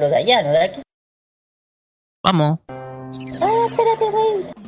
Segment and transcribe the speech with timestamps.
[0.00, 0.82] los de allá, no de aquí.
[2.24, 2.58] Vamos.
[2.68, 4.60] Ah, espérate, güey.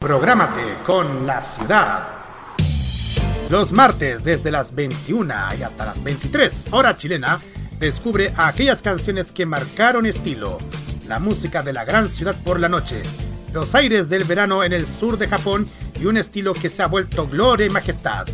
[0.00, 2.08] Prográmate con la ciudad.
[3.50, 7.40] Los martes desde las 21 y hasta las 23, hora chilena,
[7.78, 10.58] descubre aquellas canciones que marcaron estilo,
[11.06, 13.02] la música de la gran ciudad por la noche,
[13.52, 15.68] los aires del verano en el sur de Japón
[16.00, 18.26] y un estilo que se ha vuelto gloria y majestad.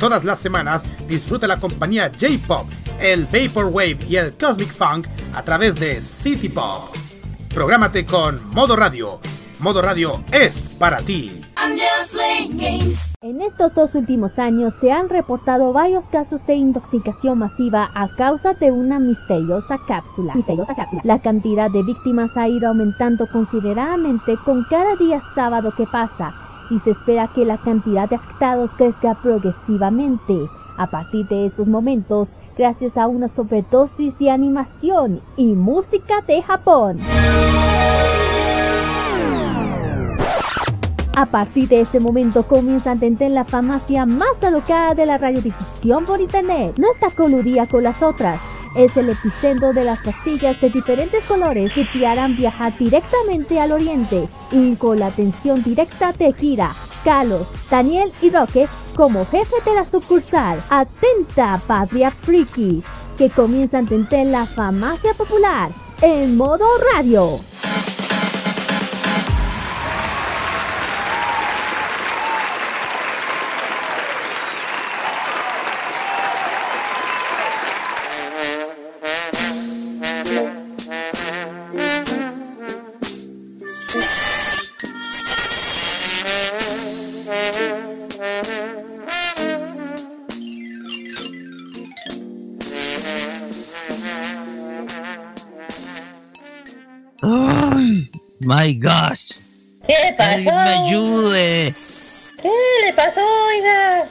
[0.00, 2.66] Todas las semanas disfruta la compañía J-Pop,
[3.00, 6.94] el Vaporwave y el Cosmic Funk a través de City Pop.
[7.54, 9.20] Prográmate con Modo Radio.
[9.58, 11.40] Modo Radio es para ti.
[13.22, 18.52] En estos dos últimos años se han reportado varios casos de intoxicación masiva a causa
[18.52, 20.34] de una misteriosa cápsula.
[20.34, 21.00] Misteriosa cápsula.
[21.04, 26.34] La cantidad de víctimas ha ido aumentando considerablemente con cada día sábado que pasa
[26.70, 30.48] y se espera que la cantidad de afectados crezca progresivamente.
[30.78, 36.98] A partir de estos momentos, gracias a una sobredosis de animación y música de Japón.
[41.16, 46.04] A partir de ese momento comienza a entender la farmacia más alocada de la radiodifusión
[46.04, 46.74] por internet.
[46.78, 48.38] No está coludida con las otras.
[48.76, 53.72] Es el epicentro de las pastillas de diferentes colores que te harán viajar directamente al
[53.72, 59.74] oriente y con la atención directa de Kira, Carlos, Daniel y Roque como jefe de
[59.76, 60.58] la sucursal.
[60.68, 62.82] Atenta, Patria Friki,
[63.16, 65.70] que comienza a entender la farmacia popular
[66.02, 67.40] en modo radio.
[98.46, 99.32] My gosh.
[99.86, 100.34] ¿Qué le pasó?
[100.34, 101.74] Alguien me ayude.
[102.40, 102.50] ¿Qué
[102.84, 104.08] le pasó, oiga?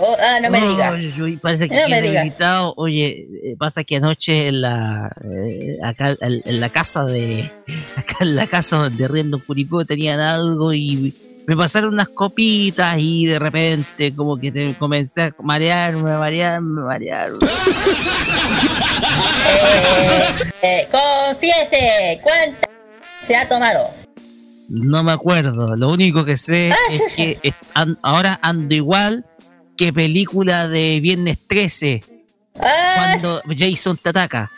[0.00, 0.94] Oh, ah, no me diga.
[0.94, 2.24] Ay, uy, parece que No me diga.
[2.24, 2.74] invitado.
[2.76, 7.48] Oye, eh, pasa que anoche en la eh, acá en, la casa de
[7.96, 11.14] acá en la casa donde riendo en Curicó tenían algo y
[11.46, 17.38] me pasaron unas copitas y de repente como que te comencé a marearme, marearme, marearme.
[19.42, 22.69] Eh, eh, confiese, ¿cuánta
[23.26, 23.90] se ha tomado?
[24.68, 25.74] No me acuerdo.
[25.76, 29.24] Lo único que sé Ah, es sí, que es- an- ahora ando igual
[29.76, 32.00] que película de Viernes 13
[32.60, 34.50] Ah, cuando Jason te ataca.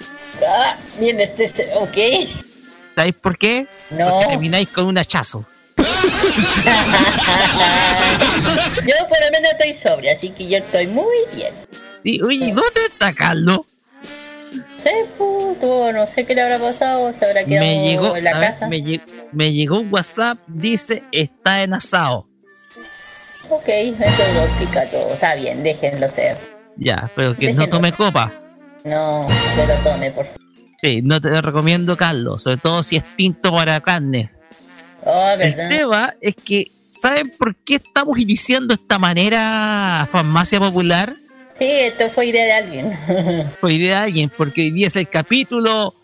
[0.47, 1.97] ah, este, este, ok.
[2.95, 3.67] ¿Sabéis por qué?
[3.91, 4.09] No.
[4.11, 5.47] Porque termináis con un hachazo.
[5.77, 5.85] Yo
[9.09, 11.55] por lo menos estoy sobria, así que yo estoy muy bien.
[12.05, 13.61] Y, oye, ¿dónde está Carlos?
[14.83, 18.39] Sé, puto, no sé qué le habrá pasado, se habrá quedado Me llegó, en la
[18.39, 18.69] ver, casa.
[18.69, 19.03] me, lle-
[19.33, 22.29] me llegó un WhatsApp, dice, está en asado.
[23.51, 25.13] Ok, eso lo explica todo.
[25.15, 26.37] Está bien, déjenlo ser.
[26.77, 28.33] Ya, pero que no tome copa.
[28.85, 30.41] No, que lo tome, por favor.
[30.83, 34.31] Sí, no te lo recomiendo, Carlos, sobre todo si es tinto para carne.
[35.05, 41.13] Oh, El tema es que, ¿saben por qué estamos iniciando esta manera farmacia popular?
[41.59, 42.99] Sí, esto fue idea de alguien.
[43.61, 45.95] Fue idea de alguien, porque hoy día es el capítulo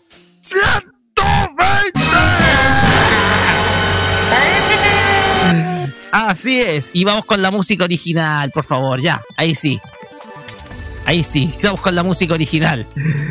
[0.41, 1.99] 120.
[6.11, 9.79] Así es, y vamos con la música original, por favor, ya, ahí sí.
[11.05, 12.85] Ahí sí, vamos con la música original.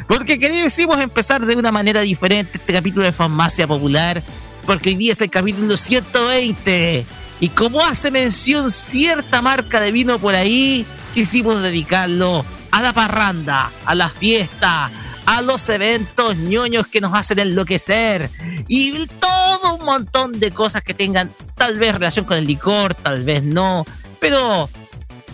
[0.06, 4.22] Porque queríamos empezar de una manera diferente este capítulo de Farmacia Popular,
[4.66, 7.06] porque hoy día es el capítulo 120.
[7.40, 13.70] Y como hace mención cierta marca de vino por ahí, quisimos dedicarlo a la parranda,
[13.84, 14.90] a la fiesta,
[15.26, 18.30] a los eventos ñoños que nos hacen enloquecer
[18.66, 23.24] y todo un montón de cosas que tengan tal vez relación con el licor, tal
[23.24, 23.84] vez no,
[24.20, 24.68] pero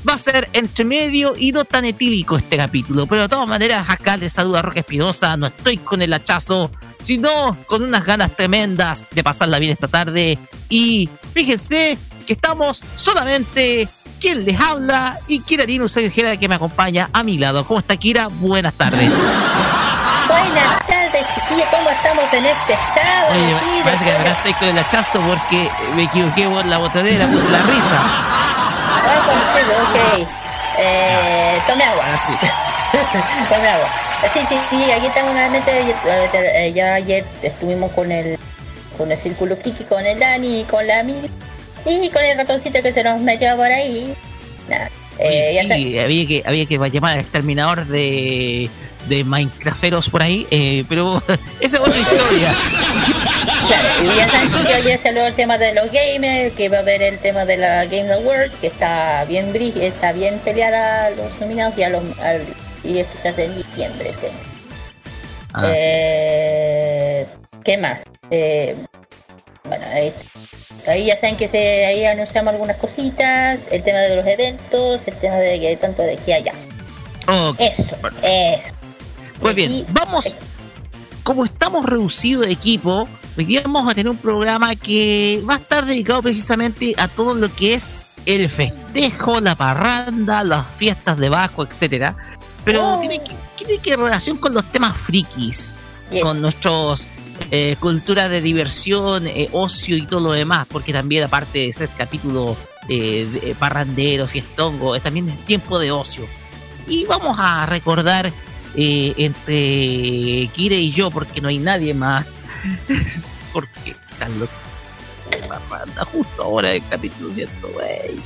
[0.08, 3.06] va a ser entre medio y no tan etílico este capítulo.
[3.06, 6.70] Pero de todas maneras, acá les saluda Roque Espinosa, no estoy con el hachazo,
[7.02, 10.38] sino con unas ganas tremendas de pasarla bien esta tarde.
[10.68, 13.88] Y fíjense que estamos solamente
[14.24, 17.62] quien les habla y Kira Lino Ojeda que me acompaña a mi lado.
[17.66, 18.28] ¿Cómo está Kira?
[18.28, 19.12] Buenas tardes.
[20.26, 21.68] Buenas tardes, chiquillos.
[21.70, 23.32] ¿Cómo estamos en este sábado?
[23.34, 26.78] Oye, Sí, parece que ahora de- estoy con el hachazo porque me equivoqué por la
[26.78, 28.00] botonera, puse la risa.
[28.00, 29.74] Ah, conocido,
[30.22, 30.28] ok.
[30.78, 32.04] Eh, tome agua.
[32.06, 32.32] Ahora sí.
[33.54, 33.88] tome agua.
[34.32, 35.94] Sí, sí, sí, aquí estamos nuevamente.
[36.74, 38.38] Ya ayer estuvimos con el
[38.96, 41.30] con el círculo friki, con el Dani, con la Miri
[41.86, 44.14] y con el ratoncito que se nos metió por ahí.
[44.68, 48.68] Nada, Eh, ya está- sí, había que, había que llamar al exterminador de,
[49.08, 51.22] de Minecrafteros por ahí, eh, pero
[51.60, 52.52] esa es otra historia.
[53.68, 56.78] Claro, y ya saben que hoy se habló el tema de los gamers, que va
[56.78, 61.38] a haber el tema de la Game Award, que está bien está bien peleada los
[61.40, 62.44] nominados y a los al-
[62.82, 64.12] y esto se hace en diciembre.
[65.52, 65.72] Así es.
[65.76, 67.26] Eh,
[67.64, 68.00] ¿Qué más?
[68.30, 68.74] Eh,
[69.64, 70.12] bueno, ahí,
[70.86, 75.14] ahí ya saben que se, ahí anunciamos algunas cositas, el tema de los eventos, el
[75.16, 76.52] tema de que tanto de aquí a allá.
[77.26, 77.56] Ok.
[77.60, 77.82] Eso,
[78.22, 78.74] eso.
[79.40, 80.34] Pues bien, vamos.
[81.22, 85.56] Como estamos reducidos de equipo, hoy día vamos a tener un programa que va a
[85.58, 87.88] estar dedicado precisamente a todo lo que es
[88.26, 92.14] el festejo, la parranda, las fiestas de Bajo, etcétera.
[92.64, 93.00] Pero Oh.
[93.00, 95.72] tiene, que, tiene que relación con los temas frikis,
[96.10, 96.22] Yes.
[96.22, 97.06] con nuestros
[97.50, 101.88] eh, cultura de diversión, eh, ocio y todo lo demás, porque también aparte de ser
[101.96, 102.56] capítulo
[102.88, 106.26] eh, de- parrandero, fiestongo, es también tiempo de ocio.
[106.86, 108.32] Y vamos a recordar
[108.76, 112.26] eh, entre Kire y yo, porque no hay nadie más,
[113.52, 114.48] porque Carlos
[115.48, 118.22] parranda justo ahora el capítulo 120.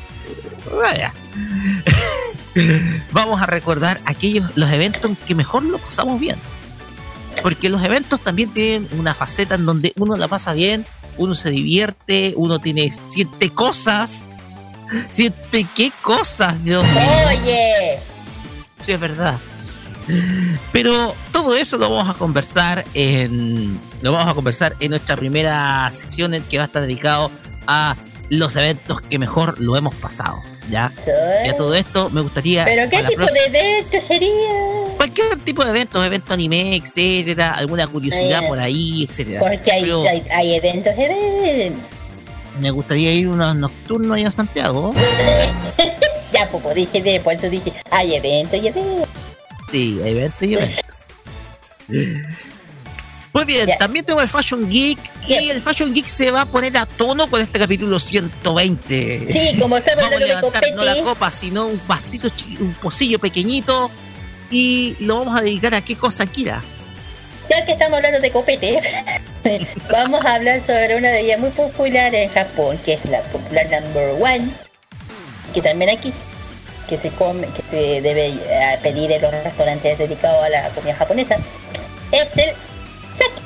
[0.76, 1.12] Vaya.
[3.12, 6.36] Vamos a recordar aquellos los eventos en que mejor lo pasamos bien.
[7.42, 10.84] Porque los eventos también tienen una faceta en donde uno la pasa bien,
[11.16, 14.28] uno se divierte, uno tiene siente cosas.
[15.10, 16.86] Siente qué cosas, Dios.
[17.28, 17.98] Oye,
[18.80, 19.36] Sí, es verdad.
[20.72, 25.90] Pero todo eso lo vamos a conversar en lo vamos a conversar en nuestra primera
[25.94, 27.30] sección en que va a estar dedicado
[27.66, 27.94] a
[28.30, 30.38] los eventos que mejor lo hemos pasado,
[30.70, 30.92] ¿ya?
[31.44, 34.77] Y a todo esto me gustaría pero qué tipo de evento sería?
[35.18, 39.40] Cualquier tipo de eventos, evento anime, etcétera, alguna curiosidad Eh, por ahí, etcétera.
[39.40, 41.82] Porque hay, Pero hay, hay eventos, eventos.
[42.60, 44.94] me gustaría ir unos nocturnos ahí en Santiago.
[46.30, 49.08] Ya, como dice, de eso dice, hay eventos y eventos.
[49.72, 50.84] Sí, eventos y eventos.
[53.32, 53.78] Muy bien, Ya.
[53.78, 55.40] también tengo el Fashion Geek Ya.
[55.40, 59.24] y el Fashion Geek se va a poner a tono con este capítulo 120.
[59.26, 62.28] Sí, como estamos a hablando de levantar no la copa, sino un vasito,
[62.60, 63.90] un pocillo pequeñito
[64.50, 66.62] y lo vamos a dedicar a qué cosa, Kira.
[67.50, 68.80] ya que estamos hablando de copete,
[69.90, 73.66] vamos a hablar sobre una de ellas muy popular en Japón, que es la popular
[73.70, 74.50] number one,
[75.54, 76.12] que también aquí,
[76.88, 80.94] que se come, que se debe eh, pedir en los restaurantes dedicados a la comida
[80.94, 81.36] japonesa,
[82.12, 82.50] es el
[83.16, 83.42] sake.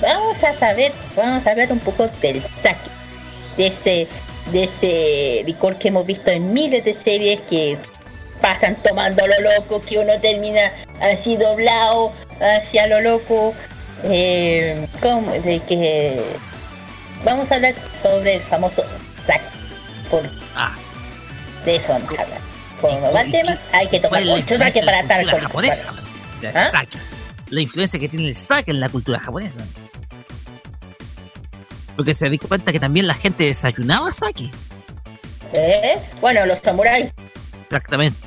[0.00, 2.76] Vamos a saber, vamos a hablar un poco del sake,
[3.56, 4.08] de ese,
[4.52, 7.78] de ese licor que hemos visto en miles de series que
[8.40, 10.60] pasan tomando lo loco, que uno termina
[11.00, 13.54] así doblado hacia lo loco.
[14.04, 15.32] Eh, ¿cómo?
[15.32, 16.22] De que
[17.24, 18.84] vamos a hablar sobre el famoso
[19.26, 19.42] sake.
[20.10, 20.22] Por
[20.54, 21.64] Ah, sí.
[21.64, 22.40] de eso vamos a hablar.
[22.80, 25.38] Como va el ¿Y- tema, hay que ¿Cuál tomar mucho la para estar alcohólico.
[25.48, 25.94] japonesa?
[26.54, 26.68] ¿Ah?
[26.70, 26.98] sake.
[27.48, 29.60] La influencia que tiene el sake en la cultura japonesa.
[31.96, 34.50] Porque se di cuenta que también la gente desayunaba sake.
[35.54, 35.96] ¿Eh?
[36.20, 37.06] Bueno, los samuráis.
[37.64, 38.25] Exactamente.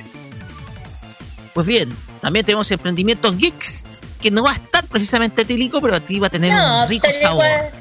[1.53, 6.19] Pues bien, también tenemos emprendimientos geeks, que no va a estar precisamente tílico, pero aquí
[6.19, 7.43] va a tener No, un rico sabor.
[7.45, 7.71] igual,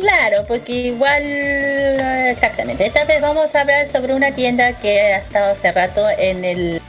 [0.00, 2.86] claro, porque igual, exactamente.
[2.86, 6.80] Esta vez vamos a hablar sobre una tienda que ha estado hace rato en el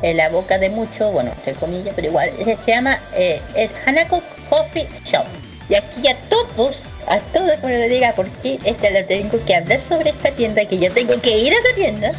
[0.00, 3.68] en la boca de muchos, bueno, entre comillas, pero igual, eh, se llama eh, es
[3.84, 5.24] Hanako Coffee Shop.
[5.68, 6.76] Y aquí a todos,
[7.08, 10.78] a todos, como lo diga, porque esta lo tengo que hablar sobre esta tienda, que
[10.78, 12.12] yo tengo que ir a esa tienda.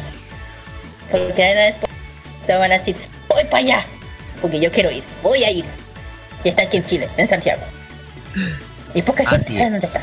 [1.10, 1.90] Porque después
[2.58, 2.96] van a decir,
[3.34, 3.86] voy para allá,
[4.40, 5.64] porque yo quiero ir, voy a ir.
[6.44, 7.62] Y está aquí en Chile, en Santiago.
[8.94, 10.00] Y poca gente sabe dónde está.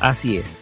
[0.00, 0.60] Así es.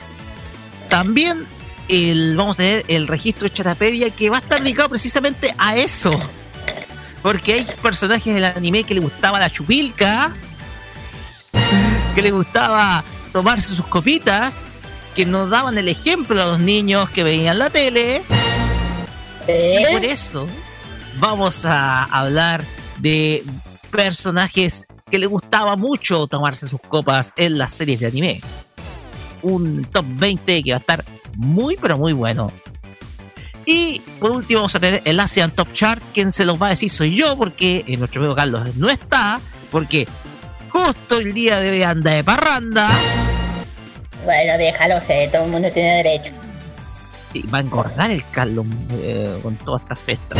[0.88, 1.46] También
[1.88, 5.76] el, vamos a tener el registro de Charapedia que va a estar dedicado precisamente a
[5.76, 6.10] eso.
[7.22, 10.34] Porque hay personajes del anime que le gustaba la chupilca,
[12.14, 14.64] que le gustaba tomarse sus copitas,
[15.14, 18.22] que nos daban el ejemplo a los niños que veían la tele.
[19.46, 19.86] ¿Eh?
[19.88, 20.48] Y por eso
[21.20, 22.64] vamos a hablar
[22.98, 23.44] de
[23.90, 28.40] personajes que le gustaba mucho tomarse sus copas en las series de anime.
[29.42, 31.04] Un top 20 que va a estar
[31.36, 32.50] muy pero muy bueno.
[33.66, 36.02] Y por último vamos a tener el Asian Top Chart.
[36.14, 39.40] Quien se los va a decir soy yo porque eh, nuestro amigo Carlos no está.
[39.70, 40.08] Porque
[40.70, 42.88] justo el día de hoy anda de parranda.
[44.24, 46.39] Bueno, déjalo ser, todo el mundo tiene derecho.
[47.52, 50.38] Va a engordar el Carlos eh, con todas estas fiestas.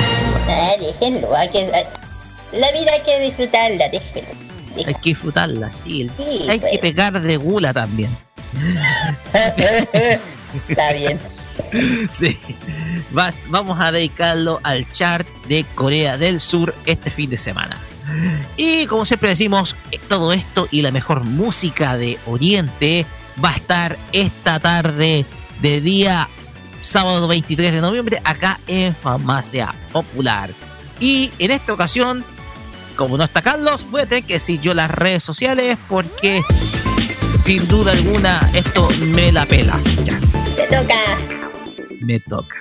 [0.49, 1.71] Ah, déjenlo, hay que...
[2.53, 4.31] La vida hay que disfrutarla, déjenlo.
[4.77, 6.11] Hay que disfrutarla, sí.
[6.49, 6.81] hay que pues.
[6.81, 8.11] pegar de gula también.
[10.69, 11.19] Está bien.
[12.11, 12.39] Sí.
[13.11, 17.79] vamos a dedicarlo al chart de Corea del Sur este fin de semana.
[18.57, 19.77] Y como siempre decimos,
[20.09, 23.07] todo esto y la mejor música de Oriente
[23.45, 25.25] va a estar esta tarde
[25.61, 26.29] de día
[26.91, 30.51] sábado 23 de noviembre acá en Farmacia Popular.
[30.99, 32.25] Y en esta ocasión,
[32.97, 36.43] como no está Carlos, voy a tener que decir yo las redes sociales porque
[37.45, 39.79] sin duda alguna esto me la pela.
[40.03, 40.19] Ya.
[40.57, 40.95] Te toca.
[42.01, 42.57] Me toca.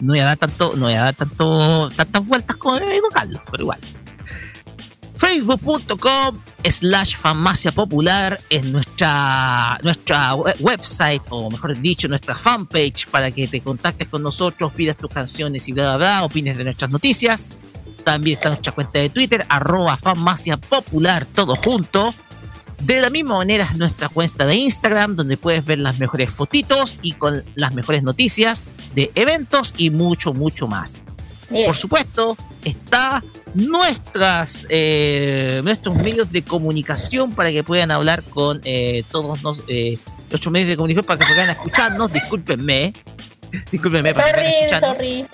[0.00, 3.64] No voy a dar tanto, no voy a dar tanto, tantas vueltas digo Carlos, pero
[3.64, 3.80] igual
[5.20, 13.48] facebook.com slash farmacia popular es nuestra, nuestra website, o mejor dicho, nuestra fanpage para que
[13.48, 17.56] te contactes con nosotros, pidas tus canciones y bla, bla, bla, opines de nuestras noticias.
[18.04, 22.14] También está nuestra cuenta de Twitter, arroba farmacia popular, todo junto.
[22.80, 26.98] De la misma manera es nuestra cuenta de Instagram, donde puedes ver las mejores fotitos
[27.02, 31.04] y con las mejores noticias de eventos y mucho, mucho más.
[31.66, 33.22] Por supuesto, está
[33.54, 39.98] nuestras eh, nuestros medios de comunicación para que puedan hablar con eh, todos los, eh,
[40.30, 42.12] nuestros medios de comunicación para que puedan escucharnos.
[42.12, 42.92] Discúlpenme.
[43.72, 44.14] Discúlpenme.
[44.14, 45.26] Sorry, sorry,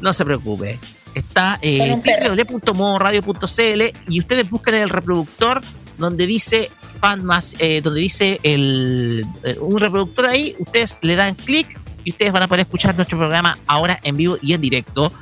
[0.00, 0.78] No se preocupe.
[1.14, 5.60] Está eh, www.modoradio.cl y ustedes buscan el reproductor
[5.98, 6.70] donde dice
[7.00, 9.24] fan más, eh, donde dice el,
[9.60, 13.58] un reproductor ahí, ustedes le dan clic y ustedes van a poder escuchar nuestro programa
[13.66, 15.12] ahora en vivo y en directo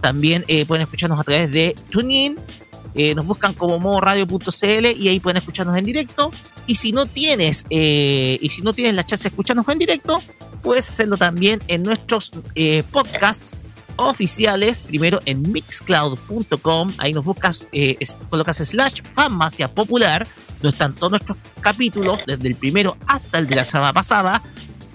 [0.00, 2.36] también eh, pueden escucharnos a través de TuneIn.
[2.94, 6.30] Eh, nos buscan como modoradio.cl y ahí pueden escucharnos en directo.
[6.66, 10.22] Y si no tienes, eh, y si no tienes la chance de escucharnos en directo,
[10.62, 12.30] puedes hacerlo también en nuestros
[12.90, 13.52] podcasts
[13.96, 17.66] oficiales, primero en mixcloud.com, ahí nos buscas,
[18.30, 20.26] colocas slash farmacia popular,
[20.60, 24.42] donde están todos nuestros capítulos, desde el primero hasta el de la semana pasada,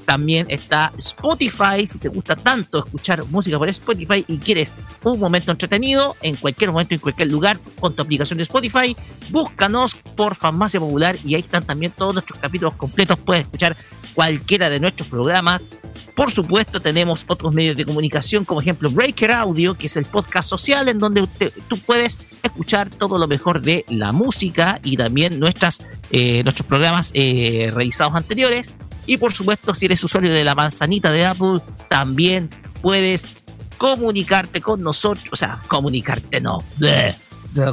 [0.05, 5.51] también está Spotify, si te gusta tanto escuchar música por Spotify y quieres un momento
[5.51, 8.95] entretenido, en cualquier momento, en cualquier lugar, con tu aplicación de Spotify,
[9.29, 13.17] búscanos por Farmacia Popular y ahí están también todos nuestros capítulos completos.
[13.19, 13.75] Puedes escuchar
[14.13, 15.67] cualquiera de nuestros programas.
[16.15, 20.48] Por supuesto, tenemos otros medios de comunicación, como ejemplo Breaker Audio, que es el podcast
[20.48, 21.27] social en donde
[21.67, 27.12] tú puedes escuchar todo lo mejor de la música y también nuestras, eh, nuestros programas
[27.15, 28.75] eh, realizados anteriores.
[29.05, 32.50] Y por supuesto, si eres usuario de la manzanita de Apple, también
[32.81, 33.33] puedes
[33.77, 35.27] comunicarte con nosotros.
[35.31, 36.63] O sea, comunicarte no.
[36.77, 37.15] De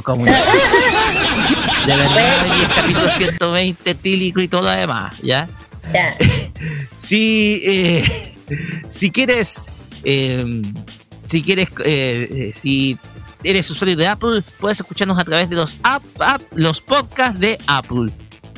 [0.03, 0.51] comunicarte.
[1.85, 5.49] De verdad, y el capítulo 120 tílico y todo lo demás, ¿ya?
[6.99, 8.35] si, eh,
[8.89, 9.67] si quieres,
[10.03, 10.61] eh,
[11.25, 12.99] si quieres, eh, si
[13.43, 16.03] eres usuario de Apple, puedes escucharnos a través de los, app,
[16.53, 18.11] los podcasts de Apple.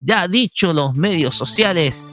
[0.00, 2.08] ya dicho los medios sociales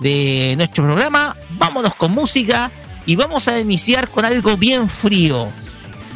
[0.00, 2.70] de nuestro programa, vámonos con música
[3.04, 5.48] y vamos a iniciar con algo bien frío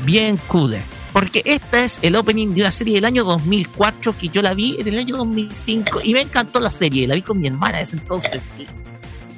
[0.04, 0.76] bien cool.
[1.12, 4.76] Porque esta es el opening de una serie del año 2004 que yo la vi
[4.80, 7.06] en el año 2005 y me encantó la serie.
[7.06, 8.66] La vi con mi hermana ese entonces, sí.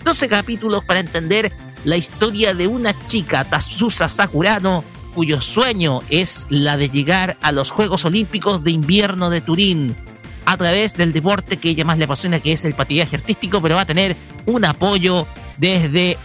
[0.03, 1.53] 12 capítulos para entender
[1.85, 4.85] la historia de una chica, Tatsusa Sakurano,
[5.15, 9.97] cuyo sueño es la de llegar a los Juegos Olímpicos de Invierno de Turín
[10.47, 13.75] a través del deporte que ella más le apasiona, que es el patinaje artístico, pero
[13.75, 15.27] va a tener un apoyo
[15.59, 16.17] desde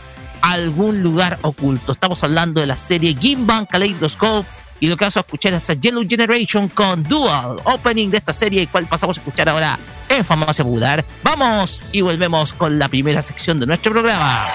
[0.41, 1.93] algún lugar oculto.
[1.93, 4.47] Estamos hablando de la serie Gimban Kaleidoscope
[4.79, 8.33] y lo que vamos a escuchar es a Yellow Generation con Dual, opening de esta
[8.33, 9.77] serie, cual pasamos a escuchar ahora
[10.09, 11.05] en Famosa Popular.
[11.23, 14.47] Vamos y volvemos con la primera sección de nuestro programa.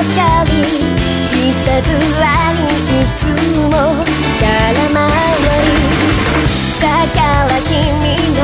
[0.00, 1.88] かりいたず
[2.20, 2.58] らに
[3.00, 3.20] いつ
[3.68, 3.74] も
[4.40, 4.44] 絡
[4.94, 5.36] まない
[6.80, 7.74] だから君
[8.34, 8.40] の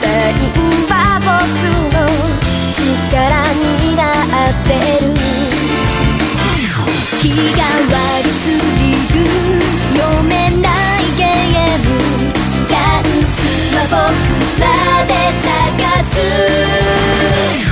[0.00, 1.28] サインは僕
[1.92, 1.96] の
[2.72, 2.80] 力
[3.52, 4.68] になって
[5.04, 5.06] る
[7.20, 7.24] 気
[7.56, 8.40] が悪す
[8.78, 8.80] ぎ
[9.14, 9.20] る
[9.96, 11.90] 読めないゲーム
[12.66, 13.36] チャンス
[13.76, 14.64] は僕ら
[15.04, 15.12] で
[15.44, 17.67] 探す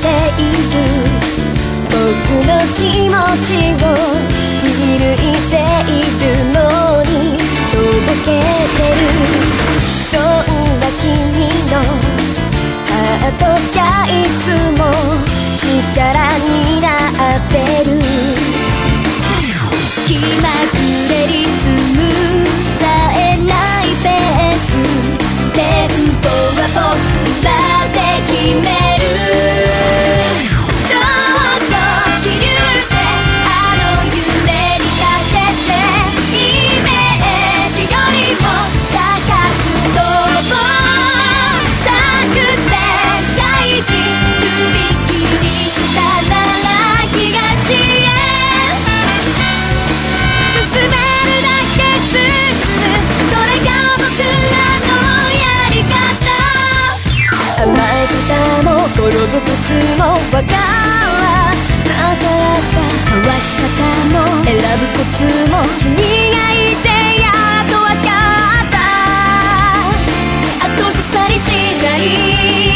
[0.00, 0.06] て
[0.40, 0.76] いる
[1.90, 1.94] 僕
[2.46, 3.14] の気持
[3.44, 3.48] ち
[3.82, 3.86] を
[4.64, 4.66] 見
[4.98, 5.54] 抜いて
[5.90, 6.56] いるの
[7.02, 7.36] に
[7.72, 9.00] とぼけてる
[10.10, 10.20] そん
[10.78, 11.04] な君
[11.70, 11.74] の
[12.86, 13.42] ハート
[13.76, 14.10] がい
[14.42, 14.46] つ
[14.78, 14.80] も
[15.56, 15.66] 力
[16.38, 16.86] にな
[17.36, 17.54] って
[17.90, 17.90] る。
[20.06, 20.76] 気まぐ
[21.10, 21.48] れリズ
[21.92, 22.00] ム
[22.80, 22.82] さ
[23.14, 23.52] えな
[23.82, 24.66] いペース
[25.52, 25.88] テン
[26.22, 26.24] ポ
[26.56, 27.46] は僕ら
[27.92, 29.37] で決める
[64.98, 66.88] 選ぶコツも君がいて
[67.22, 67.26] や
[67.62, 68.76] っとわかった。
[70.66, 71.44] 後ずさりし
[71.82, 72.67] ない。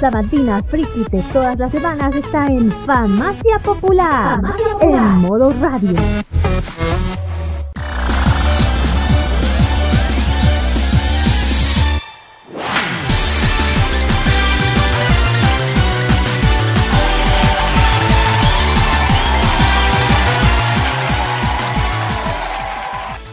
[0.00, 4.40] Sabatina friki de todas las semanas está en Farmacia Popular,
[4.80, 5.92] en modo radio.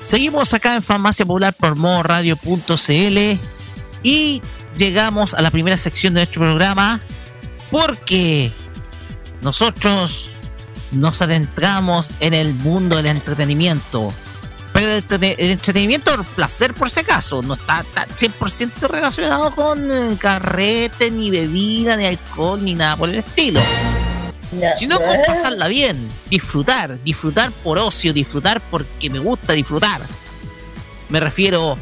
[0.01, 3.39] Seguimos acá en Farmacia Popular por modoradio.cl
[4.03, 4.41] y
[4.78, 7.00] llegamos a la primera sección de nuestro programa
[7.72, 8.52] porque
[9.42, 10.30] nosotros
[10.92, 14.13] nos adentramos en el mundo del entretenimiento.
[14.74, 19.54] Pero el, entrete- el entretenimiento por placer, por si acaso, no está, está 100% relacionado
[19.56, 23.60] con eh, carrete, ni bebida, ni alcohol, ni nada por el estilo.
[24.52, 24.62] No.
[24.78, 30.00] Sino con pasarla bien, disfrutar, disfrutar por ocio, disfrutar porque me gusta disfrutar.
[31.10, 31.78] Me refiero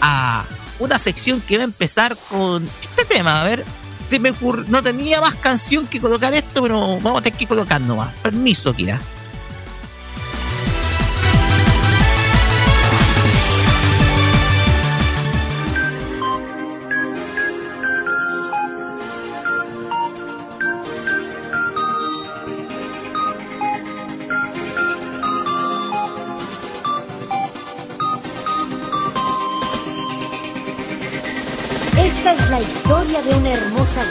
[0.00, 0.44] a
[0.84, 3.40] una sección que va a empezar con este tema.
[3.40, 3.64] A ver,
[4.08, 7.46] se me ocurre- no tenía más canción que colocar esto, pero vamos a tener que
[7.46, 8.14] colocar nomás.
[8.20, 9.00] Permiso, Kira.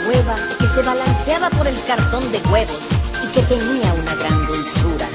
[0.08, 2.78] Hueva que se balanceaba por el cartón de huevos
[3.22, 5.06] y que tenía una gran dulzura.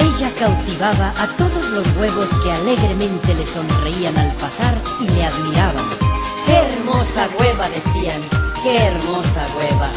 [0.00, 5.84] Ella cautivaba a todos los huevos que alegremente le sonreían al pasar y le admiraban.
[6.46, 7.68] ¡Qué hermosa hueva!
[7.68, 8.22] decían.
[8.62, 9.90] ¡Qué hermosa hueva!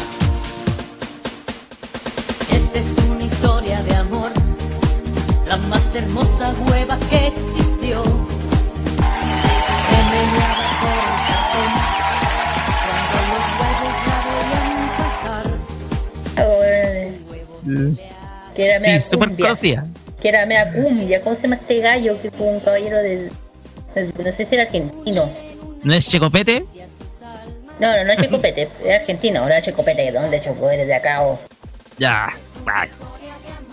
[2.52, 4.30] Esta es una historia de amor,
[5.46, 8.19] la más hermosa hueva que existió.
[18.54, 19.44] Que era Sí, mea súper cumbia.
[19.46, 19.86] conocida.
[20.20, 21.22] Que era mea cumbia.
[21.22, 22.20] ¿Cómo se llama este gallo?
[22.20, 23.30] Que fue un caballero del.
[23.94, 25.30] No sé si era argentino.
[25.82, 26.64] ¿No es Checopete?
[27.80, 30.36] No, no, no es Checopete, es argentino, no es Checopete, ¿dónde?
[30.36, 31.38] Eres de acá o.
[31.98, 32.30] Ya,
[32.64, 32.90] vale.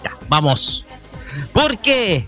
[0.04, 0.86] ya, vamos.
[1.54, 2.26] Porque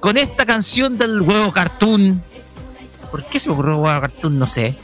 [0.00, 2.22] con esta canción del huevo cartoon.
[3.10, 4.38] ¿Por qué se me ocurrió huevo cartoon?
[4.38, 4.74] No sé.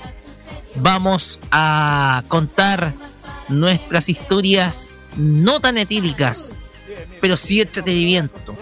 [0.77, 2.93] Vamos a contar
[3.49, 6.59] nuestras historias no tan etíricas,
[7.21, 8.57] pero sí entretenimiento.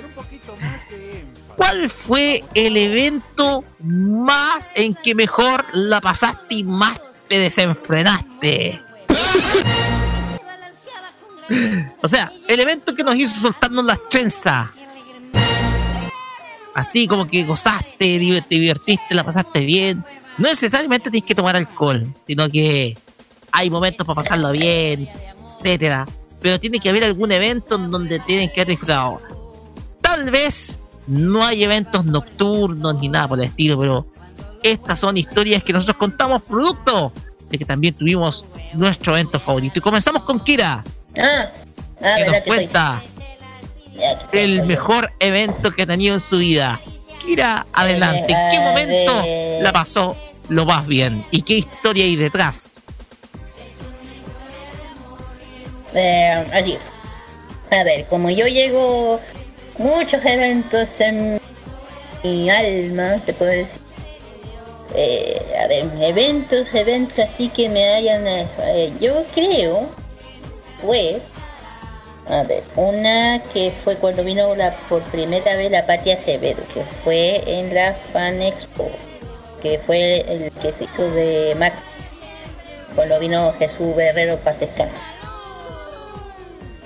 [1.56, 8.80] ¿Cuál fue el evento más en que mejor la pasaste y más te desenfrenaste?
[12.02, 14.68] O sea, el evento que nos hizo soltarnos las trenzas.
[16.74, 20.04] Así como que gozaste, te divertiste, la pasaste bien.
[20.36, 22.98] No necesariamente tienes que tomar alcohol, sino que
[23.50, 25.08] hay momentos para pasarlo bien,
[25.56, 26.06] etcétera.
[26.46, 29.20] Pero tiene que haber algún evento en donde tienen que haber disfrutado.
[30.00, 30.78] Tal vez
[31.08, 34.06] no hay eventos nocturnos ni nada por el estilo, pero
[34.62, 37.12] estas son historias que nosotros contamos producto
[37.50, 39.80] de que también tuvimos nuestro evento favorito.
[39.80, 40.84] Y comenzamos con Kira,
[41.18, 41.46] Ah,
[42.00, 43.02] ah, que nos cuenta
[43.98, 46.80] estoy el mejor evento que ha tenido en su vida.
[47.24, 48.32] Kira, adelante.
[48.32, 49.62] ¿En qué momento ver.
[49.64, 50.16] la pasó
[50.48, 51.26] lo más bien?
[51.32, 52.82] ¿Y qué historia hay detrás?
[55.96, 56.78] Eh, así.
[57.70, 59.18] A ver, como yo llego
[59.78, 61.40] muchos eventos en
[62.22, 63.80] mi alma, te puedo decir.
[64.94, 68.26] Eh, a ver, eventos, eventos así que me hayan...
[68.26, 69.88] eh, yo creo,
[70.82, 71.18] fue...
[72.28, 76.82] A ver, una que fue cuando vino la, por primera vez la Patia Acevedo, que
[77.04, 78.90] fue en la Fan Expo,
[79.62, 81.72] que fue el que se hizo de Mac,
[82.96, 85.15] cuando vino Jesús Guerrero Pastescano.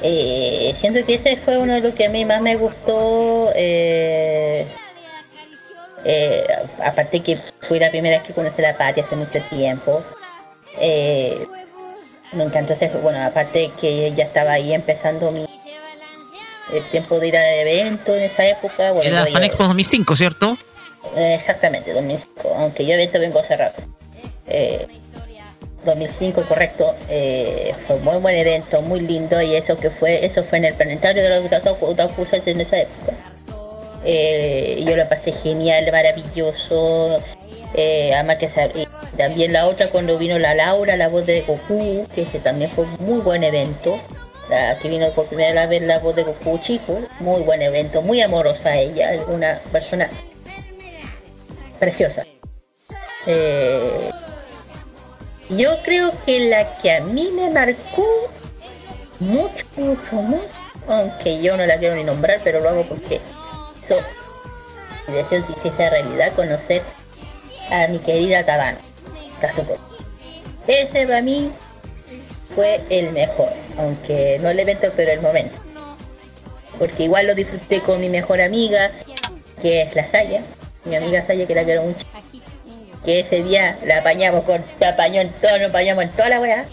[0.03, 3.51] Eh, siento que ese fue uno de los que a mí más me gustó.
[3.55, 4.67] eh,
[6.05, 6.45] eh,
[6.83, 10.03] aparte que fue la primera vez que conocí la patria hace mucho tiempo.
[12.33, 15.47] Me encantó ese, bueno, aparte que ya estaba ahí empezando mi
[16.73, 18.93] el tiempo de ir a eventos en esa época.
[18.93, 20.59] Bueno, Era Fan Expo 2005, ¿cierto?
[21.17, 23.83] exactamente, 2005, aunque yo evento vengo hace rato.
[25.81, 30.25] Eh, 2005, correcto, eh, fue un muy buen evento, muy lindo y eso que fue,
[30.25, 33.13] eso fue en el planetario de los Otaku Otaku en esa época.
[34.05, 37.21] Eh, yo lo pasé genial, maravilloso.
[37.75, 38.51] Eh, además que
[39.17, 42.85] también la otra cuando vino la Laura, la voz de Goku, que ese también fue
[42.85, 43.99] un muy buen evento.
[44.49, 48.21] La que vino por primera vez la voz de Goku chico, muy buen evento, muy
[48.21, 50.09] amorosa ella, una persona
[51.79, 52.25] preciosa.
[53.27, 54.11] Eh,
[55.51, 58.07] yo creo que la que a mí me marcó
[59.19, 60.49] mucho, mucho, mucho,
[60.89, 63.21] aunque yo no la quiero ni nombrar, pero lo hago porque
[65.09, 66.83] mi deseo se hiciese realidad, conocer
[67.71, 68.79] a mi querida Tabano,
[69.41, 69.77] Kazuko.
[70.67, 71.51] Ese para mí
[72.55, 75.59] fue el mejor, aunque no el evento, pero el momento.
[76.79, 78.91] Porque igual lo disfruté con mi mejor amiga,
[79.61, 80.43] que es la Saya,
[80.85, 82.07] mi amiga Saya, que la quiero mucho.
[83.05, 86.41] Que ese día la apañamos con, la apañó en todo, nos apañamos en toda la
[86.41, 86.67] weá.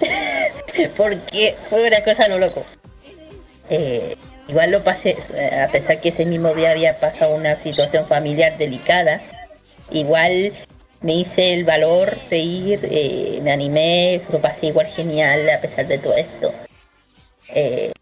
[0.96, 2.64] Porque fue una cosa lo loco.
[3.68, 4.16] Eh,
[4.48, 5.16] igual lo pasé,
[5.62, 9.20] a pesar que ese mismo día había pasado una situación familiar delicada,
[9.90, 10.52] igual
[11.02, 15.86] me hice el valor de ir, eh, me animé, lo pasé igual genial a pesar
[15.86, 16.52] de todo esto.
[17.48, 17.92] Eh,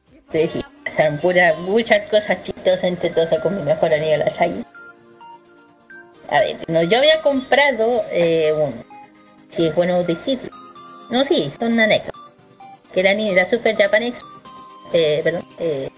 [0.84, 4.64] pasaron pura, muchas cosas chistosas entre todas con mi mejor amiga la Sai.
[6.30, 8.54] A ver, no, yo había comprado eh,
[9.48, 10.50] si es bueno decirlo.
[11.10, 12.20] No, sí, son anécdotas.
[12.94, 14.26] Que la la Super Japan Expo,
[14.92, 15.90] eh, perdón, eh,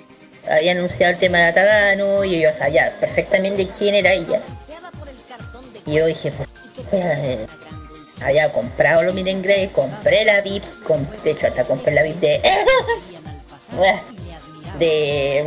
[0.50, 4.40] había anunciado el tema de Atagano y yo sabía perfectamente quién era ella.
[5.86, 6.32] Y yo dije,
[6.90, 7.04] pues,
[8.22, 10.64] había comprado los Miren Grey, compré la VIP,
[11.24, 12.40] de hecho hasta compré la VIP de...
[14.78, 15.44] de...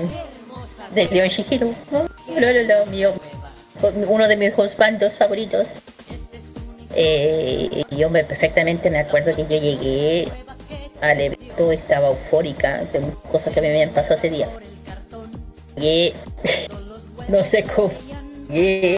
[0.93, 2.07] de Leon Shihiro, ¿no?
[2.39, 3.13] Lo, lo, lo, mío,
[3.81, 5.67] uno de mis husbandos favoritos.
[6.95, 10.27] Eh, yo me, perfectamente me acuerdo que yo llegué
[11.01, 14.49] al evento, estaba eufórica de cosas que me habían pasado ese día.
[15.75, 16.13] Llegué,
[17.27, 17.91] no sé cómo,
[18.49, 18.97] llegué,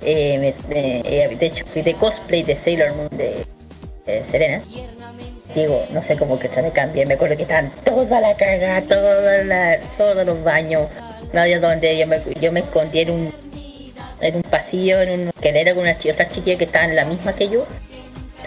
[0.00, 3.44] eh, eh, de hecho fui de cosplay de Sailor Moon de,
[4.30, 4.62] Serena.
[5.54, 8.80] Digo, no sé cómo que se me cambié, me acuerdo que estaban toda la caga,
[8.82, 10.88] toda la, todos los baños,
[11.34, 13.41] había donde yo me, yo me escondí en un
[14.72, 17.66] pasillo, en un que era con unas otras chiquillas que estaban la misma que yo,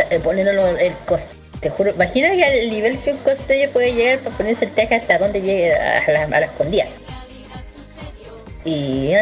[0.10, 1.22] eh, poniéndolo el cos
[1.60, 5.18] te juro, imagina el nivel que un cosplayer puede llegar para ponerse el traje hasta
[5.18, 6.86] donde llegue a la, escondida.
[8.66, 9.22] Y ya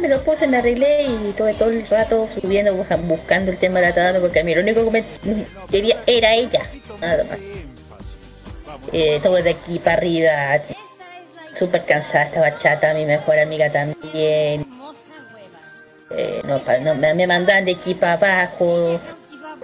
[0.00, 3.80] me lo puse, me arreglé y tuve todo el rato subiendo, busca- buscando el tema
[3.80, 6.62] de la Tadano porque a mí lo único que me quería era ella,
[7.00, 7.38] nada más.
[8.92, 10.32] Eh, todo de aquí para arriba,
[11.54, 14.73] súper cansada, estaba chata, mi mejor amiga también.
[16.16, 19.00] Eh, no, me, me mandaban de aquí para abajo,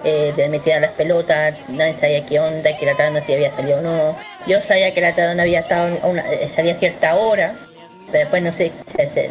[0.05, 3.55] eh, de meter las pelotas, nadie sabía qué onda, que la tabla no si había
[3.55, 4.17] salido o no.
[4.47, 7.55] Yo sabía que la tabla no había estado a una, eh, salía a cierta hora,
[8.07, 9.31] pero después no sé, se, se,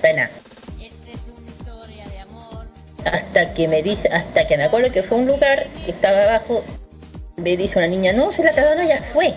[0.00, 0.30] se- nada.
[3.04, 6.64] Hasta que me dice, hasta que me acuerdo que fue un lugar que estaba abajo,
[7.36, 9.34] me dice una niña, no, si la tabla no ya fue.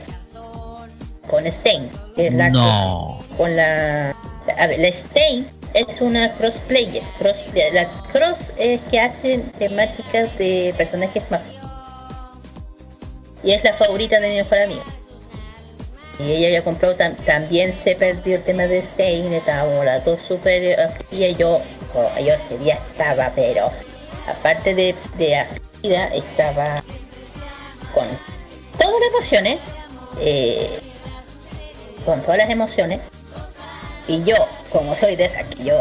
[1.27, 3.19] Con Stein, que es la No.
[3.35, 4.15] con la
[4.57, 7.03] a ver, la Stein es una crossplayer.
[7.19, 7.37] Cross
[7.73, 11.41] la cross es que hacen temáticas de personajes más.
[13.43, 14.83] Y es la favorita de mi mejor amiga.
[16.19, 20.19] Y ella ya compró tam- también se perdió el tema de Stein estábamos las dos
[20.27, 21.61] super y yo
[21.93, 23.69] oh, yo ese día estaba pero
[24.27, 26.83] aparte de de afligida, estaba
[27.93, 28.07] con
[28.79, 29.59] todas las emociones
[30.19, 30.79] eh,
[32.03, 32.99] con todas las emociones
[34.07, 34.35] y yo,
[34.71, 35.77] como soy de esa que yo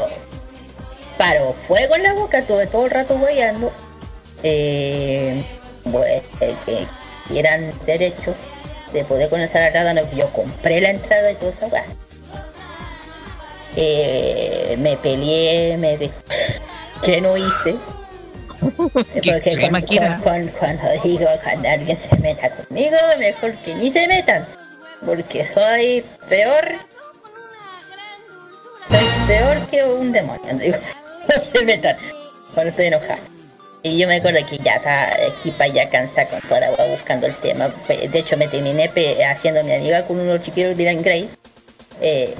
[1.19, 3.73] paro fuego en la boca, tuve todo el rato guayando,
[4.43, 5.45] eh,
[5.91, 6.87] pues, eh, que
[7.29, 8.35] quieran derecho
[8.93, 11.71] de poder conocer a cada uno, yo compré la entrada y todo eso.
[13.77, 16.11] Eh, me peleé, me de...
[17.03, 17.77] que no hice.
[18.77, 19.69] Porque
[20.23, 24.47] cuando- cuando digo cuando alguien se meta conmigo, mejor que ni se metan.
[25.05, 26.65] Porque soy peor
[28.91, 30.77] soy peor que un demonio, digo.
[31.29, 31.97] No se metan
[32.55, 33.19] cuando estoy enojada.
[33.83, 37.27] Y yo me acuerdo que ya está aquí para allá cansada con toda agua buscando
[37.27, 37.69] el tema.
[37.89, 38.91] De hecho me terminé
[39.29, 41.29] haciendo mi amiga con unos chiquillos de Dylan Gray.
[42.01, 42.35] Eh,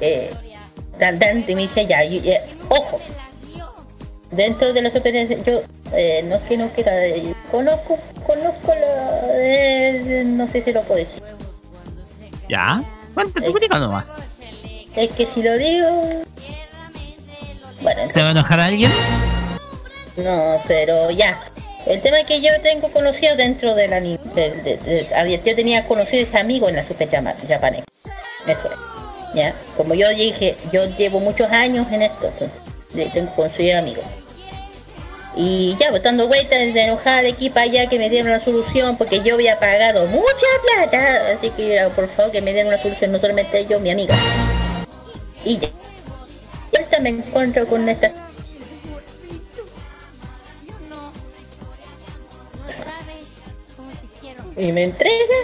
[0.00, 0.30] eh,
[1.48, 3.00] y me dice ya, eh, ojo.
[4.30, 5.60] Dentro de las experiencias, yo
[5.94, 10.82] eh, no es que no quiera, eh, conozco, conozco la, eh, no sé si lo
[10.82, 11.22] puedo decir.
[12.48, 12.82] ¿Ya?
[13.12, 14.06] Cuéntate, tú nomás.
[14.96, 16.22] Es que si lo digo,
[17.80, 18.90] bueno, ¿Se va a enojar alguien?
[20.16, 21.38] No, pero ya.
[21.86, 25.42] El tema es que yo tengo conocido dentro de la ni- de, de- de- había-
[25.42, 27.84] yo tenía conocidos amigos en la Super Japanese.
[28.46, 28.78] Eso es.
[29.34, 29.54] Ya.
[29.76, 34.04] Como yo dije, yo llevo muchos años en esto, entonces tengo conocidos amigos.
[35.34, 38.44] Y ya, pues dando vueltas de enojada de aquí para allá que me dieron una
[38.44, 41.32] solución porque yo había pagado mucha plata.
[41.34, 44.14] Así que por favor que me den una solución, no solamente yo, mi amiga.
[45.44, 45.68] Y ya.
[46.76, 48.12] Ahorita me encuentro con esta
[54.56, 55.34] y me entrega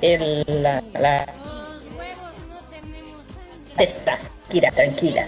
[0.00, 1.26] el, la, la
[3.78, 4.18] está
[4.50, 5.26] Kira tranquila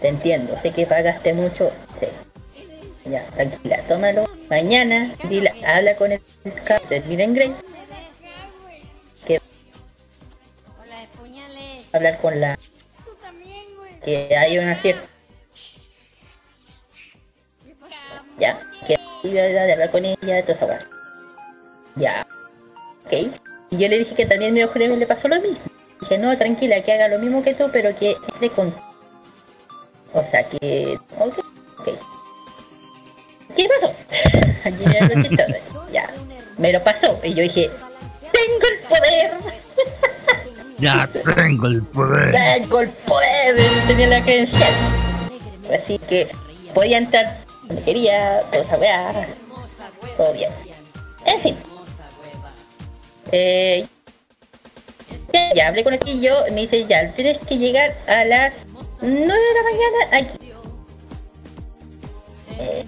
[0.00, 3.10] te entiendo sé que pagaste mucho sí.
[3.10, 6.20] ya tranquila tómalo mañana dile, habla con el
[6.88, 7.54] del Miren Grey
[11.92, 12.58] hablar con la
[14.04, 15.10] que hay una cierta
[18.38, 20.78] ya que iba a hablar con ella toda esa weá.
[21.96, 22.26] Ya.
[23.04, 23.12] Ok.
[23.70, 25.58] Y yo le dije que también mi mejor le pasó lo mismo.
[26.00, 28.74] Dije, no, tranquila, que haga lo mismo que tú, pero que entre con...
[30.14, 30.98] O sea, que...
[31.18, 31.38] Ok.
[31.78, 31.88] ok.
[33.54, 33.94] ¿Qué pasó?
[35.92, 36.08] Ya.
[36.56, 37.18] Me lo pasó.
[37.24, 37.70] Y yo dije.
[40.80, 42.32] Ya tengo el poder.
[42.32, 43.56] Tengo el poder.
[43.86, 44.72] Tenía la credencial.
[45.74, 46.28] Así que
[46.74, 49.26] podía entrar donde quería, toda esa.
[50.16, 50.50] Todo bien.
[51.26, 51.56] En fin.
[53.32, 53.86] Eh,
[55.32, 58.54] ya, ya hablé con aquí yo, me dice ya, tienes que llegar a las
[59.00, 60.52] 9 de la mañana aquí.
[62.58, 62.84] Eh,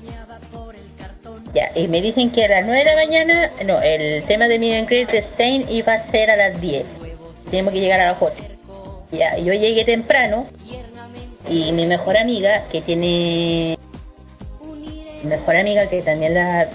[1.54, 4.58] ya, y me dicen que a las 9 de la mañana, no, el tema de
[4.58, 7.01] de Stein iba a ser a las 10.
[7.52, 8.34] Tenemos que llegar a las 8.
[9.10, 10.46] Ya, yo llegué temprano
[11.50, 13.76] y mi mejor amiga, que tiene...
[15.22, 16.66] Mi mejor amiga que también la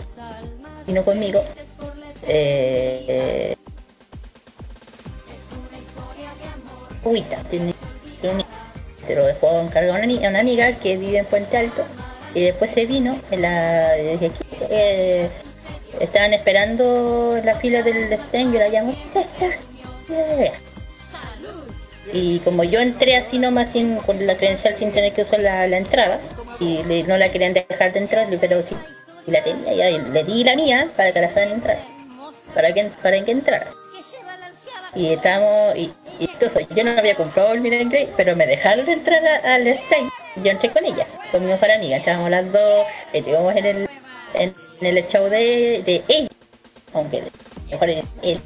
[0.86, 1.44] vino conmigo,
[2.28, 3.56] eh,
[7.04, 7.74] Uita, tiene
[9.08, 11.86] se lo dejó encargado a una, amiga que vive en Puente Alto
[12.36, 15.28] y después se vino en la desde aquí, eh,
[16.00, 18.96] estaban esperando la fila del stand yo la llamo
[22.14, 25.68] y como yo entré así nomás sin, con la credencial sin tener que usar la,
[25.68, 26.20] la entrada
[26.60, 28.76] y no la querían dejar de entrar pero sí
[29.26, 31.80] la tenía ya, y le di la mía para que la dejaran entrar.
[32.54, 33.68] Para que para que entrara
[34.96, 39.22] y estábamos y, y entonces yo no había comprado el Miren pero me dejaron entrar
[39.46, 40.10] al stand.
[40.38, 41.98] Yo entré con ella con mi mejor amiga.
[41.98, 43.90] Entrábamos las dos estuvimos en el
[44.34, 46.30] en, el show de, de ella
[46.94, 47.24] aunque
[47.70, 48.40] mejor es él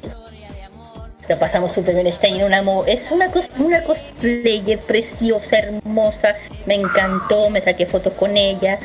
[1.28, 6.34] lo pasamos súper bien, está en una es una cos- una cosplayer preciosa, hermosa,
[6.66, 8.78] me encantó, me saqué fotos con ella,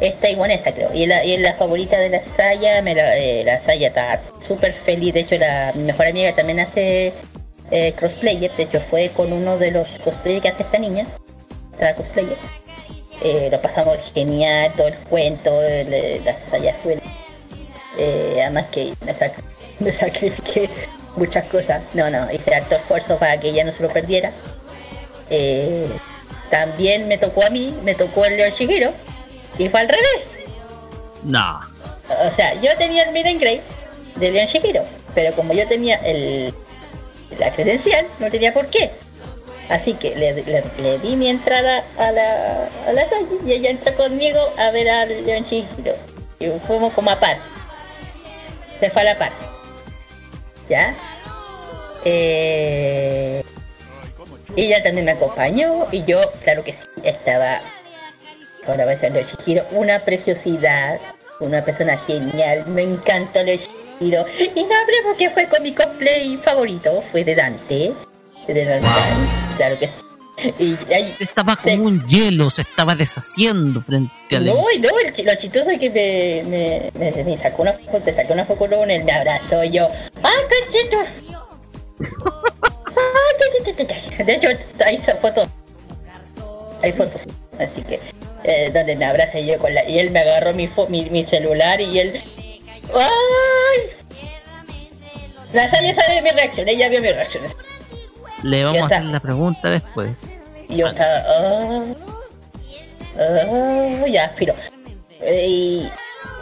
[0.00, 3.60] es taiwanesa creo, y la, y la favorita de la Saya, me la, eh, la
[3.60, 7.12] Saya está súper feliz, de hecho la, mi mejor amiga también hace
[7.70, 11.06] eh, cosplayer, de hecho fue con uno de los cosplayers que hace esta niña,
[11.72, 12.36] esta cosplayer,
[13.22, 16.98] Eh, lo pasamos genial, todo el cuento, el- el- la Saya fue
[17.98, 19.34] eh, además que me, sac-
[19.80, 20.70] me sacrifiqué
[21.16, 21.82] muchas cosas.
[21.94, 24.32] No, no, hice harto esfuerzo para que ella no se lo perdiera.
[25.30, 25.88] Eh,
[26.50, 28.92] también me tocó a mí, me tocó el Leon Shigiro.
[29.58, 30.22] Y fue al revés.
[31.24, 31.60] No.
[32.08, 33.60] O sea, yo tenía el Miren Grey
[34.16, 34.82] de Leon Shihiro,
[35.14, 36.54] pero como yo tenía el
[37.38, 38.90] la credencial, no tenía por qué.
[39.68, 43.70] Así que le, le- le di mi entrada a la, a la calle y ella
[43.70, 45.94] entró conmigo a ver al Leon Shihiro.
[46.40, 47.36] Y fuimos como a par.
[48.80, 49.30] Se fue a la par.
[50.70, 50.94] ¿Ya?
[52.06, 53.42] Eh,
[54.56, 57.60] ella también me acompañó y yo, claro que sí, estaba
[58.66, 61.00] Ahora va a ser Shihiro, una preciosidad,
[61.40, 64.24] una persona genial, me encanta Shihiro.
[64.38, 67.92] Y no hablé porque fue con mi cosplay favorito, fue de Dante,
[68.46, 68.88] de Dante,
[69.56, 70.09] claro que sí.
[70.58, 74.46] Y ahí, Estaba como un hielo, se estaba deshaciendo frente al.
[74.46, 78.00] no, y no, el lo chistoso es que me, me, me, me sacó una foto,
[78.00, 79.88] te sacó una foto con él, me abrazó y yo,
[80.22, 80.96] ¡ah, conchito!
[82.96, 84.24] ¡Ah!
[84.24, 84.48] De hecho,
[84.86, 85.46] hay esa foto,
[86.82, 87.22] hay fotos,
[87.58, 88.00] así que,
[88.44, 91.08] eh, donde me abraza y yo con la, y él me agarró mi, fo- mi,
[91.10, 92.22] mi celular y él,
[92.94, 93.80] ¡ay!
[95.52, 97.42] La Saya sabe mi reacción, ella vio mi reacción.
[98.42, 100.24] Le vamos a hacer la pregunta después.
[100.68, 101.84] Yo estaba, ah,
[103.18, 104.54] ah, ya, filo.
[105.20, 105.88] Y,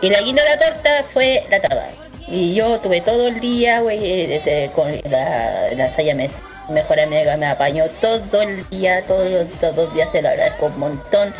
[0.03, 1.91] y la guinda de la torta fue la tabaca.
[2.29, 6.29] Y yo tuve todo el día, güey, este, con la, la Saya me,
[6.69, 10.79] mejor amiga me apañó todo el día, todos todos los días se lo agradezco un
[10.79, 11.33] montón.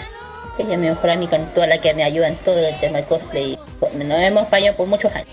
[0.59, 3.07] Ella mi mejor amiga en toda la que me ayuda en todo el tema del
[3.07, 3.59] cosplay.
[3.95, 5.29] Nos hemos apañado por muchos años.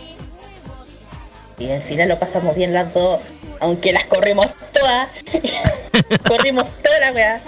[1.57, 3.19] Y al final lo pasamos bien las dos,
[3.59, 5.07] aunque las corrimos todas.
[6.27, 7.41] corrimos toda la weá.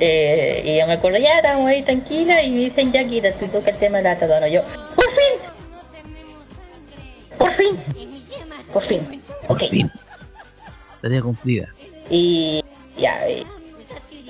[0.00, 3.46] Eh, y yo me acuerdo, ya estábamos ahí tranquila y me dicen, ya Kira, tú
[3.48, 4.46] toca el tema de la tatuana.
[4.48, 4.62] Yo,
[4.94, 5.50] por fin,
[7.36, 7.76] por fin,
[8.72, 9.22] por fin.
[9.46, 9.70] Por Ok.
[9.70, 9.90] fin.
[11.02, 11.68] Tarea cumplida.
[12.10, 12.62] Y
[12.96, 13.44] ya, eh,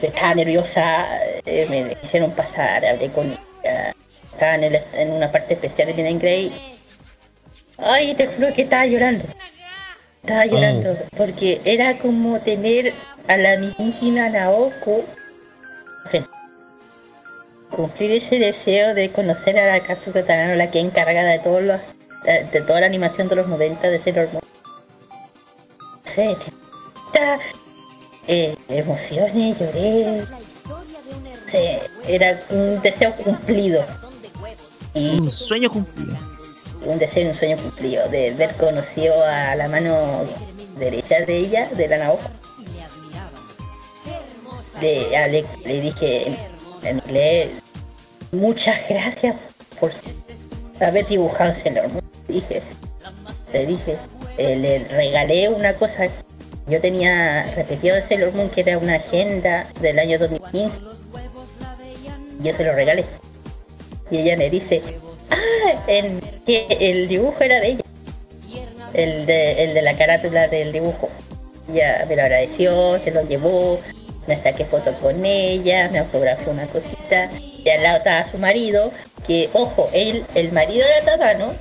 [0.00, 1.06] estaba nerviosa,
[1.44, 3.26] eh, me hicieron pasar, hablé con
[3.62, 3.94] ella.
[4.32, 6.77] Estaba en, el- en una parte especial de Grey.
[7.78, 9.24] Ay, te juro que estaba llorando.
[10.22, 12.92] Estaba llorando, porque era como tener
[13.28, 15.04] a la mismísima Naoko.
[17.70, 21.62] Cumplir ese deseo de conocer a la Katsuko Tanano, la que es encargada de todos
[21.62, 21.80] los,
[22.24, 24.42] de toda la animación de los 90 de Sailor Moon.
[26.04, 26.36] No sé,
[27.12, 27.38] tanta,
[28.26, 30.24] eh, emociones, lloré.
[31.46, 31.58] Sí,
[32.08, 33.84] era un deseo cumplido.
[34.94, 36.16] Y Un sueño cumplido.
[36.84, 40.24] Un deseo y un sueño cumplido de ver conocido a la mano
[40.78, 42.22] derecha de ella, de la Naoko.
[44.80, 45.44] De, a- le,
[45.80, 46.36] dije
[46.82, 47.48] en, inglés,
[48.30, 49.34] muchas gracias
[49.80, 49.90] por
[50.80, 52.04] haber dibujado Sailor Moon.
[52.28, 52.62] Dije,
[53.52, 53.96] le dije,
[54.36, 56.06] eh, le regalé una cosa.
[56.68, 60.76] Yo tenía repetido de Sailor Moon que era una agenda del año 2015.
[62.40, 63.04] Y yo se lo regalé.
[64.10, 64.80] Y ella me dice,
[65.30, 67.82] ah, el, el dibujo era de ella.
[68.94, 71.08] El de, el de la carátula del dibujo.
[71.72, 73.78] Ya me lo agradeció, se lo llevó,
[74.26, 77.30] me saqué fotos con ella, me autografió una cosita.
[77.38, 78.92] Y al lado estaba su marido,
[79.26, 81.52] que ojo, él, el marido de Tadano,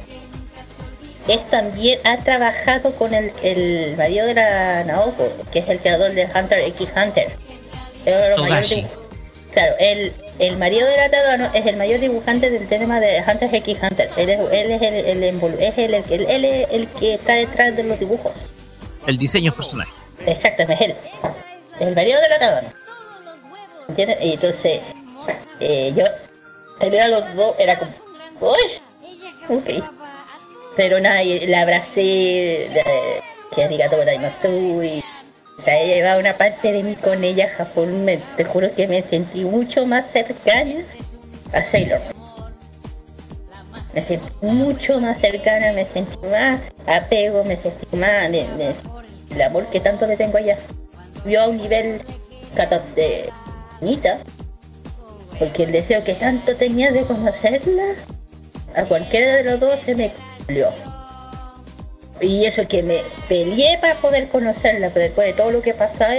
[1.28, 6.14] es también ha trabajado con el, el marido de la Naoko, que es el creador
[6.14, 7.28] de Hunter x Hunter.
[8.06, 8.12] De
[9.52, 13.54] Claro, el, el marido de la Tadano es el mayor dibujante del tema de Hunter
[13.54, 14.10] x Hunter.
[14.18, 15.24] Él es, él es el,
[15.60, 18.32] es el, el, él es el que está detrás de los dibujos.
[19.06, 19.88] El diseño personal.
[20.26, 20.96] Exactamente, es él.
[21.80, 22.70] Es el marido de la Tadano.
[23.90, 24.18] ¿Entiendes?
[24.22, 24.82] Y entonces,
[25.60, 26.04] eh, yo,
[26.80, 27.92] tener a los dos era como,
[28.42, 28.60] uy,
[29.50, 29.84] ok.
[30.76, 35.17] Pero nada, la abracé, la- que arigato gozaimasu, y o sea,
[35.66, 38.06] ella llevaba una parte de mí con ella a Japón,
[38.36, 40.84] te juro que me sentí mucho más cercana
[41.54, 42.00] a Sailor.
[43.94, 49.80] Me sentí mucho más cercana, me sentí más apego, me sentí más el amor que
[49.80, 50.58] tanto le tengo a ella.
[51.26, 52.02] Yo a un nivel
[52.96, 53.30] de
[53.82, 54.20] bonita,
[55.38, 57.96] porque el deseo que tanto tenía de conocerla,
[58.76, 60.72] a cualquiera de los dos se me cumplió.
[62.22, 66.14] Y eso que me peleé para poder conocerla, pero después de todo lo que pasaba,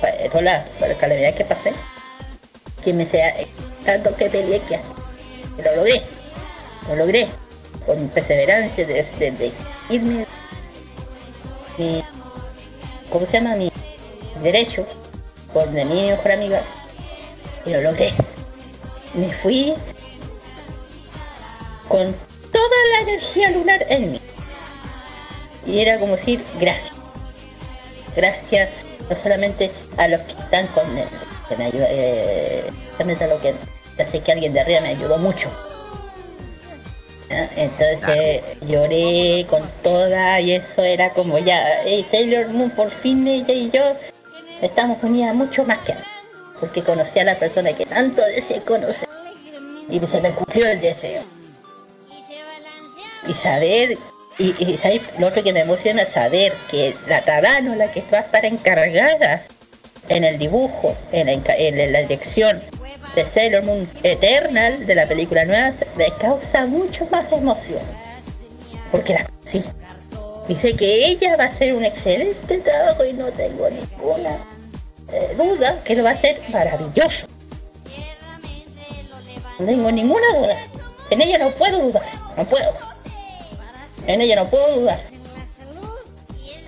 [0.00, 1.72] pues, de toda la, la calamidad que pasé,
[2.84, 3.34] que me sea
[3.84, 4.78] tanto que peleé que
[5.62, 6.02] lo logré.
[6.88, 7.26] Lo logré.
[7.84, 9.52] Con perseverancia de, de, de
[9.88, 10.26] irme
[11.78, 12.02] mi,
[13.10, 13.56] ¿cómo se llama?
[13.56, 13.72] Mi
[14.42, 14.84] derecho
[15.52, 16.62] por de mi mejor amiga
[17.64, 18.12] y lo logré.
[19.14, 19.74] Me fui
[21.88, 22.14] con
[22.52, 24.20] toda la energía lunar en mí.
[25.68, 26.96] Y era como decir gracias.
[28.16, 28.70] Gracias
[29.08, 31.08] no solamente a los que están con él,
[31.48, 32.64] que me ayuda, eh,
[32.96, 33.54] también a lo que
[34.04, 35.50] sé que alguien de arriba me ayudó mucho.
[37.30, 43.52] Entonces lloré con toda y eso era como ya, hey, Taylor Moon por fin ella
[43.52, 43.82] y yo
[44.62, 46.08] estamos unidas mucho más que antes.
[46.58, 49.08] Porque conocí a la persona que tanto deseé conocer.
[49.90, 51.22] Y se me cumplió el deseo.
[53.26, 53.96] Y saber,
[54.38, 54.78] y,
[55.18, 59.42] lo otro que me emociona saber que la Tadano, la que va a estar encargada
[60.08, 62.60] en el dibujo, en la, en dirección
[63.14, 67.80] de Sailor Moon Eternal, de la película nueva, me causa mucho más emoción.
[68.92, 69.62] Porque la sí.
[70.46, 74.38] Dice que ella va a hacer un excelente trabajo y no tengo ninguna
[75.12, 77.26] eh, duda que lo va a hacer maravilloso.
[79.58, 80.56] No tengo ninguna duda.
[81.10, 82.06] En ella no puedo dudar.
[82.36, 82.87] No puedo.
[84.08, 85.00] En ella no puedo dudar.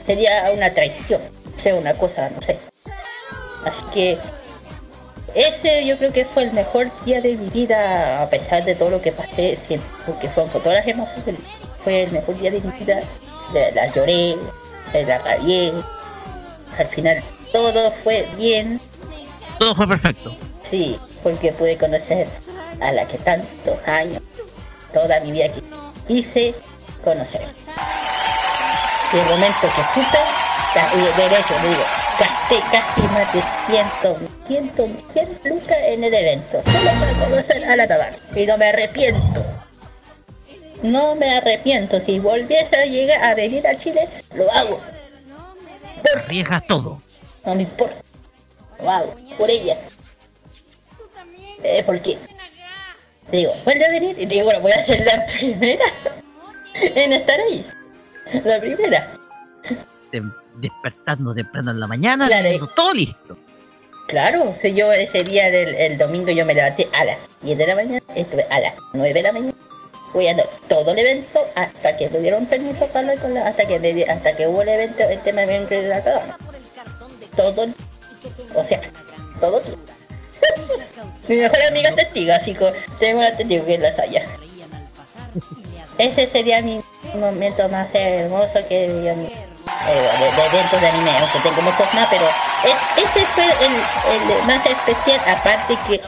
[0.07, 1.21] Sería una traición.
[1.57, 2.59] Sea, una cosa, no sé.
[3.65, 4.19] Así que
[5.35, 8.91] ese yo creo que fue el mejor día de mi vida, a pesar de todo
[8.91, 11.43] lo que pasé, siempre, porque fueron con todas las emociones.
[11.83, 13.01] Fue el mejor día de mi vida.
[13.53, 14.37] La, la lloré,
[14.93, 15.73] la rabié.
[16.79, 17.23] Al final
[17.53, 18.81] todo fue bien,
[19.59, 20.35] Todo fue perfecto.
[20.71, 22.27] sí, porque pude conocer
[22.81, 24.23] a la que tantos años,
[24.95, 25.63] toda mi vida que
[26.07, 26.55] quise
[27.05, 27.43] conocer.
[29.13, 30.19] Y el momento que supe,
[30.75, 31.85] ca- y de hecho digo,
[32.19, 33.43] gasté casi más de
[34.47, 38.17] 100, 100, 100 lucas en el evento, solo para conocer a la Tabar.
[38.37, 39.45] Y no me arrepiento.
[40.83, 42.01] No me arrepiento.
[42.01, 44.81] Si volviese a llegar a venir a Chile, lo hago.
[46.17, 47.03] Arriesgas todo.
[47.45, 47.97] No me importa.
[48.81, 49.15] Lo hago.
[49.39, 49.77] Por ella.
[51.63, 52.17] Eh, porque
[53.31, 55.85] digo, vuelve a venir y digo, bueno, voy a ser la primera
[56.75, 57.65] en estar ahí.
[58.45, 59.09] La primera.
[60.11, 60.23] Te-
[60.57, 62.67] despertando temprano en la mañana, Claro.
[62.75, 63.39] todo listo.
[64.07, 67.75] Claro, yo ese día del el domingo yo me levanté a las 10 de la
[67.77, 69.55] mañana, estuve a las 9 de la mañana,
[70.13, 73.79] cuidando todo el evento hasta que me dieron permiso para hablar con la, hasta que
[73.79, 76.37] me hasta que hubo el evento, el tema de de la cagada.
[77.37, 77.67] Todo,
[78.57, 78.81] o sea,
[79.41, 79.93] todo tiempo.
[81.29, 84.25] Mi mejor amiga es testigo, así que tengo una testigo que es la Saya.
[86.01, 86.81] Ese sería mi
[87.15, 89.27] momento más hermoso que yo eh,
[90.19, 92.25] de, eventos de anime, aunque tengo muchos más, pero
[92.65, 96.01] es- ese fue el, más especial, aparte que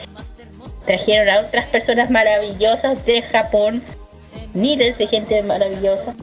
[0.87, 3.83] trajeron a otras personas maravillosas de Japón,
[4.55, 6.15] miles de gente maravillosa,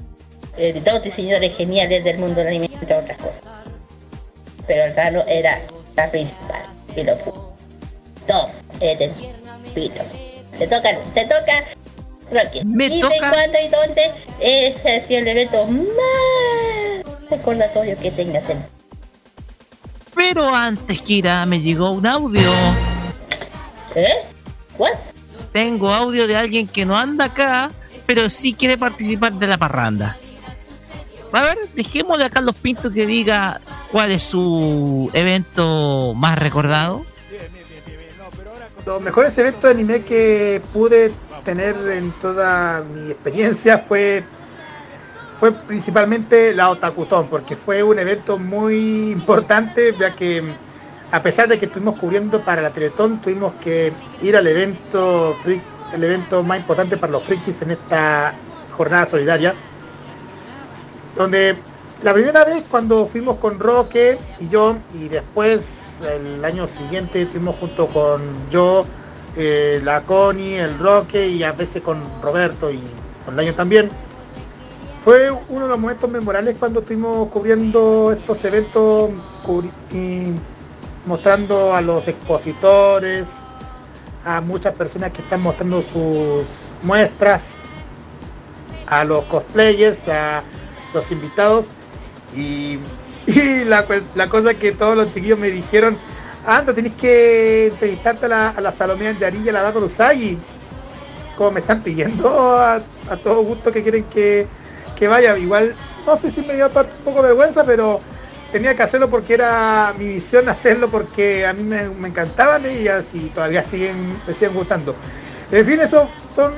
[0.57, 3.41] eh, todos diseñadores geniales del mundo del anime, entre otras cosas.
[4.65, 5.61] Pero el Rano era
[5.95, 6.63] la principal,
[6.95, 7.15] y lo.
[8.28, 8.49] Tom,
[8.80, 9.13] Eden,
[9.76, 10.01] Pito.
[10.57, 11.63] Te toca, te toca,
[12.65, 13.32] Me Dime toca.
[13.32, 18.65] cuándo y dónde sido el evento más recordatorio que tengas en
[20.15, 22.51] Pero antes, Kira, me llegó un audio.
[23.95, 24.13] ¿Eh?
[24.77, 24.91] ¿What?
[25.51, 27.71] Tengo audio de alguien que no anda acá,
[28.05, 30.17] pero sí quiere participar de la parranda.
[31.32, 33.59] A ver, dejémosle a Carlos Pinto que diga
[33.91, 37.05] cuál es su evento más recordado.
[38.86, 41.11] Los mejores eventos de anime que pude
[41.50, 44.24] tener en toda mi experiencia fue
[45.39, 50.43] fue principalmente la Otakutón, porque fue un evento muy importante, ya que
[51.12, 53.91] a pesar de que estuvimos cubriendo para la Teletón, tuvimos que
[54.22, 55.36] ir al evento
[55.93, 58.36] el evento más importante para los frikis en esta
[58.72, 59.56] jornada solidaria,
[61.16, 61.58] donde
[62.04, 67.56] la primera vez cuando fuimos con Roque y yo, y después el año siguiente estuvimos
[67.56, 68.22] junto con
[68.52, 68.86] yo,
[69.42, 72.82] eh, la Connie, el Roque y a veces con Roberto y
[73.24, 73.90] con Laño también.
[75.00, 79.12] Fue uno de los momentos memorables cuando estuvimos cubriendo estos eventos
[79.92, 80.34] y
[81.06, 83.38] mostrando a los expositores,
[84.26, 87.58] a muchas personas que están mostrando sus muestras,
[88.88, 90.44] a los cosplayers, a
[90.94, 91.68] los invitados
[92.36, 92.78] y,
[93.66, 93.86] la,
[94.16, 95.98] la cosa que todos los chiquillos me dijeron,
[96.58, 100.38] anda, tenés que entrevistarte a la, a la Salomé Yari y a la Bako Usagi.
[101.38, 102.28] Como me están pidiendo
[102.60, 102.82] a,
[103.24, 104.47] todo gusto que quieren que,
[104.95, 105.38] que vaya.
[105.38, 105.76] Igual,
[106.06, 106.74] no sé si me dio un
[107.06, 108.00] poco de vergüenza, pero
[108.52, 113.32] tenía que hacerlo porque era mi visión hacerlo porque a mí me, encantaban y así
[113.34, 114.95] todavía siguen, me siguen gustando.
[115.52, 116.54] En fin, eso son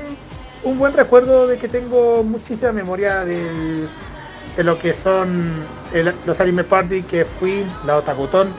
[0.64, 3.88] un buen recuerdo de que tengo muchísima memoria de
[4.56, 5.52] lo que son
[6.26, 8.52] los anime party que fui, la Otakutón,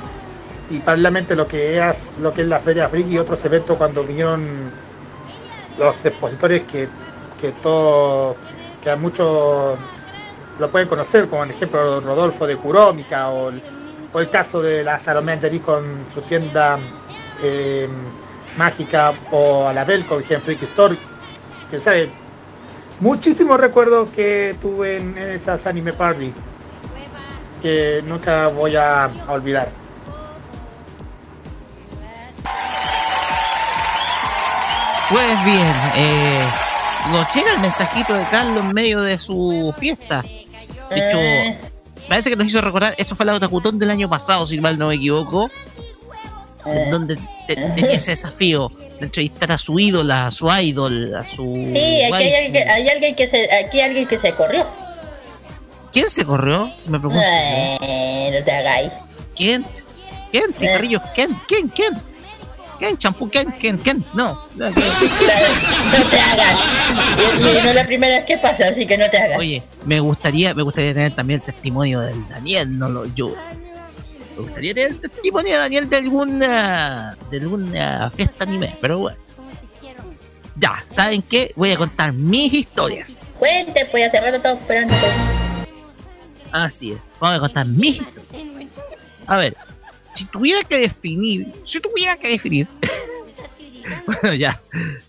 [0.69, 4.03] y paralelamente lo que es lo que es la Feria Friki y otros eventos cuando
[4.03, 4.71] vinieron
[5.77, 6.87] los expositores que,
[7.39, 8.35] que todo
[8.81, 9.77] que a muchos
[10.59, 15.33] lo pueden conocer, como el ejemplo Rodolfo de Curómica o el, caso de la Salomé
[15.33, 16.77] Angeli con su tienda
[17.41, 17.87] eh,
[18.57, 20.97] mágica o a la Bel con Gen Freak Store,
[21.71, 22.11] que sabe,
[22.99, 26.31] muchísimos recuerdos que tuve en, esas anime party
[27.61, 29.82] que nunca voy a olvidar.
[35.09, 36.47] Pues bien, eh,
[37.11, 40.23] nos llega el mensajito de Carlos en medio de su fiesta.
[40.89, 41.57] De hecho, Eh,
[42.07, 44.87] parece que nos hizo recordar, eso fue la Otakutón del año pasado, si mal no
[44.87, 45.49] me equivoco,
[46.65, 46.87] en eh.
[46.89, 51.43] donde te- tenía ese desafío de entrevistar a su ídola, a su idol, a su...
[51.53, 54.65] Sí, aquí hay alguien, que, hay alguien que se, aquí hay alguien que se corrió.
[55.91, 56.71] ¿Quién se corrió?
[56.87, 57.21] Me pregunto.
[57.23, 58.91] Eh, no te hagáis.
[59.35, 59.65] ¿Quién?
[60.31, 60.53] ¿Quién?
[60.53, 61.01] Cigarrillos.
[61.13, 61.37] ¿Quién?
[61.47, 61.67] ¿Quién?
[61.67, 62.01] ¿Quién?
[62.79, 62.97] ¿Quién?
[62.97, 63.29] ¿Champú?
[63.29, 63.51] ¿Quién?
[63.59, 63.77] ¿Quién?
[63.77, 64.03] ¿Quién?
[64.13, 64.39] No.
[64.55, 64.69] no.
[64.69, 64.75] No
[66.09, 66.57] te hagas.
[67.39, 69.37] Y, no es la primera vez que pasa, así que no te hagas.
[69.37, 73.33] Oye, me gustaría, me gustaría tener también el testimonio del Daniel, no lo yo.
[74.35, 79.17] Me gustaría tener el testimonio de Daniel de alguna de alguna fiesta anime, pero bueno.
[80.55, 81.51] Ya, ¿saben qué?
[81.55, 83.27] Voy a contar mis historias.
[83.39, 84.93] Cuente, pues hace rato estamos esperando.
[84.93, 85.11] pues.
[86.51, 88.69] Así es, vamos a contar mis historias.
[89.25, 89.55] A ver,
[90.13, 92.67] si tuviera que definir, si tuviera que definir,
[94.05, 94.59] bueno ya,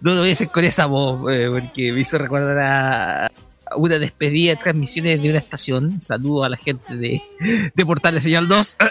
[0.01, 3.31] no lo voy a hacer con esa voz, eh, porque me hizo recordar a
[3.67, 6.01] a una despedida de transmisiones de una estación.
[6.01, 7.23] Saludo a la gente de,
[7.75, 8.77] de Portales Señal 2.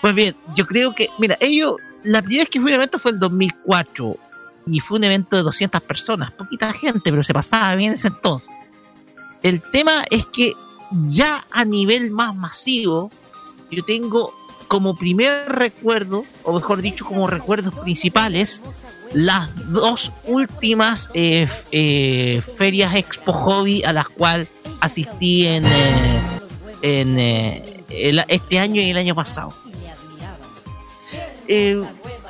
[0.00, 3.12] Pues bien, yo creo que, mira, ellos, la primera vez que fue un evento fue
[3.12, 4.16] en 2004
[4.66, 8.50] y fue un evento de 200 personas, poquita gente, pero se pasaba bien ese entonces.
[9.42, 10.52] El tema es que
[11.06, 13.10] ya a nivel más masivo,
[13.72, 14.32] yo tengo
[14.68, 18.62] como primer recuerdo, o mejor dicho, como recuerdos principales,
[19.12, 24.48] las dos últimas eh, eh, ferias Expo Hobby a las cuales
[24.80, 26.20] asistí en, eh,
[26.82, 29.52] en eh, el- este año y el año pasado.
[31.48, 31.82] Eh,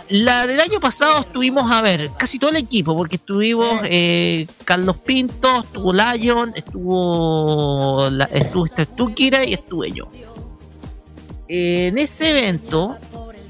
[0.09, 4.97] la del año pasado estuvimos a ver casi todo el equipo, porque estuvimos eh, Carlos
[4.99, 8.67] Pinto, estuvo Lion, estuvo, la, estuvo
[8.97, 10.09] Tukira y estuve yo.
[11.55, 12.97] En ese evento,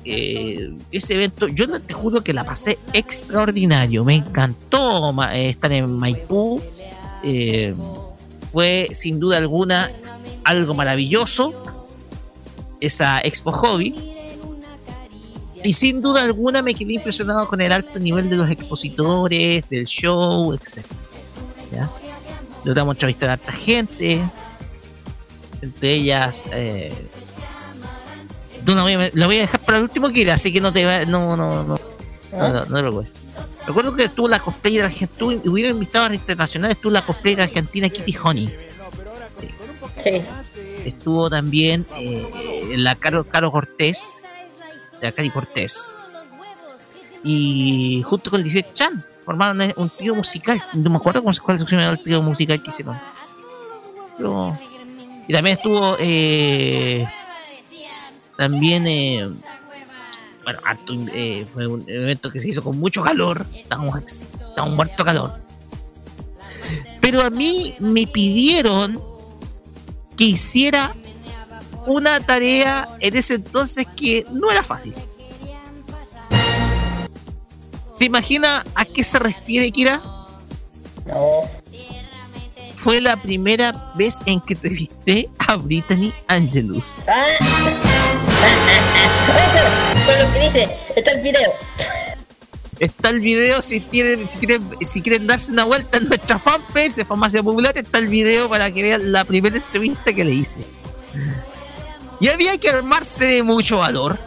[0.05, 4.05] eh, ese evento, yo te juro que la pasé extraordinario.
[4.05, 6.61] Me encantó eh, estar en Maipú.
[7.23, 7.73] eh,
[8.51, 9.93] fue sin duda alguna
[10.43, 11.53] algo maravilloso.
[12.81, 13.95] Esa Expo Hobby.
[15.63, 19.85] Y sin duda alguna me quedé impresionado con el alto nivel de los expositores, del
[19.85, 20.85] show, etc.
[21.71, 21.89] ¿Ya?
[22.65, 24.29] Logramos entrevistar a harta gente.
[25.61, 26.45] Entre ellas.
[28.67, 30.85] No, a, la voy a dejar para el último que ir, así que no te
[30.85, 31.79] va, no, no, no,
[32.33, 33.09] no, no, no te preocupes.
[33.67, 38.17] Recuerdo que estuvo la cosplayer argentina, hubiera invitado a internacionales, estuvo la cosplayer argentina Kitty
[38.23, 38.53] Honey.
[39.33, 39.49] Sí.
[40.03, 40.23] Sí.
[40.85, 44.21] Estuvo también eh, la Caro, Caro Cortés,
[45.01, 45.93] la Cari Cortés.
[47.25, 50.61] Y junto con Lisette Chan, formaron un trío musical.
[50.75, 52.99] No me acuerdo cómo se cuál se llama el trío musical que hicieron.
[54.17, 54.59] Pero-
[55.29, 57.07] y también estuvo eh,
[58.37, 59.29] también eh,
[60.45, 60.61] bueno,
[61.15, 63.47] eh, fue un evento que se hizo con mucho calor.
[63.55, 63.95] Estábamos
[64.75, 65.41] muertos de calor.
[67.01, 69.01] Pero a mí me pidieron
[70.17, 70.95] que hiciera
[71.87, 74.95] una tarea en ese entonces que no era fácil.
[77.93, 80.01] ¿Se imagina a qué se refiere Kira?
[81.07, 81.43] No.
[82.75, 86.97] Fue la primera vez en que entrevisté a Brittany Angelus.
[87.07, 87.92] Ah.
[90.07, 91.53] Con lo que dice, está el video.
[92.79, 96.95] Está el video si tienen, si quieren, si quieren darse una vuelta en nuestra fanpage
[96.95, 100.61] de Farmacia Popular, está el video para que vean la primera entrevista que le hice.
[102.19, 104.19] Y había que armarse de mucho valor.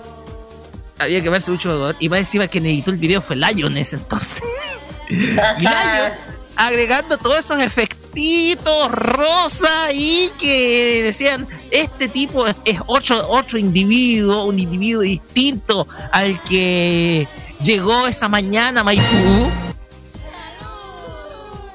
[1.00, 1.96] Había que armarse mucho valor.
[2.00, 4.42] Y más encima que editó el video fue Lion en ese entonces.
[5.10, 6.14] Y Lion
[6.56, 14.46] agregando todos esos efectitos rosa y que decían este tipo es, es otro otro individuo
[14.46, 17.28] un individuo distinto al que
[17.62, 19.50] llegó esa mañana a Maipú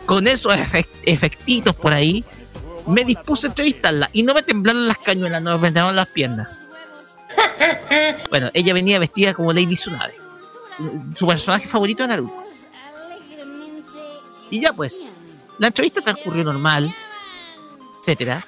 [0.06, 2.24] con esos efec- efectitos por ahí,
[2.88, 6.48] me dispuse a entrevistarla y no me temblaron las cañuelas, no me temblaron las piernas.
[8.30, 10.14] Bueno, ella venía vestida como Lady Tsunade,
[11.16, 12.44] su personaje favorito de Naruto.
[14.50, 15.12] Y ya pues,
[15.58, 16.92] la entrevista transcurrió normal,
[17.98, 18.44] etcétera,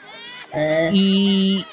[0.52, 1.64] Ah, y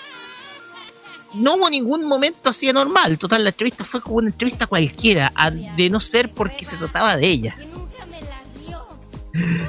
[1.33, 3.17] no hubo ningún momento así anormal.
[3.17, 5.31] Total, la entrevista fue como una entrevista cualquiera,
[5.75, 7.57] de no ser porque se trataba de ella.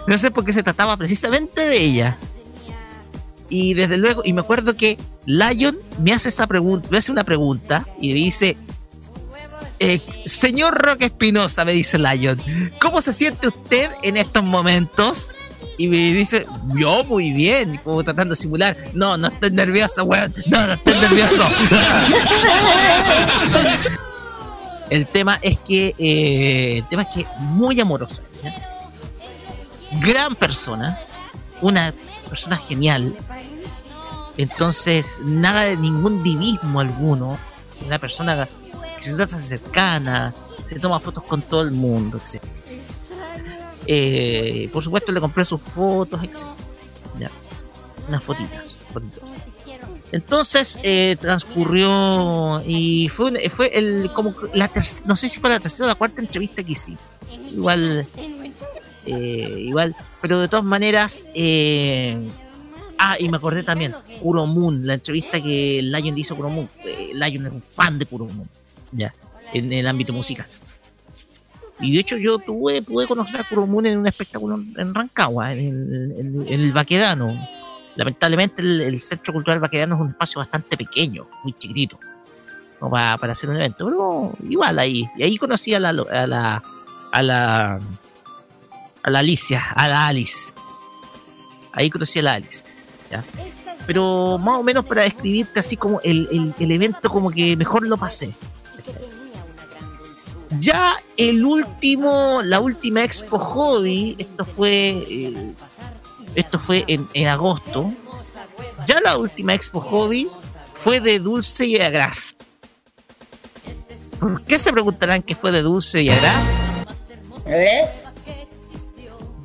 [0.07, 2.17] No sé por qué se trataba precisamente de ella.
[3.51, 4.97] Y desde luego, y me acuerdo que
[5.27, 8.57] Lion me hace esa pregunta, me hace una pregunta y me dice,
[9.79, 12.41] eh, señor Roque Espinosa, me dice Lion,
[12.81, 15.35] ¿cómo se siente usted en estos momentos?
[15.81, 20.35] Y me dice, yo muy bien, como tratando de simular, no, no estoy nervioso, weón,
[20.45, 21.43] no, no estoy nervioso.
[24.91, 28.55] el tema es que, eh, el tema es que muy amorosa, ¿ya?
[30.03, 30.99] gran persona,
[31.63, 31.95] una
[32.29, 33.17] persona genial,
[34.37, 37.39] entonces nada de ningún divismo alguno,
[37.87, 38.47] una persona
[38.99, 40.35] que se trata cercana,
[40.67, 42.43] se toma fotos con todo el mundo, etc.
[43.93, 46.45] Eh, por supuesto le compré sus fotos, etc.
[47.19, 47.29] Ya.
[48.07, 48.77] Unas fotitas.
[50.13, 55.59] Entonces eh, transcurrió y fue, fue el como la ter- no sé si fue la
[55.61, 57.01] tercera o la cuarta entrevista que hicimos.
[57.53, 58.07] Igual,
[59.07, 62.17] eh, igual, pero de todas maneras, eh,
[62.99, 66.69] ah, y me acordé también, Kuromun, la entrevista que Lion hizo a Kuromun.
[66.85, 68.49] Eh, Lion es un fan de Kuromun,
[68.93, 69.13] ya,
[69.53, 70.47] en el ámbito musical.
[71.81, 75.59] Y de hecho yo tuve, pude conocer a Kuromun en un espectáculo en Rancagua, en
[75.61, 77.35] el, en- en el Baquedano.
[77.97, 81.99] Lamentablemente el, Centro Cultural Baquedano es un espacio bastante pequeño, muy chiquitito,
[82.79, 85.09] como para, para hacer un evento, pero igual ahí.
[85.17, 86.63] Y ahí conocí a la, a la,
[87.13, 87.81] a la,
[89.03, 90.53] a la Alicia, a la Alice.
[91.73, 92.63] Ahí conocí a la Alice.
[93.87, 97.87] Pero más o menos para describirte así como el, el, el evento como que mejor
[97.87, 98.31] lo pasé.
[100.61, 105.53] Ya el último, la última Expo Hobby, esto fue, eh,
[106.35, 107.91] esto fue en, en agosto.
[108.87, 110.29] Ya la última Expo Hobby
[110.75, 112.37] fue de Dulce y Agras.
[114.19, 116.67] ¿Por qué se preguntarán que fue de Dulce y Agras?
[117.47, 117.89] ¿Eh?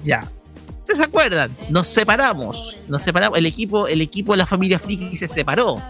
[0.03, 0.29] Ya.
[0.83, 1.49] ¿Se acuerdan?
[1.69, 2.77] Nos separamos.
[2.87, 3.37] Nos separamos.
[3.37, 5.81] El equipo, el equipo de la familia Friki se separó.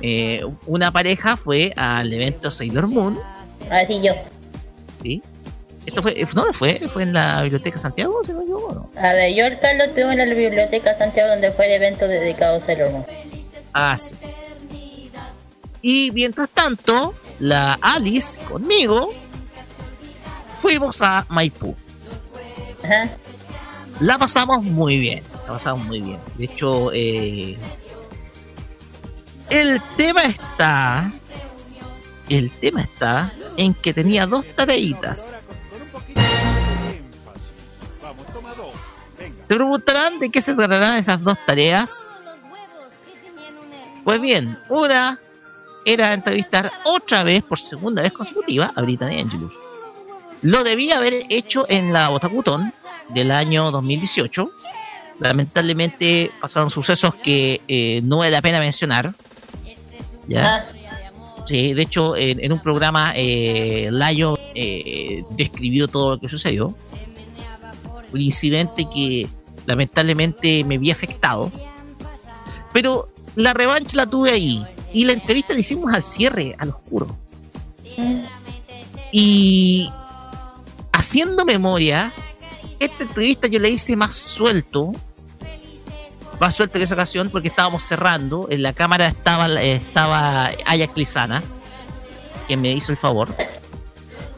[0.00, 3.18] Eh, una pareja fue al evento Sailor Moon.
[3.70, 4.12] Así yo.
[5.02, 5.22] ¿sí?
[5.86, 6.80] Esto fue, ¿dónde fue?
[6.92, 8.22] ¿Fue en la Biblioteca Santiago?
[8.24, 9.00] ¿Se me equivoco, no?
[9.00, 12.58] A ver, yo el Carlos tuve en la biblioteca Santiago donde fue el evento dedicado
[12.58, 13.06] a Sailor Moon.
[13.72, 14.14] Ah, sí.
[15.80, 19.10] Y mientras tanto, la Alice conmigo
[20.60, 21.74] fuimos a Maipú.
[22.84, 23.08] Ajá.
[24.00, 26.18] La pasamos muy bien, la pasamos muy bien.
[26.36, 27.56] De hecho, eh,
[29.48, 31.10] el tema está,
[32.28, 35.42] el tema está en que tenía dos tareitas.
[39.44, 42.10] Se preguntarán de qué se tratarán esas dos tareas.
[44.04, 45.18] Pues bien, una
[45.84, 49.54] era entrevistar otra vez, por segunda vez consecutiva, a Brittany Angelus.
[50.42, 52.72] Lo debía haber hecho en la Otakutón
[53.08, 54.50] del año 2018.
[55.18, 59.14] Lamentablemente pasaron sucesos que eh, no vale la pena mencionar.
[60.28, 60.68] ¿Ya?
[61.48, 66.76] Sí, de hecho, en, en un programa, eh, Layo eh, describió todo lo que sucedió.
[68.12, 69.26] Un incidente que
[69.64, 71.50] lamentablemente me vi afectado.
[72.74, 74.62] Pero la revancha la tuve ahí.
[74.92, 77.16] Y la entrevista la hicimos al cierre, al oscuro.
[79.10, 79.90] Y
[80.92, 82.12] haciendo memoria,
[82.78, 84.92] esta entrevista yo la hice más suelto.
[86.40, 88.46] Más suelto que esa ocasión porque estábamos cerrando.
[88.50, 91.42] En la cámara estaba, estaba Ajax Lizana,
[92.46, 93.28] quien me hizo el favor.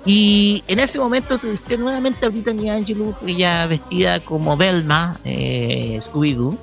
[0.07, 6.57] Y en ese momento entrevisté nuevamente a Brittany Angelou, ella vestida como Velma, eh, Scooby-Doo.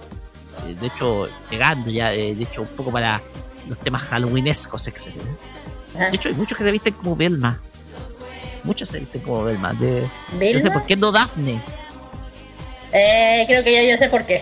[0.67, 3.21] Eh, De hecho, llegando ya, eh, de hecho, un poco para
[3.69, 5.13] los temas halloweenescos, etc.
[5.93, 7.61] De hecho, hay muchos que se visten como Velma.
[8.63, 9.73] Muchos se visten como Velma.
[9.73, 10.01] De,
[10.33, 11.61] no sé por qué no Daphne.
[12.91, 14.41] Eh, creo que ya yo sé por qué.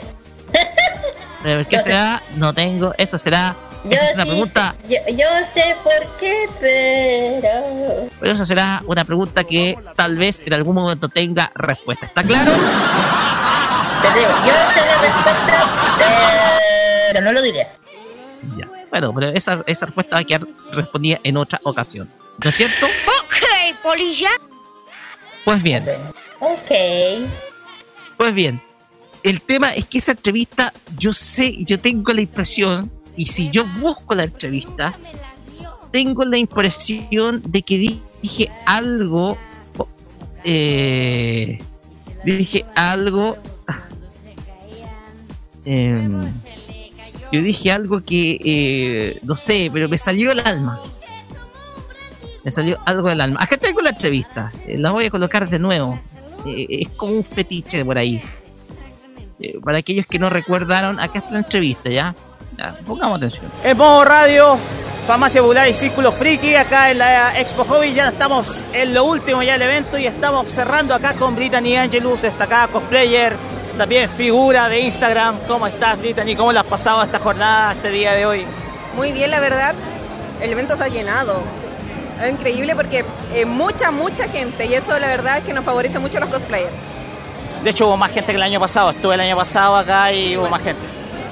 [1.46, 2.22] Pero ¿Qué será?
[2.36, 2.94] No tengo.
[2.98, 3.56] Eso será.
[3.84, 4.76] Yo Esa es una sí pregunta.
[4.88, 8.10] sé- yo, yo sé por qué, pero...
[8.20, 12.08] Pero esa será una pregunta que tal vez en algún momento tenga respuesta.
[12.08, 12.52] ¿Está claro?
[12.52, 15.70] Te digo, yo sé la respuesta,
[17.12, 17.68] pero no lo diré.
[18.58, 18.68] Ya.
[18.90, 22.10] Bueno, pero esa, esa respuesta va a quedar respondida en otra ocasión.
[22.44, 22.86] ¿No es cierto?
[22.88, 24.30] Ok, polilla.
[25.44, 25.86] Pues bien,
[26.40, 27.30] Ok.
[28.18, 28.62] Pues bien,
[29.26, 33.66] el tema es que esa entrevista, yo sé, yo tengo la impresión, y si yo
[33.80, 34.96] busco la entrevista,
[35.92, 39.36] tengo la impresión de que dije algo,
[40.44, 41.58] eh,
[42.24, 43.36] dije algo,
[45.66, 46.32] em,
[47.32, 50.80] yo dije algo que, eh, no sé, pero me salió el alma.
[52.44, 53.42] Me salió algo del alma.
[53.42, 56.00] Acá tengo la entrevista, eh, la voy a colocar de nuevo.
[56.46, 58.22] Eh, es como un fetiche por ahí.
[59.40, 62.16] Eh, para aquellos que no recordaron, acá está la entrevista, ¿ya?
[62.58, 63.46] Ya, pongamos atención.
[63.64, 64.58] En modo radio,
[65.06, 69.44] Farmacia Popular y Círculo Friki, acá en la Expo Hobby, ya estamos en lo último
[69.44, 73.36] ya del evento y estamos cerrando acá con Brittany Angelus, destacada cosplayer,
[73.78, 75.38] también figura de Instagram.
[75.48, 76.36] ¿Cómo estás Brittany?
[76.36, 78.46] ¿Cómo la has pasado esta jornada, este día de hoy?
[78.96, 79.76] Muy bien, la verdad.
[80.42, 81.44] El evento se ha llenado.
[82.24, 86.00] Es increíble porque eh, mucha, mucha gente y eso la verdad es que nos favorece
[86.00, 86.72] mucho a los cosplayers.
[87.66, 90.38] De hecho hubo más gente que el año pasado, estuve el año pasado acá y
[90.38, 90.82] hubo más gente.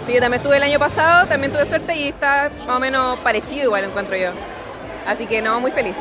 [0.04, 3.20] Sí, yo también estuve el año pasado, también tuve suerte y está más o menos
[3.20, 4.32] parecido igual encuentro yo.
[5.06, 5.96] Así que no, muy feliz.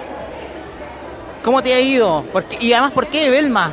[1.45, 2.22] ¿Cómo te ha ido?
[2.33, 3.72] ¿Por qué- Y además, ¿por qué Belma?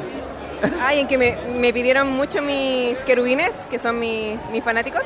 [0.81, 5.01] Ay, en que me, me pidieron mucho mis querubines, que son mis, mis fanáticos,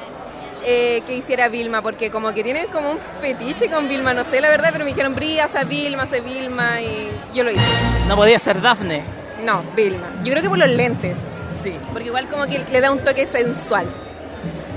[0.66, 4.42] eh, que hiciera Vilma, porque como que tienen como un fetiche con Vilma, no sé
[4.42, 7.62] la verdad, pero me dijeron, Bría, a Vilma, a Vilma, y yo lo hice.
[8.08, 9.04] No podía ser Daphne.
[9.44, 10.08] No, Vilma.
[10.24, 11.16] Yo creo que por los lentes,
[11.64, 13.86] Sí, porque igual como que le da un toque sensual.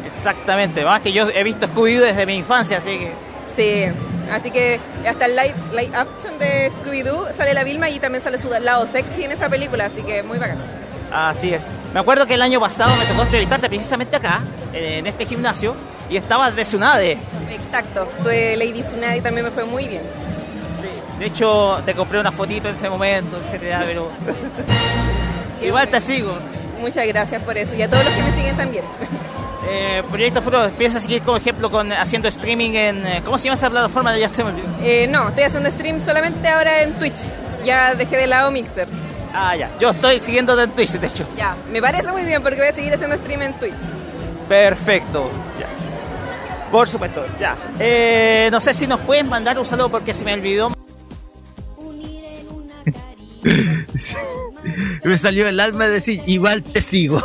[0.06, 0.84] exactamente.
[0.84, 3.12] Más que yo he visto Scooby-Doo desde mi infancia, así que...
[3.54, 3.84] Sí,
[4.30, 4.78] así que
[5.08, 8.86] hasta el live, live action de Scooby-Doo sale la Vilma y también sale su lado
[8.86, 10.58] sexy en esa película, así que muy bacán.
[11.12, 11.68] Así es.
[11.94, 14.40] Me acuerdo que el año pasado me tocó entrevistarte precisamente acá,
[14.72, 15.74] en este gimnasio,
[16.10, 17.16] y estabas de Tsunade.
[17.50, 20.02] Exacto, tuve Lady Tsunade y también me fue muy bien.
[21.18, 24.10] De hecho, te compré una fotito en ese momento, etcétera, pero...
[25.62, 26.34] Igual te sigo.
[26.80, 28.84] Muchas gracias por eso y a todos los que me siguen también.
[29.68, 33.06] Eh, Proyecto Futuro, ¿piensas seguir, como ejemplo, con haciendo streaming en...
[33.06, 34.16] eh, ¿Cómo se llama esa plataforma?
[34.16, 34.68] Ya se me olvidó.
[34.82, 37.18] Eh, no, estoy haciendo stream solamente ahora en Twitch.
[37.64, 38.86] Ya dejé de lado Mixer.
[39.34, 39.70] Ah, ya.
[39.80, 41.26] Yo estoy siguiéndote en Twitch, de hecho.
[41.36, 43.74] Ya, me parece muy bien porque voy a seguir haciendo stream en Twitch.
[44.48, 45.30] Perfecto.
[45.58, 45.66] Ya.
[46.70, 47.56] Por supuesto, ya.
[47.80, 50.72] Eh, no sé si nos pueden mandar un saludo porque se me olvidó.
[55.04, 57.22] Me salió el alma de decir, igual te sigo.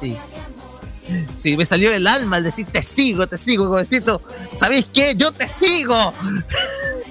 [0.00, 0.16] Sí.
[1.36, 1.56] Sí.
[1.56, 4.20] Me salió el alma al decir te sigo, te sigo, como decirlo,
[4.56, 5.14] ¿sabéis qué?
[5.16, 6.12] Yo te sigo.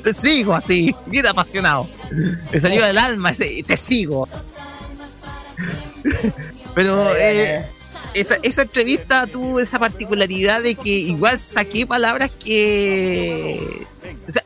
[0.03, 1.89] Te sigo así, bien apasionado.
[2.51, 4.29] Me salió del alma ese te sigo.
[6.75, 7.65] Pero eh,
[8.13, 13.85] esa, esa entrevista tuvo esa particularidad de que igual saqué palabras que.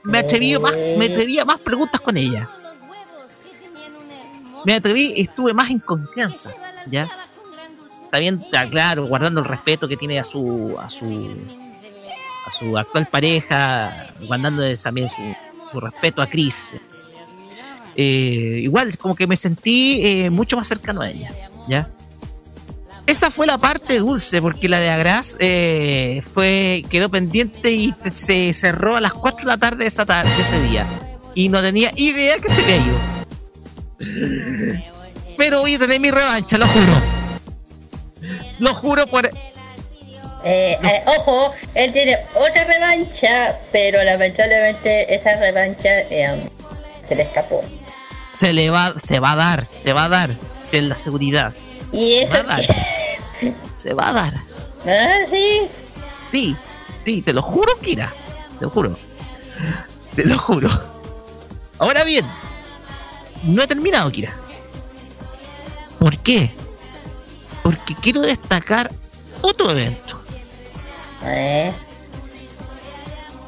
[0.03, 2.49] Me atreví más, me atreví a más preguntas con ella.
[4.65, 6.51] Me atreví, estuve más en confianza,
[6.87, 7.09] ¿ya?
[8.11, 11.05] Está claro, guardando el respeto que tiene a su a su
[12.45, 15.21] a su actual pareja, guardando también su,
[15.71, 16.75] su respeto a Chris.
[17.95, 21.31] Eh, igual, como que me sentí eh, mucho más cercano a ella,
[21.67, 21.89] ¿ya?
[23.09, 28.11] Esa fue la parte dulce, porque la de Agras eh, fue, quedó pendiente y se,
[28.11, 30.85] se cerró a las 4 de la tarde de esa tarde, de ese día.
[31.33, 32.99] Y no tenía idea que se ido.
[35.35, 37.01] Pero voy a tener mi revancha, lo juro.
[38.59, 39.25] Lo juro por.
[39.25, 39.31] eh,
[40.43, 46.47] eh, ojo, él tiene otra revancha, pero lamentablemente esa revancha eh,
[47.07, 47.63] se le escapó.
[48.39, 50.29] Se le va, se va a dar, se va a dar.
[50.71, 51.53] En la seguridad.
[51.91, 52.65] Y eso Se va a dar.
[53.77, 54.33] Se va a dar.
[54.85, 55.61] Ah, sí.
[56.25, 56.55] Sí,
[57.05, 58.13] sí, te lo juro, Kira.
[58.59, 58.95] Te lo juro.
[60.15, 60.69] Te lo juro.
[61.79, 62.25] Ahora bien,
[63.43, 64.33] no he terminado, Kira.
[65.97, 66.51] ¿Por qué?
[67.63, 68.91] Porque quiero destacar
[69.41, 70.19] otro evento.
[71.23, 71.73] Eh,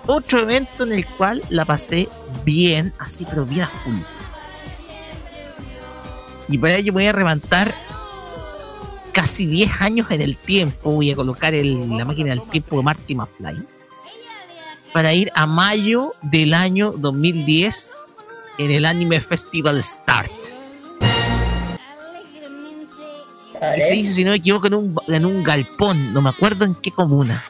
[0.07, 2.09] Otro evento en el cual la pasé
[2.43, 3.95] bien, así, pero bien a full.
[6.49, 7.73] Y para ello voy a levantar
[9.11, 10.91] casi 10 años en el tiempo.
[10.91, 13.65] Voy a colocar el- la máquina del tiempo de Marty McFly.
[14.93, 17.95] Para ir a mayo del año 2010
[18.57, 20.31] en el Anime Festival Start.
[23.79, 26.13] se hizo, si no me equivoco, en un, en un galpón.
[26.13, 27.43] No me acuerdo en qué comuna.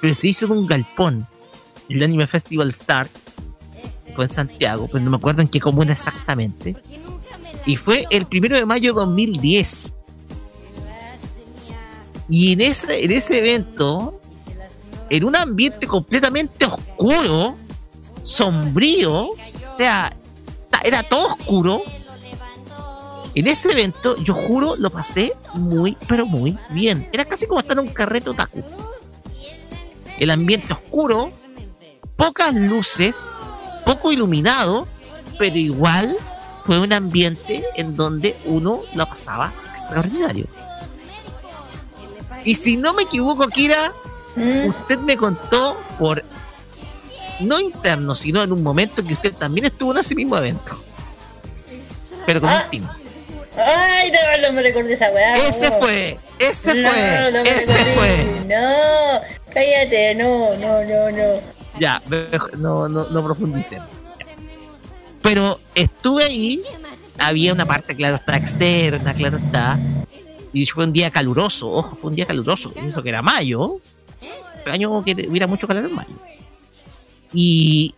[0.00, 1.26] Pero se hizo en un galpón.
[1.88, 3.10] El Anime Festival Start.
[4.16, 6.76] Fue en Santiago, pero no me acuerdo en qué comuna exactamente.
[7.68, 9.92] Y fue el primero de mayo de 2010.
[12.30, 14.22] Y en ese, en ese evento,
[15.10, 17.56] en un ambiente completamente oscuro,
[18.22, 19.36] sombrío, o
[19.76, 20.10] sea,
[20.82, 21.82] era todo oscuro,
[23.34, 27.06] En ese evento, yo juro, lo pasé muy, pero muy bien.
[27.12, 28.64] Era casi como estar en un carrete otaku.
[30.18, 31.30] El ambiente oscuro,
[32.16, 33.26] pocas luces,
[33.84, 34.88] poco iluminado,
[35.38, 36.16] pero igual
[36.68, 40.44] fue un ambiente en donde uno lo pasaba extraordinario.
[42.44, 43.90] Y si no me equivoco, Kira,
[44.36, 46.22] Mm, usted me contó por
[47.40, 50.78] no interno, sino en un momento que usted también estuvo en ese mismo evento.
[52.26, 52.62] Pero con Ah.
[52.64, 52.88] un team.
[53.56, 55.34] Ay, no, no me recordé esa weá.
[55.48, 55.78] Ese no.
[55.80, 57.94] fue, ese no, fue, no ese recordé.
[57.94, 58.44] fue.
[58.46, 59.20] No,
[59.52, 61.40] cállate, no, no, no, no.
[61.80, 62.00] Ya,
[62.58, 63.88] no, no, no profundicemos.
[65.22, 66.62] Pero estuve ahí,
[67.18, 69.78] había una parte, claro, está externa, claro está.
[70.52, 72.72] Y fue un día caluroso, ojo, fue un día caluroso.
[72.76, 73.80] Eso que era mayo.
[74.56, 76.14] Extraño que hubiera mucho calor en mayo.
[77.32, 77.94] Y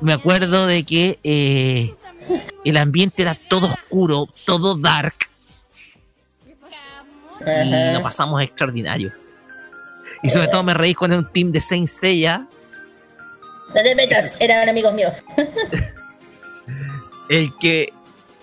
[0.00, 1.94] me acuerdo de que eh,
[2.64, 5.14] el ambiente era todo oscuro, todo dark.
[7.40, 9.12] Y lo pasamos extraordinario.
[10.22, 12.46] Y sobre todo me reí con un team de Saint Seiya.
[13.74, 15.24] No te metas, eran amigos míos.
[17.38, 17.92] el que,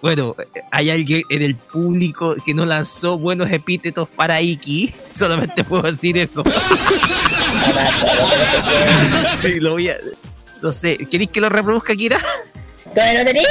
[0.02, 0.36] bueno,
[0.72, 6.18] hay alguien en el público que no lanzó buenos epítetos para Iki, solamente puedo decir
[6.18, 6.44] eso.
[9.42, 9.98] sí, lo voy a...
[10.62, 12.20] No sé, ¿queréis que lo reproduzca, Kira?
[12.94, 13.48] ¿Todavía no tenés?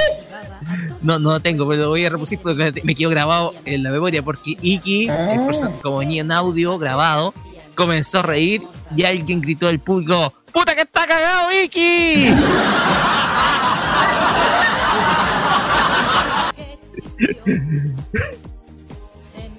[1.01, 3.91] No, no lo tengo, pero lo voy a reproducir porque me quedó grabado en la
[3.91, 5.49] memoria, porque Iki, Ah.
[5.81, 7.33] como venía en audio grabado,
[7.75, 8.63] comenzó a reír
[8.95, 12.27] y alguien gritó del público, ¡Puta que está cagado, Iki!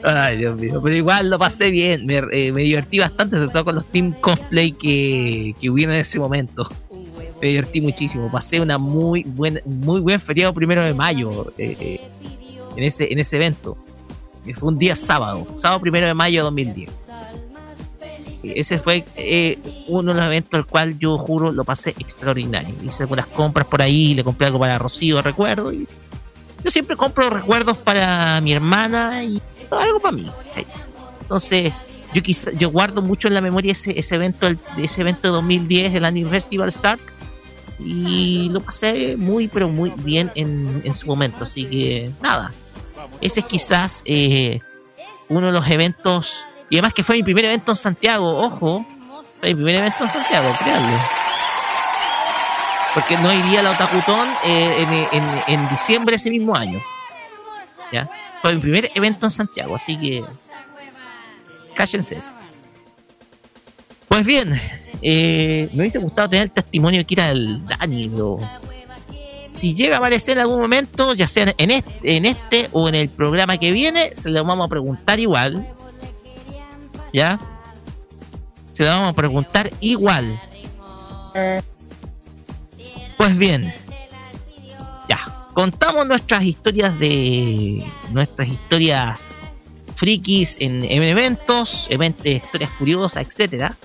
[0.09, 0.81] Ay, Dios mío.
[0.83, 2.05] Pero igual lo pasé bien.
[2.05, 6.01] Me, eh, me divertí bastante, sobre todo con los team cosplay que, que hubieron en
[6.01, 6.69] ese momento.
[7.41, 8.29] Me divertí muchísimo.
[8.29, 12.01] Pasé una muy buen, muy buen feriado primero de mayo eh, eh,
[12.75, 13.77] en, ese, en ese evento.
[14.57, 16.89] Fue un día sábado, sábado primero de mayo de 2010.
[18.41, 22.73] Y Ese fue eh, uno de los eventos al cual yo juro lo pasé extraordinario.
[22.83, 25.73] Hice algunas compras por ahí, le compré algo para Rocío, recuerdo.
[25.73, 25.87] Y
[26.63, 29.41] yo siempre compro recuerdos para mi hermana y
[29.71, 30.29] algo para mí.
[31.21, 31.73] Entonces,
[32.13, 34.47] yo quizá, yo guardo mucho en la memoria ese, ese evento,
[34.77, 37.01] ese evento de 2010, el Anime Festival Start,
[37.79, 41.43] y lo pasé muy, pero muy bien en, en su momento.
[41.43, 42.51] Así que, nada,
[43.21, 44.59] ese es quizás eh,
[45.29, 48.85] uno de los eventos, y además que fue mi primer evento en Santiago, ojo,
[49.39, 50.97] fue mi primer evento en Santiago, créanlo.
[52.93, 56.79] Porque no iría a la Otakutón eh, en, en- en diciembre de ese mismo año.
[57.91, 58.09] ¿Ya?
[58.41, 60.23] Fue mi primer evento en Santiago, así que.
[61.75, 62.19] Cállense.
[64.07, 64.59] Pues bien,
[65.01, 68.39] eh, me hubiese gustado tener el testimonio que era del Dani, pero
[69.53, 72.95] si llega a aparecer en algún momento, ya sea en este, en este o en
[72.95, 75.67] el programa que viene, se lo vamos a preguntar igual.
[77.13, 77.39] ¿Ya?
[78.71, 80.39] Se lo vamos a preguntar igual.
[81.35, 81.61] Ah,
[83.19, 83.73] Pues bien,
[85.09, 85.19] ya,
[85.53, 89.35] contamos nuestras historias de nuestras historias
[89.93, 93.75] frikis en, en eventos, eventos, historias curiosas, etcétera.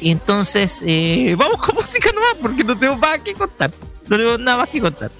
[0.00, 3.70] Y entonces, eh, vamos con música nomás porque no tengo más que contar.
[4.08, 5.12] No tengo nada más que contar.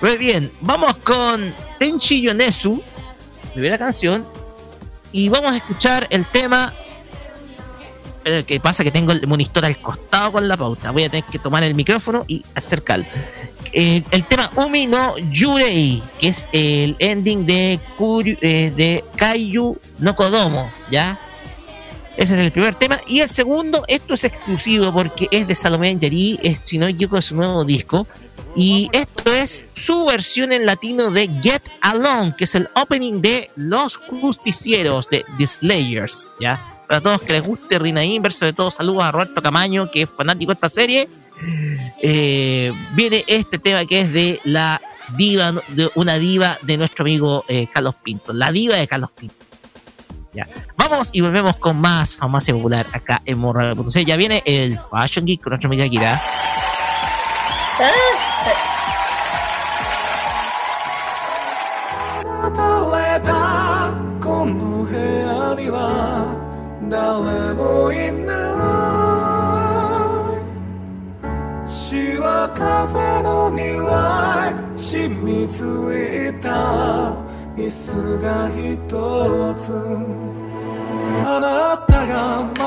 [0.00, 2.82] Pues bien, vamos con Tenchi Yonesu,
[3.52, 4.26] primera canción,
[5.12, 6.74] y vamos a escuchar el tema
[8.24, 10.90] pero lo que pasa que tengo el monitor al costado con la pauta.
[10.90, 13.04] Voy a tener que tomar el micrófono y acercarlo.
[13.72, 19.78] Eh, el tema Umi no Yurei, que es el ending de, Kuryu- eh, de Kaiju
[19.98, 21.18] no Kodomo, ¿ya?
[22.16, 23.00] Ese es el primer tema.
[23.08, 27.18] Y el segundo, esto es exclusivo porque es de Salomé Yari, es si no equivoco,
[27.18, 28.06] es su nuevo disco.
[28.56, 33.50] Y esto es su versión en latino de Get Along, que es el opening de
[33.56, 36.73] Los Justicieros de The Slayers, ¿ya?
[36.88, 40.10] Para todos que les guste Rina Inverse, sobre todo saludos a Roberto Camaño, que es
[40.10, 41.08] fanático de esta serie.
[42.02, 44.80] Eh, viene este tema que es de la
[45.16, 49.36] diva, de una diva de nuestro amigo eh, Carlos Pinto, la diva de Carlos Pinto.
[50.32, 50.46] Ya.
[50.76, 54.04] Vamos y volvemos con más Farmacia Popular acá en Morral.c.
[54.04, 56.20] Ya viene el Fashion Geek con nuestra amiga Kira.
[72.54, 75.84] 風の庭染みつ。
[75.94, 76.48] いた
[77.56, 78.88] 椅子が一
[79.58, 79.72] つ。
[81.26, 82.60] あなたが迷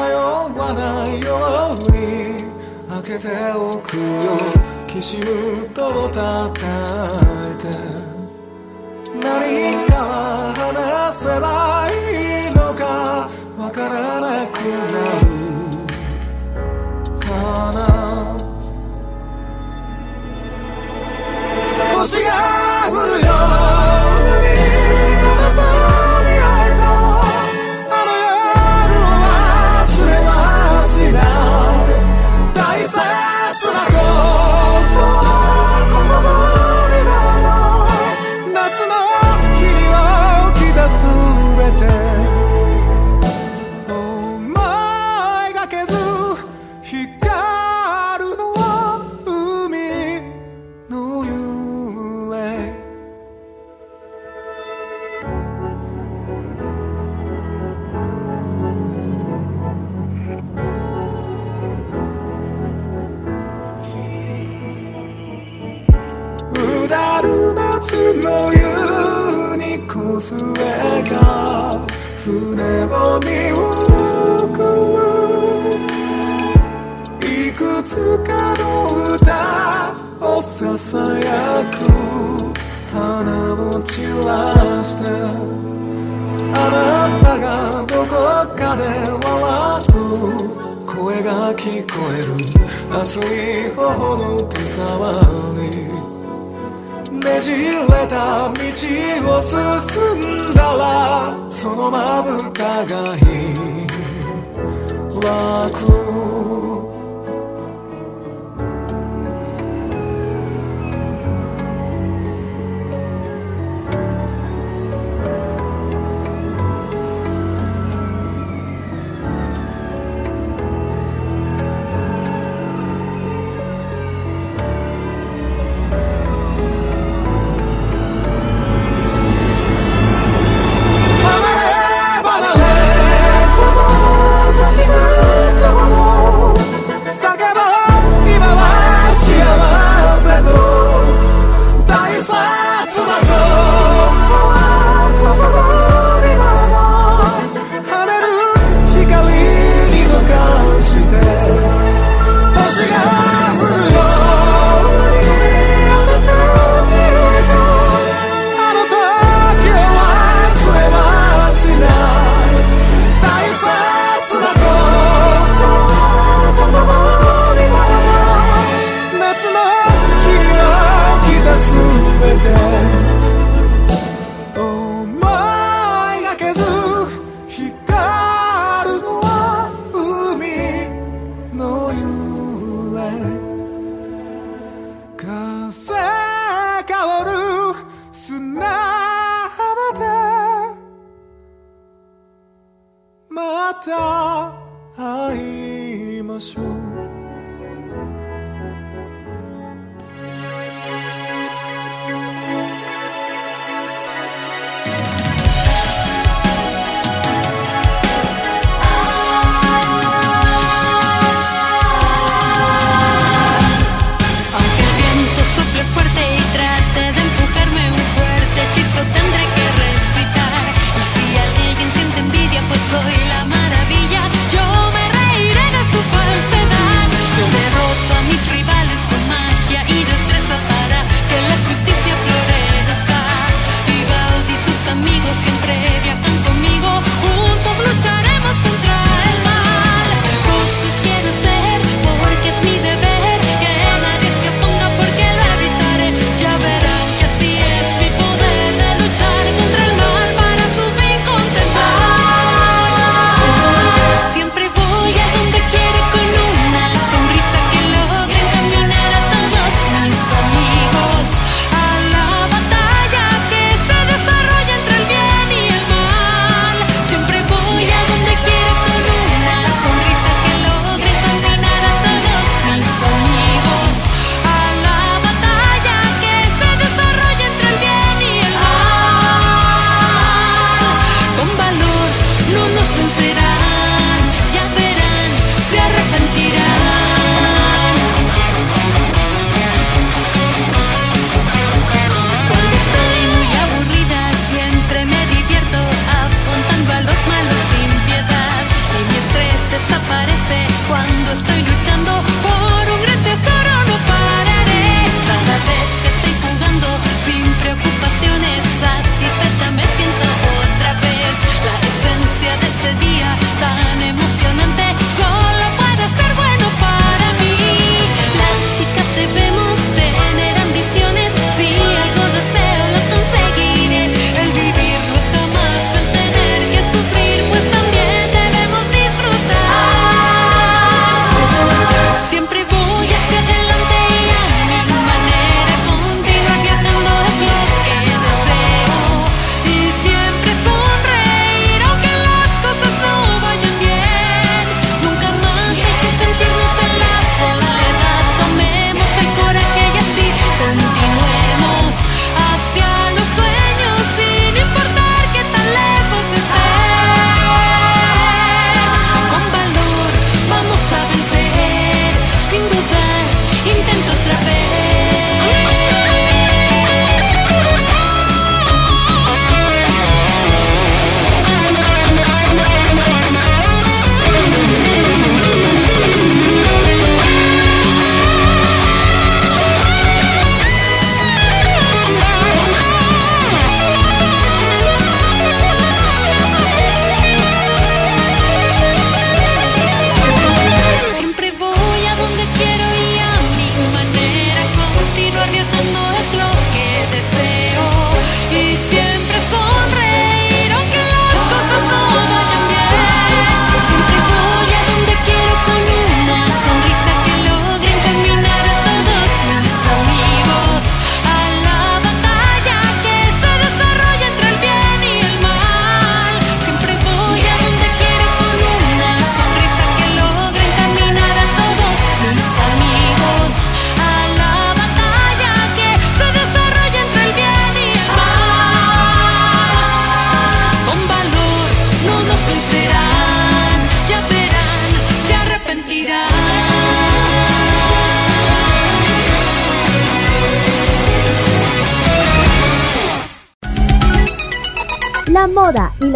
[0.58, 1.30] わないよ
[1.72, 1.98] うに
[2.90, 4.38] 開けておくよ
[4.88, 6.62] きしむと叩い
[7.62, 7.66] て。
[9.22, 9.94] 何か
[10.56, 11.48] 話せば
[11.92, 11.94] い
[12.48, 12.82] いのか
[13.58, 14.54] わからなく
[14.92, 15.28] なる。
[17.20, 17.26] か
[17.74, 18.17] な。
[22.08, 23.57] cigarro
[83.98, 85.10] して
[86.54, 88.14] あなたがどこ
[88.56, 89.28] かで笑
[89.94, 92.34] う声が聞こえる
[92.94, 93.22] 熱い
[93.76, 94.86] 頬の手触
[95.56, 95.70] り
[97.18, 99.56] ねじれた道を進
[100.20, 100.82] んだら
[101.52, 103.04] そのまぶたがい
[103.54, 103.88] い。
[105.22, 106.57] 楽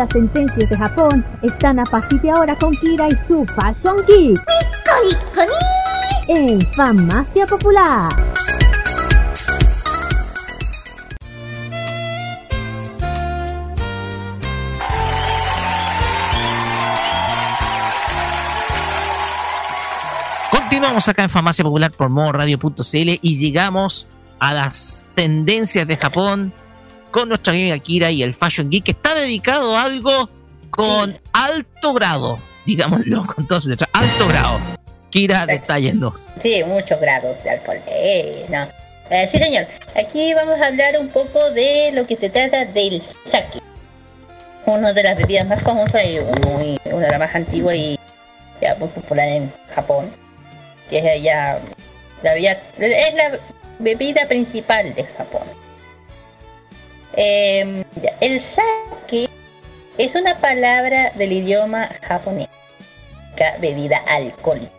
[0.02, 4.40] las tendencias de Japón están a partir de ahora con Kira y su Fashion Geek.
[6.28, 8.10] En Farmacia Popular.
[20.50, 24.08] Continuamos acá en Farmacia Popular por modoradio.cl y llegamos
[24.40, 26.52] a las tendencias de Japón
[27.12, 28.90] con nuestra amiga Kira y el Fashion Geek
[29.22, 30.30] dedicado a algo
[30.70, 34.60] con alto grado, digámoslo con todas letras, alto grado.
[35.12, 36.34] Kira, detállenos.
[36.42, 37.82] Sí, muchos grados de alcohol.
[37.88, 38.66] Eh, no.
[39.10, 39.68] Eh, sí, señor.
[39.96, 43.60] Aquí vamos a hablar un poco de lo que se trata del sake.
[44.66, 46.18] Una de las bebidas más famosas y
[46.48, 48.00] muy, una de las más antiguas y
[48.62, 50.10] ya muy popular en Japón.
[50.90, 51.60] Que es ya
[52.24, 53.40] la bebida, es la
[53.80, 55.44] bebida principal de Japón.
[57.18, 58.91] Eh, ya, el sake
[60.06, 62.48] es una palabra del idioma japonés.
[63.60, 64.72] Bebida alcohólica.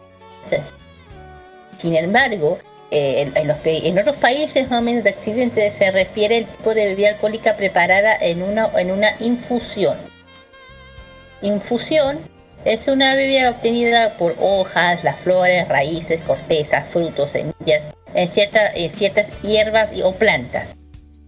[1.77, 2.59] Sin embargo,
[2.91, 7.11] eh, en, otros países más o menos de Occidente se refiere al tipo de bebida
[7.11, 8.71] alcohólica preparada en una,
[9.21, 9.97] infusión.
[11.41, 12.21] Infusión
[12.65, 17.83] es una bebida obtenida por hojas, las flores, raíces, cortezas, frutos, semillas,
[18.15, 20.69] en, cierta- en ciertas hierbas o plantas.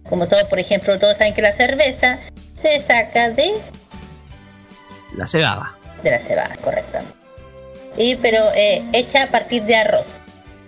[0.07, 2.19] Como todo, por ejemplo, todos saben que la cerveza
[2.55, 3.53] se saca de,
[5.15, 5.75] La cebada.
[6.03, 7.13] de la cebada, correctamente.
[7.97, 10.17] Y pero eh, hecha a partir de arroz.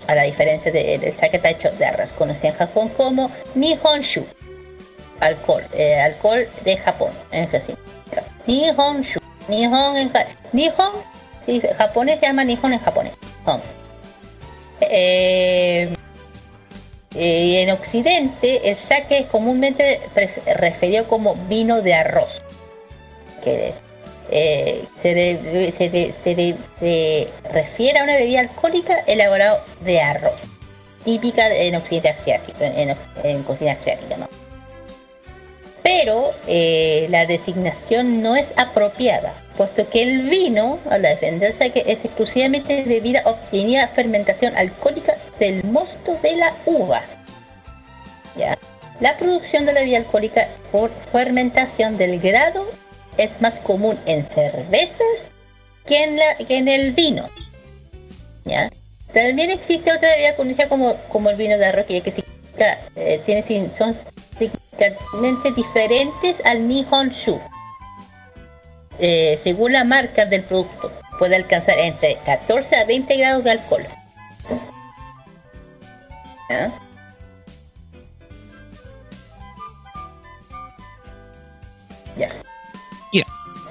[0.08, 4.26] A la diferencia de- del sake está hecho de arroz, conocido en Japón como Nihonshu.
[5.20, 7.76] Alcohol, eh, alcohol de Japón, eso sí.
[8.46, 9.20] Nihonshu.
[9.50, 10.12] Nihon en
[10.54, 10.92] Nihon,
[11.46, 13.14] sí, japonés se llama Nihon en japonés.
[14.82, 15.90] Eh,
[17.16, 20.00] eh, en Occidente el sake es comúnmente
[20.56, 22.42] referido como vino de arroz.
[23.44, 23.74] Que
[24.30, 25.64] eh, se,
[27.52, 30.34] refiere a una bebida alcohólica elaborada de arroz,
[31.04, 34.16] típica en Occidente asiático, en, cocina asiática.
[35.84, 42.04] Pero eh, la designación no es apropiada, puesto que el vino, al defenderse que es
[42.04, 47.04] exclusivamente bebida obtenida a fermentación alcohólica del mosto de la uva.
[49.00, 52.68] La producción de la bebida alcohólica por fermentación del grado
[53.18, 55.32] es más común en cervezas
[55.86, 57.28] que en, la, que en el vino.
[58.46, 58.70] ¿Ya?
[59.14, 63.22] También existe otra bebida conocida como, como el vino de arroz, que, que significa, eh,
[63.26, 63.96] tiene, son
[64.38, 67.40] significativamente diferentes al Nihonshu.
[69.00, 73.86] Eh, según la marca del producto, puede alcanzar entre 14 a 20 grados de alcohol.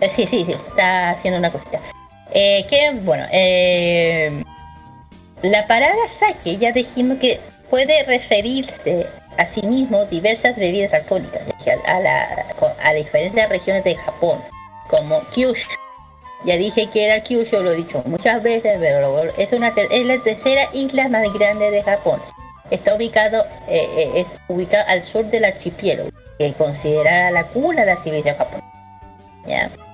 [0.00, 1.80] Sí, sí, sí, está haciendo una cosita.
[2.32, 4.42] Eh, que, bueno, eh,
[5.42, 7.40] la palabra sake ya dijimos que
[7.70, 9.06] puede referirse
[9.38, 11.42] a sí mismo diversas bebidas alcohólicas
[11.86, 12.46] a, la,
[12.82, 14.38] a diferentes regiones de Japón,
[14.88, 15.68] como Kyushu.
[16.44, 20.18] Ya dije que era Kyushu, lo he dicho muchas veces, pero es, una, es la
[20.18, 22.20] tercera isla más grande de Japón.
[22.70, 27.84] Está ubicado, eh, eh, es ubicado al sur del archipiélago, que es considerada la cuna
[27.84, 29.85] de la civilización japonesa.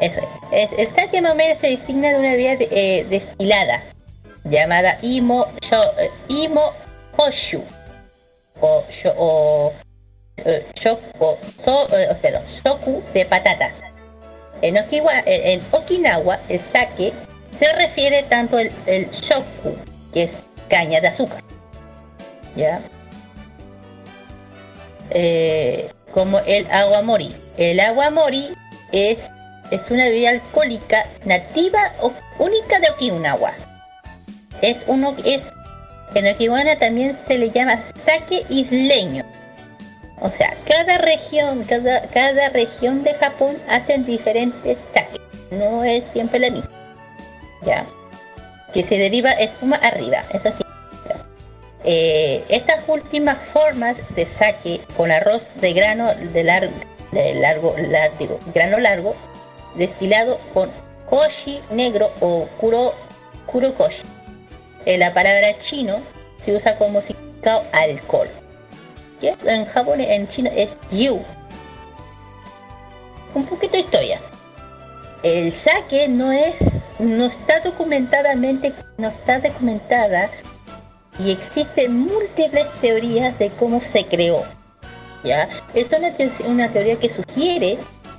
[0.00, 0.20] Eso
[0.52, 0.70] es.
[0.78, 3.82] El sake más o menos se designa de una bebida de- eh, destilada
[4.44, 6.72] llamada Imo, sho- eh, Imo
[7.16, 7.62] Hoshu
[8.60, 9.72] o, sho- o,
[10.36, 10.98] eh, so-
[11.96, 13.72] eh, Soku de patata.
[14.62, 14.76] En,
[15.72, 17.12] Okinawa el sake
[17.58, 19.76] se refiere tanto el, el shoku,
[20.12, 20.30] que es
[20.68, 21.42] caña de azúcar,
[22.54, 22.80] ¿ya?
[26.12, 27.34] Como el aguamori.
[27.58, 28.52] El aguamori
[28.92, 29.30] es,
[29.70, 33.52] es una bebida alcohólica nativa o única de Okinawa.
[34.62, 35.42] Es uno es
[36.14, 39.24] en Okinawa también se le llama sake isleño.
[40.20, 45.20] O sea, cada región, cada, cada región de Japón hacen diferentes sake.
[45.50, 46.70] No es siempre la misma.
[47.62, 47.84] Ya.
[48.72, 50.62] Que se deriva espuma arriba, eso sí.
[51.84, 56.72] Eh, estas últimas formas de sake con arroz de grano de largo,
[57.12, 59.14] de largo, lar- digo, grano largo,
[59.76, 60.70] destilado con
[61.08, 62.92] koshi negro o kuro,
[63.46, 64.04] kurokoshi.
[64.84, 66.00] Eh, la palabra chino
[66.40, 68.28] se usa como significado alcohol.
[69.20, 71.20] En Japón, en chino es yu.
[73.34, 74.20] Un poquito de historia.
[75.22, 76.54] El sake no es,
[76.98, 80.30] no está documentadamente, no está documentada
[81.18, 84.44] y existen múltiples teorías de cómo se creó.
[85.24, 85.48] ¿ya?
[85.74, 85.88] Es
[86.46, 87.78] una teoría que sugiere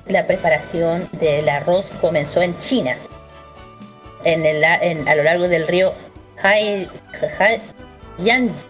[0.10, 2.96] la preparación del arroz comenzó en China,
[4.24, 4.76] en el, la-
[5.06, 5.94] a lo largo del río
[6.42, 6.88] Hai,
[7.40, 7.60] Hai-
[8.20, 8.66] Yangtze.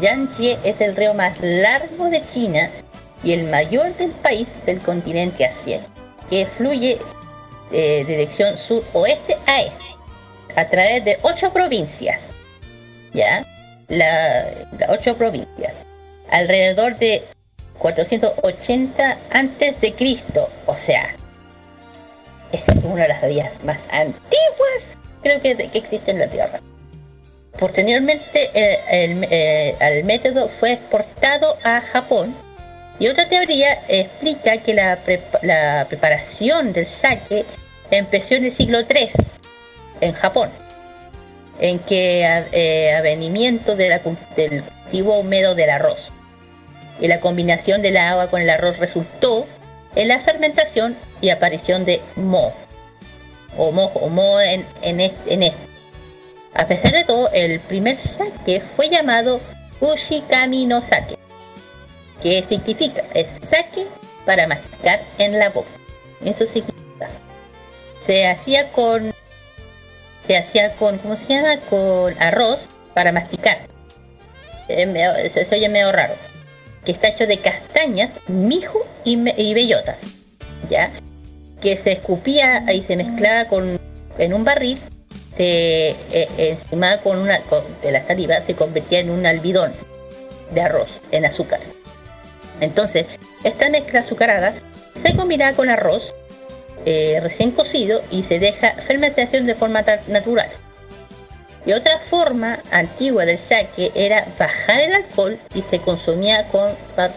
[0.00, 2.70] Yangtze es el río más largo de China
[3.24, 5.90] y el mayor del país del continente asiático,
[6.30, 6.98] que fluye
[7.70, 9.84] de dirección sur-oeste a este,
[10.56, 12.28] a través de ocho provincias.
[13.12, 13.44] ¿Ya?
[13.88, 14.44] La,
[14.78, 15.72] las ocho provincias.
[16.30, 17.22] Alrededor de
[17.78, 21.14] 480 antes de Cristo, o sea,
[22.52, 24.28] es una de las vías más antiguas
[25.22, 26.60] creo que, que existe en la Tierra.
[27.58, 32.34] Posteriormente eh, el, eh, el método fue exportado a Japón
[33.00, 37.44] y otra teoría explica que la, prepa- la preparación del sake
[37.90, 39.10] empezó en el siglo III
[40.00, 40.50] en Japón,
[41.60, 42.22] en que
[42.52, 46.10] eh, avenimiento del cultivo húmedo del arroz
[47.00, 49.46] y la combinación del agua con el arroz resultó
[49.94, 52.52] en la fermentación y aparición de mo
[53.56, 55.58] o mojo o mo en, en, es- en esto.
[56.54, 59.40] A pesar de todo, el primer sake fue llamado
[59.80, 61.16] Ushikami no sake,
[62.22, 63.86] que significa es sake
[64.26, 65.68] para masticar en la boca.
[66.24, 67.08] Eso significa.
[68.04, 69.12] Se hacía con
[70.26, 71.56] se hacía con ¿cómo se llama?
[71.70, 73.58] con arroz para masticar.
[74.68, 76.14] Eh, medio- se, se oye medio raro.
[76.88, 79.98] Que está hecho de castañas, mijo y, bellotas.
[80.70, 80.90] ¿Ya?
[81.60, 83.78] Que se escupía y se mezclaba con
[84.16, 84.78] en un barril
[85.36, 86.56] se eh,
[87.04, 87.40] con una
[87.82, 89.70] de la saliva se convertía en un almidón
[90.54, 91.60] de arroz en azúcar.
[92.62, 93.04] Entonces,
[93.44, 94.54] esta mezcla azucarada
[95.02, 96.14] se combinaba con arroz
[96.86, 100.48] eh, recién cocido y se deja fermentación de forma natural.
[101.68, 106.70] Y otra forma antigua del sake era bajar el alcohol y se consumía con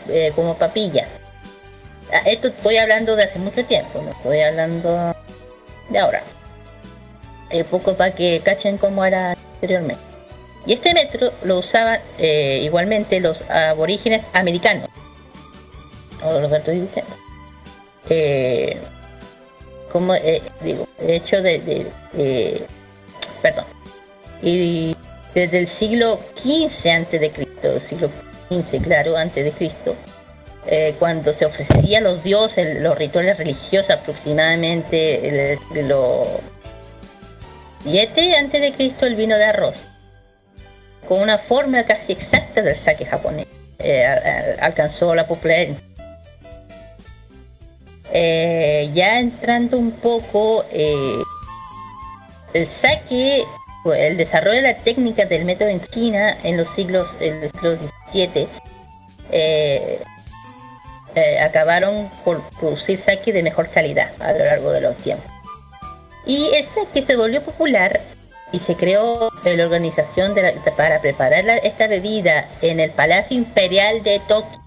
[0.09, 1.07] eh, como papilla.
[2.11, 5.15] Ah, Esto estoy hablando de hace mucho tiempo, no estoy hablando
[5.87, 6.21] de ahora.
[7.49, 10.03] Eh, poco para que cachen cómo era anteriormente.
[10.65, 14.89] Y este metro lo usaban eh, igualmente los aborígenes americanos.
[16.25, 17.05] O lo que.
[18.09, 18.77] Eh,
[19.93, 21.87] como eh, digo, hecho de-
[23.41, 23.70] perdón.
[24.41, 24.95] Y
[25.33, 28.09] desde el siglo XV antes de Cristo, siglo
[28.49, 29.95] XV, claro, antes de Cristo,
[30.67, 36.39] eh, cuando se ofrecía a los dioses los rituales religiosos aproximadamente el, lo
[37.83, 39.73] 7 antes de Cristo el vino de arroz
[41.07, 43.47] con una fórmula casi exacta del sake japonés
[43.79, 44.05] eh,
[44.59, 45.77] alcanzó la popularidad.
[48.13, 51.25] Eh, ya entrando un poco el
[52.67, 53.43] sake
[53.85, 57.77] el desarrollo de la técnica del método en China en los siglos en el siglo
[58.11, 58.47] XVII
[59.31, 59.99] eh,
[61.15, 65.29] eh, acabaron por producir sake de mejor calidad a lo largo de los tiempos.
[66.25, 67.99] Y el sake se volvió popular
[68.51, 74.03] y se creó la organización de la- para preparar esta bebida en el Palacio Imperial
[74.03, 74.60] de Tokio,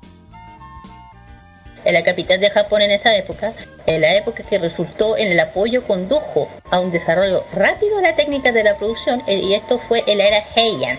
[1.85, 3.52] en la capital de Japón en esa época,
[3.86, 8.16] en la época que resultó en el apoyo condujo a un desarrollo rápido de la
[8.16, 10.98] técnica de la producción eh, y esto fue en la era Heian.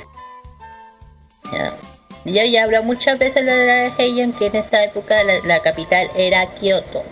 [2.25, 6.09] Yo ya he muchas veces de la era Heian que en esta época la, capital
[6.15, 7.03] era Kioto.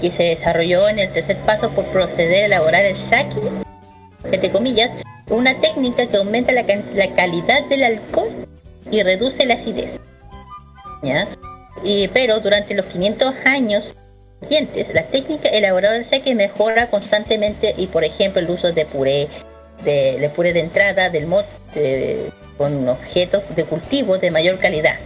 [0.00, 3.34] Que se desarrolló en el tercer paso por proceder a elaborar el sake,
[4.24, 4.90] entre comillas,
[5.28, 6.64] una técnica que aumenta la,
[7.14, 8.46] calidad del alcohol
[8.90, 10.00] y reduce la acidez.
[11.84, 13.94] Y, pero durante los 500 años
[14.42, 19.28] siguientes, la técnica elaborada del sake mejora constantemente y, por ejemplo, el uso de puré,
[19.84, 21.44] de, puré de entrada, del mod,
[21.74, 24.96] de- con objetos de cultivo de mayor calidad.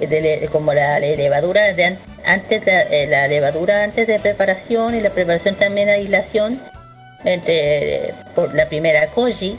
[0.00, 1.62] Le- como la, levadura
[2.24, 6.60] antes eh, la levadura antes de preparación y la preparación también de aislación
[7.24, 9.56] entre por la primera koji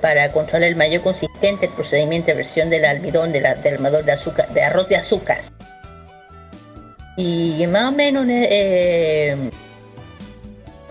[0.00, 4.12] para controlar el mayor consistente procedimiento de versión del almidón de la- del armador de
[4.12, 5.38] azúcar de arroz de azúcar
[7.16, 9.36] y más o menos eh,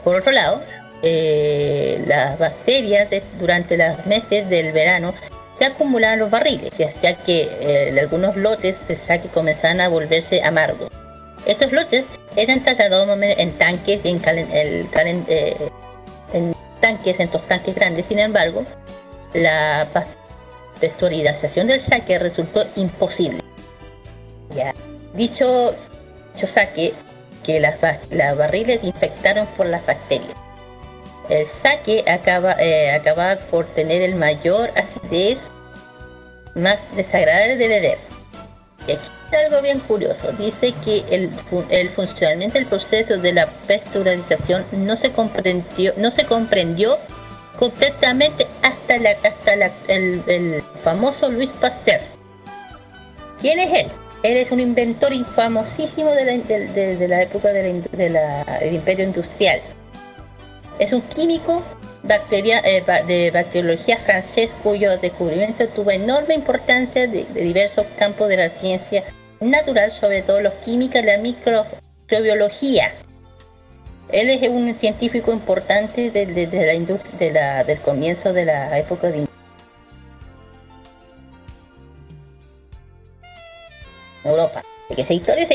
[0.03, 0.61] por otro lado
[1.01, 3.07] eh, las bacterias
[3.39, 5.13] durante los meses del verano
[5.57, 10.89] se acumulaban los barriles y hacía que eh, algunos lotes saque comenzaban a volverse amargos.
[11.45, 12.05] Estos lotes
[12.35, 15.55] eran tratados en tanques y en, calen- el calen- eh,
[16.33, 18.05] en tanques, en estos tanques grandes.
[18.07, 18.65] Sin embargo,
[19.33, 20.05] la pa-
[20.79, 23.41] pasteurización del saque resultó imposible.
[24.55, 24.73] Ya.
[25.13, 25.75] Dicho,
[26.33, 26.93] dicho saque
[27.43, 27.75] que las,
[28.11, 30.31] las barriles infectaron por las bacterias.
[31.29, 35.37] El sake acaba, eh, acaba por tener el mayor acidez
[36.55, 37.97] más desagradable de beber.
[38.87, 40.31] Y aquí hay algo bien curioso.
[40.37, 41.29] Dice que el,
[41.69, 46.97] el funcionamiento del proceso de la pasteurización no se comprendió, no se comprendió
[47.57, 51.99] completamente hasta la, hasta la- el, el famoso Luis Pasteur.
[53.41, 53.87] ¿Quién es él?
[54.23, 58.09] Él es un inventor famosísimo de la, de- la época de la in- de
[58.61, 59.61] del imperio industrial.
[60.79, 61.61] Es un químico
[62.03, 68.37] bacteria- eh, de bacteriología francés cuyo descubrimiento tuvo enorme importancia de, de diversos campos de
[68.37, 69.03] la ciencia
[69.41, 72.91] natural, sobre todo los química y la microbiología.
[74.11, 78.79] Él es un científico importante de, de- la industria, de la- del comienzo de la
[78.79, 79.27] época de
[84.23, 84.63] Europa.
[84.95, 85.45] Que historia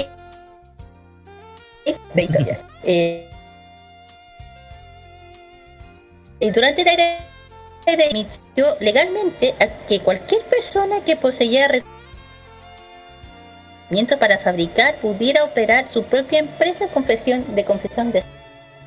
[2.14, 2.60] de historia.
[2.86, 3.30] Eh,
[6.40, 7.18] durante la era
[7.84, 11.66] permitió legalmente a que cualquier persona que poseía
[13.88, 18.24] herramientas para fabricar pudiera operar su propia empresa de confección de confección de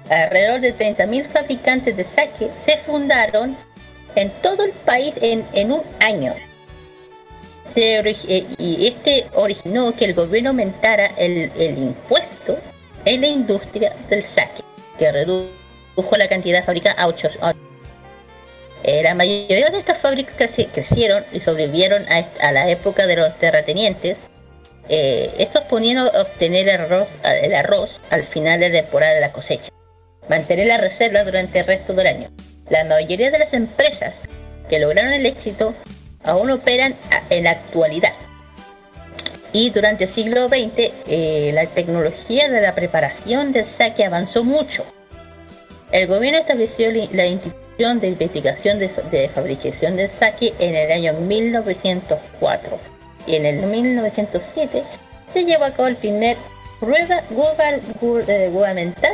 [0.10, 3.57] alrededor de 30.000 fabricantes de sake se fundaron
[4.15, 6.34] en todo el país en, en un año.
[7.76, 12.57] Eh, y este originó que el gobierno aumentara el, el impuesto
[13.06, 14.64] en la industria del sake,
[14.98, 15.66] que redujo
[16.18, 17.30] la cantidad fabricada a 8.
[17.41, 17.53] a-
[18.84, 23.38] Eh, la mayoría de estas fábricas creci- crecieron y sobrevivieron a, la época de los
[23.38, 24.18] terratenientes.
[24.88, 29.22] Eh, estos ponían a obtener arroz, a- el arroz al final de la temporada de
[29.22, 29.72] la cosecha,
[30.30, 32.30] mantener la reserva durante el resto del año.
[32.69, 34.14] La mayoría de las empresas
[34.69, 35.74] que lograron el éxito
[36.24, 36.94] aún operan
[37.30, 38.14] en la actualidad.
[39.53, 44.86] Y durante el siglo XX, eh, la tecnología de la preparación del sake avanzó mucho.
[45.91, 50.91] El gobierno estableció la institución de investigación de, fa- de fabricación del sake en el
[50.91, 52.80] año 1904
[53.27, 54.84] y en el 1907
[55.31, 56.38] se llevó a cabo el primer
[56.80, 59.14] prueba eh, gubernamental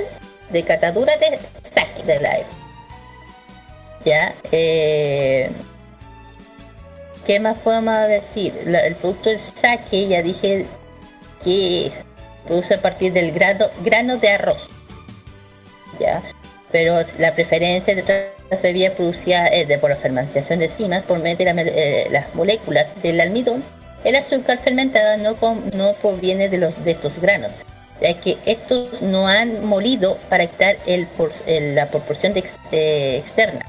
[0.51, 2.57] de catadura de sake de la época.
[4.05, 5.49] Ya, eh,
[7.25, 8.53] ¿qué más podemos decir?
[8.65, 10.65] El producto del sake, ya dije
[11.43, 11.91] que
[12.45, 14.67] produce a partir del grado, grano de arroz.
[15.99, 16.21] Ya,
[16.73, 21.19] pero la preferencia de otras bebidas producidas es de por la fermentación de enzimas por
[21.19, 23.63] medio de la eh, las moléculas del almidón.
[24.03, 25.37] El azúcar fermentada no,
[25.77, 27.53] no proviene de, los, de estos granos,
[28.01, 33.21] ya que estos no han molido para quitar el, por- la proporción de ex- eh,
[33.23, 33.65] externa.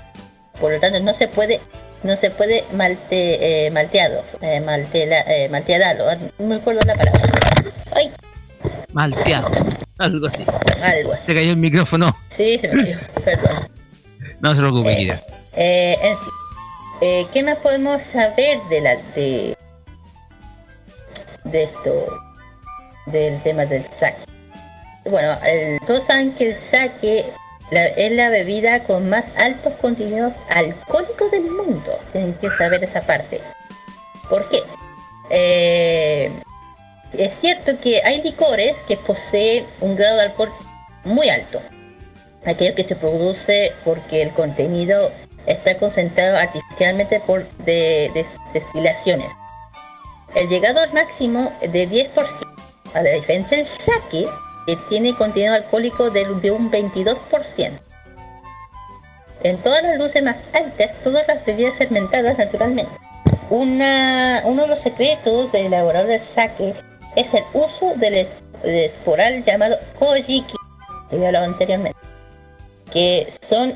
[0.61, 1.61] Por lo tanto, no se puede
[2.03, 6.05] no se puede malte, eh, malteado, eh, maltela, eh, malteadalo,
[6.39, 7.21] no me acuerdo la palabra.
[8.93, 9.51] Malteado.
[9.99, 10.45] Algo así.
[10.83, 11.27] algo así.
[11.27, 12.17] Se cayó el micrófono.
[12.37, 13.69] Sí, se me cayó, perdón.
[14.41, 15.21] No se preocupe, Kira.
[15.57, 16.31] Eh, en sí.
[17.01, 19.57] Eh, ¿Qué más podemos saber de la de
[21.45, 22.07] de esto
[23.07, 24.17] del tema del sake?
[25.05, 26.57] Bueno, el- todos saben que el
[27.71, 31.99] la- es la bebida con más altos contenidos alcohólicos del mundo.
[32.13, 33.41] Tienen que saber esa parte.
[34.29, 34.59] ¿Por qué?
[35.31, 36.33] Eh,
[37.19, 40.53] es cierto que hay licores que poseen un grado de alcohol
[41.05, 41.61] muy alto
[42.47, 45.11] aquello que se produce porque el contenido
[45.47, 49.29] está concentrado artificialmente por de, de- destilaciones.
[50.35, 52.11] El llegado al máximo de 10%,
[52.95, 54.27] a la diferencia del sake,
[54.67, 57.17] que tiene contenido alcohólico de, de un 22%.
[59.43, 62.93] En todas las luces más altas, todas las bebidas fermentadas naturalmente.
[63.51, 66.75] Una, uno de los secretos del elaborador del sake
[67.17, 70.55] es el uso del es- del esporal llamado kojiki,
[71.11, 71.99] que he hablado anteriormente
[72.93, 73.75] que son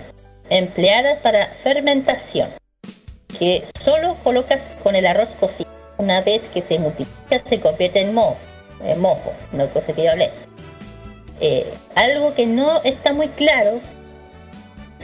[0.49, 2.49] empleadas para fermentación,
[3.39, 5.69] que solo colocas con el arroz cocido.
[5.99, 8.37] Una vez que se multiplica se convierte en moho,
[8.85, 10.31] en mojo, una cosa que yo hablé.
[11.41, 11.67] Eh,
[11.97, 13.81] algo que no está muy claro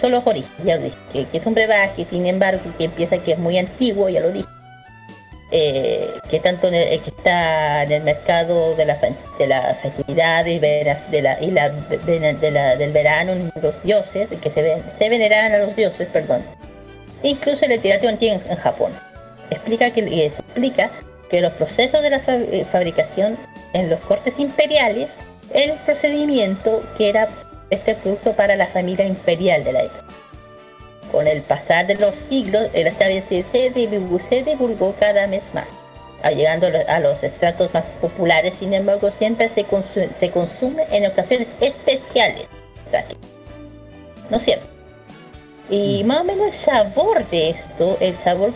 [0.00, 3.18] son los orígenes, ya lo dije, que, que es un brebaje, sin embargo, que empieza
[3.18, 4.48] que es muy antiguo, ya lo dije.
[5.56, 8.96] Eh, que tanto el- que está en el mercado de la
[9.38, 9.46] de
[9.80, 11.48] festividades veras- de la, y
[12.74, 16.42] del verano los dioses que se, ven, se veneraban a los dioses perdón.
[17.22, 18.92] Incluso la literatura antigua en, Japón.
[19.50, 20.90] Explica que y se explica
[21.30, 23.38] que los procesos de la fa- eh, fabricación
[23.74, 25.08] en los cortes imperiales
[25.52, 27.28] el procedimiento que era
[27.70, 30.04] este producto para la familia imperial de la época
[31.14, 35.66] con el pasar de los siglos, el establecerse se divulgó, se divulgó cada mes más,
[36.34, 40.84] llegando a lo- a los estratos más populares, sin embargo, siempre se, consu- se consume
[40.90, 42.46] en ocasiones especiales.
[42.86, 43.14] O sea, que-
[44.28, 44.68] no siempre.
[45.70, 48.50] Y más o menos el sabor de esto, el sabor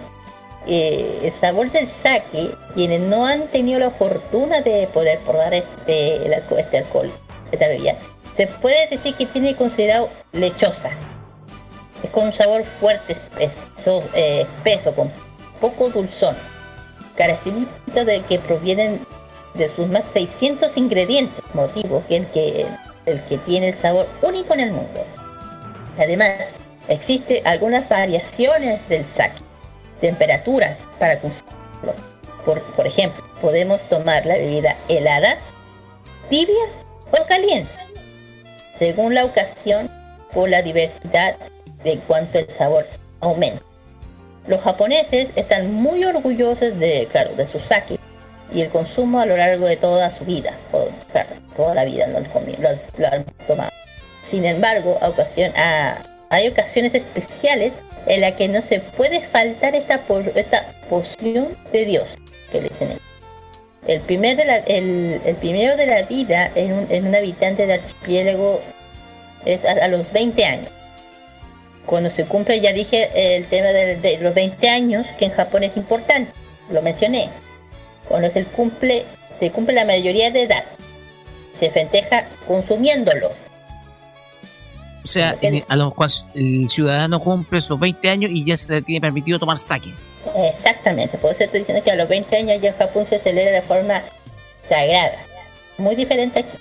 [0.66, 6.16] eh, el sabor del sake, quienes no han tenido la fortuna de poder probar este,
[6.16, 7.10] el alco- este alcohol,
[7.52, 7.94] esta bebida,
[8.36, 10.90] se puede decir que tiene considerado lechosa.
[12.02, 15.10] Es con un sabor fuerte, espeso, eh, espeso, con
[15.60, 16.36] poco dulzón.
[17.16, 19.00] Características de que provienen
[19.54, 22.66] de sus más 600 ingredientes, motivo que el que,
[23.06, 25.04] el que tiene el sabor único en el mundo.
[25.98, 26.32] Además,
[26.88, 29.42] existen algunas variaciones del sake,
[30.00, 31.94] temperaturas para consumirlo.
[32.44, 35.36] Por, por ejemplo, podemos tomar la bebida helada,
[36.30, 36.54] tibia
[37.10, 37.72] o caliente,
[38.78, 39.90] según la ocasión
[40.34, 41.36] o la diversidad
[41.88, 42.86] de cuanto el sabor
[43.20, 43.62] aumenta.
[44.46, 47.98] Los japoneses están muy orgullosos de, claro, de su sake
[48.52, 52.06] y el consumo a lo largo de toda su vida, o, claro, toda la vida
[52.06, 53.70] lo lo han- tomado.
[54.22, 55.98] Sin embargo, a ocasión, a-
[56.30, 57.72] hay ocasiones especiales
[58.06, 62.04] en las que no se puede faltar esta, po- esta poción de Dios
[62.50, 63.02] que le dicen ellos.
[63.86, 67.80] El, primer de la, el, primero de la vida en un, en un habitante del
[67.80, 68.60] archipiélago
[69.44, 70.70] es a los 20 años.
[71.88, 75.64] Cuando se cumple, ya dije el tema de, de los 20 años, que en Japón
[75.64, 76.30] es importante,
[76.70, 77.30] lo mencioné.
[78.06, 79.04] Cuando se cumple,
[79.40, 80.64] se cumple la mayoría de edad,
[81.58, 83.30] se festeja consumiéndolo.
[85.02, 88.82] O sea, en- a los el ciudadano cumple sus 20 años y ya se le
[88.82, 89.94] tiene permitido tomar sake.
[90.36, 93.50] Exactamente, por eso estoy diciendo que a los 20 años ya en Japón se celebra
[93.52, 94.02] de forma
[94.68, 95.16] sagrada.
[95.78, 96.58] Muy diferente aquí.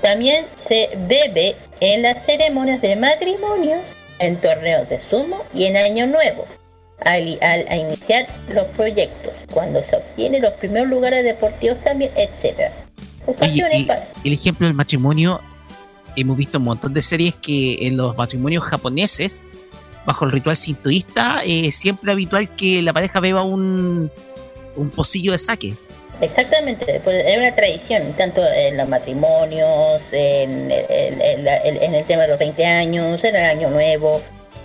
[0.00, 3.78] También se bebe en las ceremonias de matrimonios,
[4.22, 6.46] en torneos de sumo y en Año Nuevo.
[7.04, 12.72] Al, al- a iniciar los proyectos, cuando se obtienen los primeros lugares deportivos también, etcétera.
[13.26, 13.66] Oye,
[14.22, 15.40] y el ejemplo del matrimonio,
[16.14, 19.44] hemos visto un montón de series que en los matrimonios japoneses,
[20.06, 24.10] bajo el ritual sintoísta, eh, siempre es habitual que la pareja beba un,
[24.76, 25.74] un pocillo de sake.
[26.22, 32.28] Exactamente, pues es una tradición, tanto en los matrimonios, en en en- el tema de
[32.28, 34.22] los 20 años, en el año nuevo.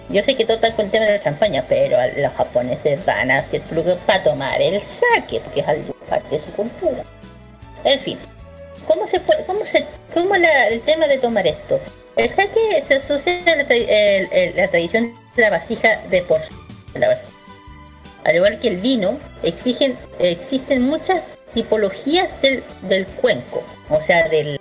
[0.09, 3.31] Yo sé que todo está con el tema de la champaña, pero los japoneses van
[3.31, 7.03] a cierto lugar para tomar el sake, porque es algo parte de su cultura.
[7.84, 8.19] En fin,
[8.88, 11.79] ¿cómo se puede, cómo se, cómo la- el tema de tomar esto?
[12.17, 16.39] El sake se asocia a la, tra- el- la tradición de la vasija de por
[16.93, 17.31] la vasija
[18.25, 21.21] al igual que el vino, exigen, existen muchas
[21.61, 23.63] tipologías del, del cuenco.
[23.89, 24.59] O sea, del,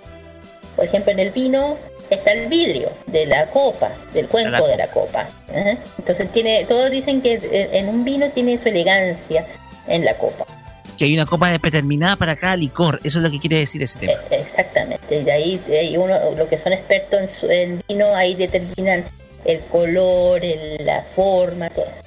[0.75, 1.77] por ejemplo, en el vino
[2.09, 5.27] está el vidrio de la copa, del cuenco La de la copa.
[5.49, 5.77] Ajá.
[5.99, 7.39] Entonces tiene, todos dicen que
[7.73, 9.45] en- un vino tiene su elegancia
[9.87, 10.45] en la copa.
[10.97, 12.99] Que hay una copa determinada para cada licor.
[13.03, 14.13] Eso es lo que quiere decir ese tema.
[14.31, 15.21] Exactamente.
[15.21, 19.05] Y ahí, uno, los que son expertos en, su- en vino, ahí determinan
[19.45, 22.06] el color, el- la forma, todo eso.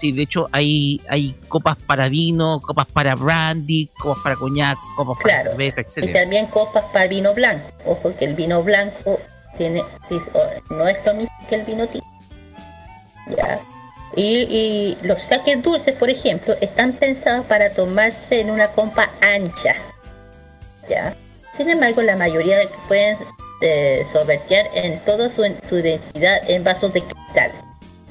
[0.00, 5.18] Sí, de hecho hay, hay copas para vino, copas para brandy, copas para coñac, copas
[5.22, 6.20] para cerveza, Y etcétera.
[6.22, 7.66] también copas para vino blanco.
[7.84, 9.20] Ojo que el vino blanco
[9.58, 9.84] tiene
[10.70, 12.06] no es lo mismo que el vino tinto.
[13.36, 13.60] Ya.
[14.16, 19.74] Y, y los saques dulces, por ejemplo, están pensados para tomarse en una copa ancha.
[20.88, 21.14] Ya.
[21.52, 23.18] Sin embargo, la mayoría de que pueden
[23.60, 24.06] eh,
[24.74, 27.52] en toda su, su densidad en vasos de cristal.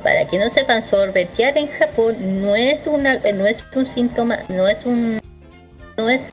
[0.03, 4.67] Para que no sepan, sorbetear en Japón no es una, no es un síntoma, no
[4.67, 5.19] es un,
[5.97, 6.31] no es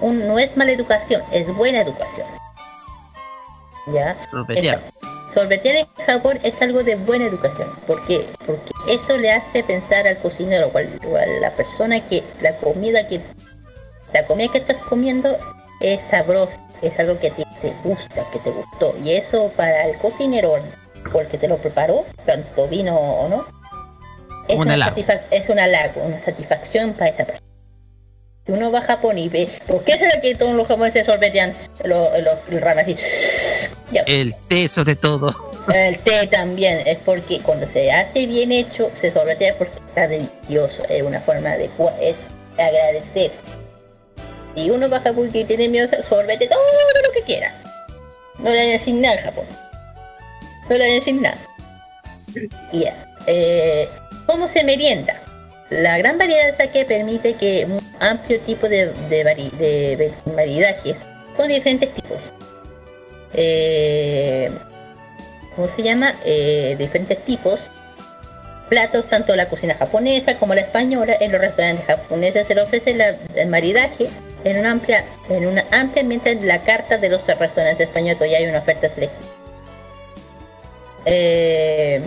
[0.00, 2.26] un, no es mala educación, es buena educación.
[3.92, 4.16] ¿Ya?
[4.30, 4.80] Sorbetear.
[5.34, 7.68] Sorbetear en Japón es algo de buena educación.
[7.86, 8.26] ¿Por qué?
[8.46, 12.56] Porque eso le hace pensar al cocinero o, al- o a la persona que la
[12.56, 13.20] comida que
[14.12, 15.36] la comida que estás comiendo
[15.80, 18.96] es sabrosa, es algo que te, te gusta, que te gustó.
[19.04, 20.52] Y eso para el cocinero
[21.12, 23.46] o el que te lo preparó, tanto vino o no,
[24.48, 24.92] es Un una,
[25.30, 27.40] es un halago, una satisfacción para esa persona.
[28.46, 31.54] Si uno va a Japón y ve, ¿por qué será que todos los japoneses sorbetean
[31.84, 32.10] los,
[32.60, 32.96] ramen así?
[33.92, 35.50] Ya, El té sobre todo.
[35.74, 40.84] el té también es porque cuando se hace bien hecho se sorbetea porque está delicioso,
[40.88, 41.64] es una forma de
[42.00, 42.14] es
[42.56, 43.32] agradecer.
[44.54, 46.60] Y uno baja porque tiene miedo, sorbete todo
[47.04, 47.52] lo que quiera.
[48.38, 49.46] No le a decir nada al Japón.
[50.70, 51.20] No le van a decir
[52.72, 52.94] ya.
[54.26, 55.16] ¿Cómo se merienda?
[55.70, 59.50] La gran variedad de sake permite que un amplio tipo de, de, vari-
[60.34, 60.96] maridajes
[61.36, 62.18] con diferentes tipos.
[63.34, 64.50] Eh,
[65.56, 66.14] ¿cómo se llama?
[66.24, 67.58] Eh, diferentes tipos.
[68.68, 72.94] Platos, tanto la cocina japonesa como la española, en los restaurantes japoneses se le ofrece
[72.94, 74.08] la- el maridaje
[74.44, 76.04] en una amplia, en una amplia
[76.42, 79.39] la carta de los restaurantes españoles todavía hay una oferta selectiva.
[81.06, 82.02] Eh,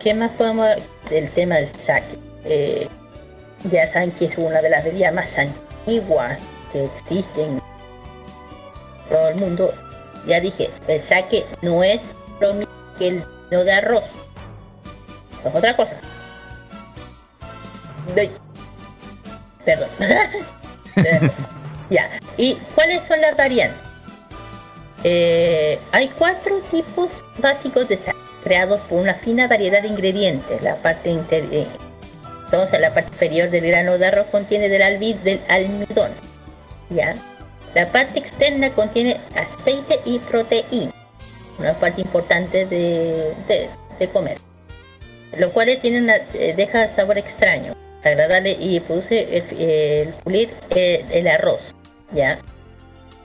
[0.00, 0.68] ¿Qué más podemos
[1.10, 2.04] el tema del sake?
[2.44, 2.88] eh,
[3.70, 6.38] ya saben que es una de las bebidas más antiguas
[6.72, 7.62] que existen en
[9.08, 9.74] todo el mundo.
[10.26, 12.00] Ya dije, el sake no es
[12.40, 14.04] lo mismo que el vino de arroz.
[15.44, 15.96] Es otra cosa.
[19.64, 19.88] Perdón.
[21.90, 22.08] ya.
[22.36, 23.87] ¿Y cuáles son las variantes?
[25.04, 30.62] Eh, hay cuatro tipos básicos de sake creados por una fina variedad de ingredientes.
[30.62, 31.66] La parte inter eh,
[32.50, 36.10] entonces la parte inferior del grano de arroz contiene del, albi del almidón.
[36.88, 37.14] ¿ya?
[37.74, 40.92] La parte externa contiene aceite y proteína.
[41.58, 43.34] Una parte importante de,
[43.98, 44.38] de, comer.
[45.36, 51.04] Lo cual tiene una, eh, deja sabor extraño, agradable y produce el, el pulir eh,
[51.10, 51.74] el arroz.
[52.12, 52.38] ¿ya?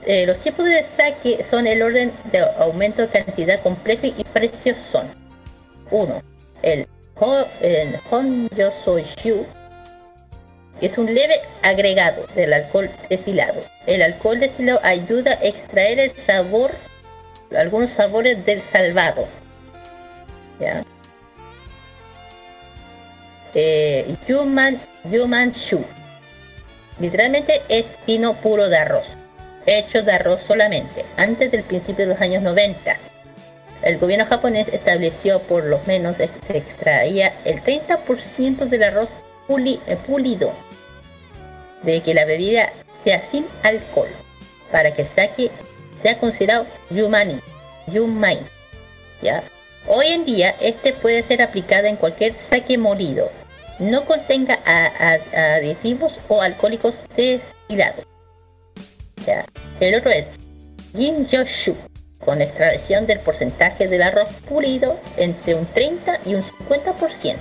[0.06, 4.76] Eh, los tipos de sake son el orden de aumento de cantidad complejo y precios
[4.92, 5.06] son
[5.90, 6.22] 1.
[6.62, 6.86] El
[7.16, 9.46] Ho- el Honyosoishu
[10.80, 13.62] es un leve agregado del alcohol destilado.
[13.86, 16.72] El alcohol destilado ayuda a extraer el sabor,
[17.56, 19.26] algunos sabores del salvado.
[20.60, 20.84] ¿Ya?
[23.54, 25.84] Eh, Yuman, Yumanshu.
[27.00, 29.04] Literalmente es vino puro de arroz,
[29.66, 32.96] hecho de arroz solamente, antes del principio de los años 90.
[33.82, 39.08] El gobierno japonés estableció por lo menos que se extraía el 30% del arroz
[39.46, 40.52] puli- eh, pulido
[41.82, 42.70] de que la bebida
[43.04, 44.08] sea sin alcohol
[44.72, 45.50] para que el sake
[46.02, 47.40] sea considerado yumani,
[47.86, 48.38] yumai.
[49.22, 49.42] ¿ya?
[49.86, 53.30] Hoy en día este puede ser aplicado en cualquier sake molido,
[53.78, 55.18] no contenga a-
[55.56, 58.06] aditivos o alcohólicos destilados.
[59.80, 60.26] El otro es
[60.96, 61.74] Ginjoshu,
[62.24, 67.36] con extracción del porcentaje del arroz pulido entre un 30 y un 50%.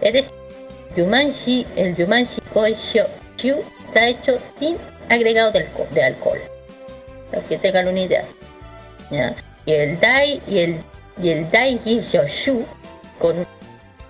[0.00, 0.32] Es decir,
[0.96, 3.06] Yumanshi, el Yumanshi Koisho
[3.36, 3.56] Shu
[3.86, 4.76] está hecho sin
[5.08, 6.38] agregado de alcohol, de alcohol.
[7.30, 8.24] Para que tengan una idea.
[9.64, 10.80] Y el Dai y el,
[11.22, 11.78] y el Dai
[13.18, 13.46] con un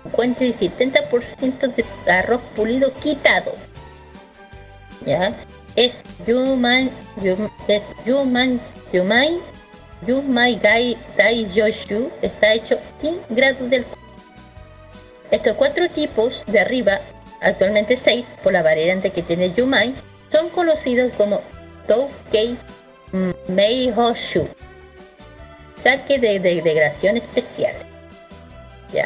[0.03, 1.75] 50 y 70%
[2.05, 3.53] de arroz pulido quitado.
[5.05, 5.33] ¿Ya?
[5.75, 5.93] Es
[6.27, 6.89] Yuman,
[8.05, 8.59] Yuman,
[8.91, 9.39] Yumai,
[10.05, 13.97] Yumai Gai Dai Yoshu está hecho sin grados de alcohol.
[15.31, 16.99] Estos cuatro tipos de arriba,
[17.41, 19.93] actualmente seis, por la variante que tiene Yumai,
[20.31, 21.41] son conocidos como
[21.87, 22.57] Toukei
[23.47, 24.47] Meihoshu.
[25.81, 27.73] Saque de degradación especial.
[28.91, 29.05] Ya.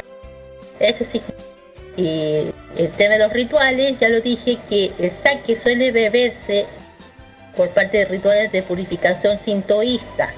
[0.80, 1.20] Eso sí.
[1.96, 6.66] Y el tema de los rituales, ya lo dije que el sake suele beberse
[7.56, 10.32] por parte de rituales de purificación sintoísta.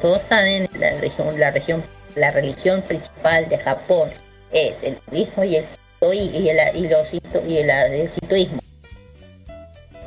[0.00, 1.82] Todos saben la región, la región,
[2.14, 4.10] la religión principal de Japón
[4.52, 5.64] es el budismo y el
[6.10, 8.60] y el, y los y el, el sintoísmo.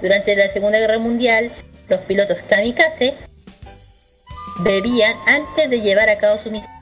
[0.01, 1.51] Durante la Segunda Guerra Mundial,
[1.87, 3.13] los pilotos kamikaze
[4.59, 6.74] bebían antes de llevar a cabo su misión.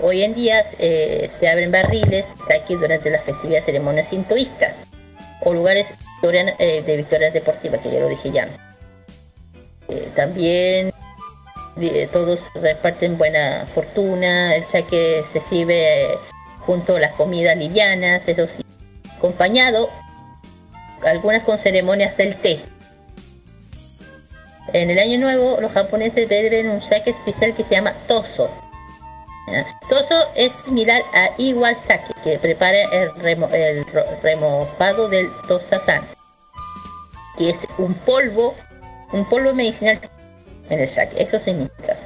[0.00, 4.74] Hoy en día eh, se abren barriles sake durante las festividades ceremonias sintoístas
[5.40, 5.86] o lugares
[6.22, 8.48] eh, de victorias deportivas, que ya lo dije ya.
[9.88, 10.92] Eh, también
[12.12, 16.08] todos reparten buena fortuna, el sake se sirve
[16.60, 18.64] junto a las comidas livianas, eso sí,
[19.16, 19.88] acompañado
[21.04, 22.60] algunas con ceremonias del té.
[24.72, 28.50] En el año nuevo los japoneses beben un sake especial que se llama toso.
[29.88, 33.84] Toso es similar a Iwasaki, que prepara el, remo- el
[34.22, 36.02] remojado del tosasan,
[37.38, 38.54] que es un polvo,
[39.12, 40.00] un polvo medicinal
[40.68, 41.96] en el sake, eso significa.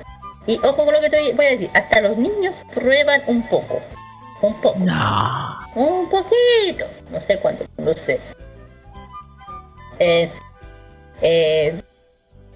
[0.47, 3.81] Y ojo con lo que te voy a decir, hasta los niños prueban un poco,
[4.43, 5.59] un poco, No.
[5.77, 8.21] un poquito, no sé cuánto, no sé.
[9.99, 10.31] Es,
[11.23, 11.81] eh,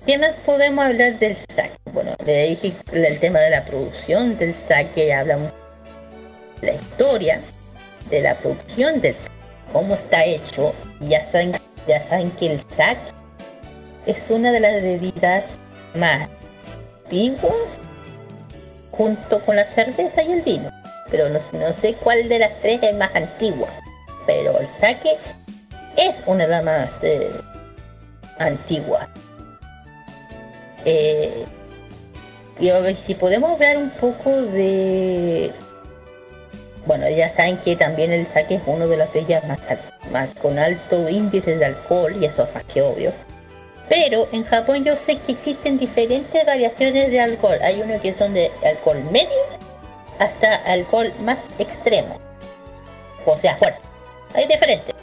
[0.06, 1.72] ¿Qué más podemos hablar del sake?
[1.94, 5.50] Bueno, le dije el tema de la producción del sake, ya hablamos
[6.60, 7.40] la historia
[8.10, 9.32] de la producción del sake,
[9.72, 11.52] cómo está hecho, ya saben,
[11.88, 13.00] ya saben que el sake
[14.04, 15.44] es una de las bebidas
[15.94, 16.28] más
[17.04, 17.80] antiguas
[18.90, 20.68] junto con la cerveza y el vino.
[21.10, 21.40] Pero no,
[21.72, 23.68] sé cuál de las tres es más antigua.
[24.26, 25.16] Pero el sake
[25.96, 27.30] es una de las más eh,
[28.38, 29.08] antiguas.
[30.84, 31.44] Eh,
[32.60, 32.70] y
[33.06, 35.50] si podemos hablar un poco de...
[36.86, 41.08] Bueno, ya saben que también el sake es uno de las al- más con alto
[41.08, 43.12] índice de alcohol, y eso es más que obvio.
[43.88, 47.58] Pero en Japón yo sé que existen diferentes variaciones de alcohol.
[47.62, 49.28] Hay unos que son de alcohol medio
[50.18, 52.18] hasta alcohol más extremo.
[53.26, 53.80] O sea, fuerte.
[54.34, 54.94] hay diferentes.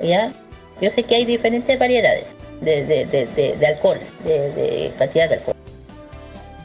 [0.00, 0.32] ¿Ya?
[0.80, 2.24] Yo sé que hay diferentes variedades
[2.64, 5.54] de, de, de, alcohol, de, cantidad de alcohol.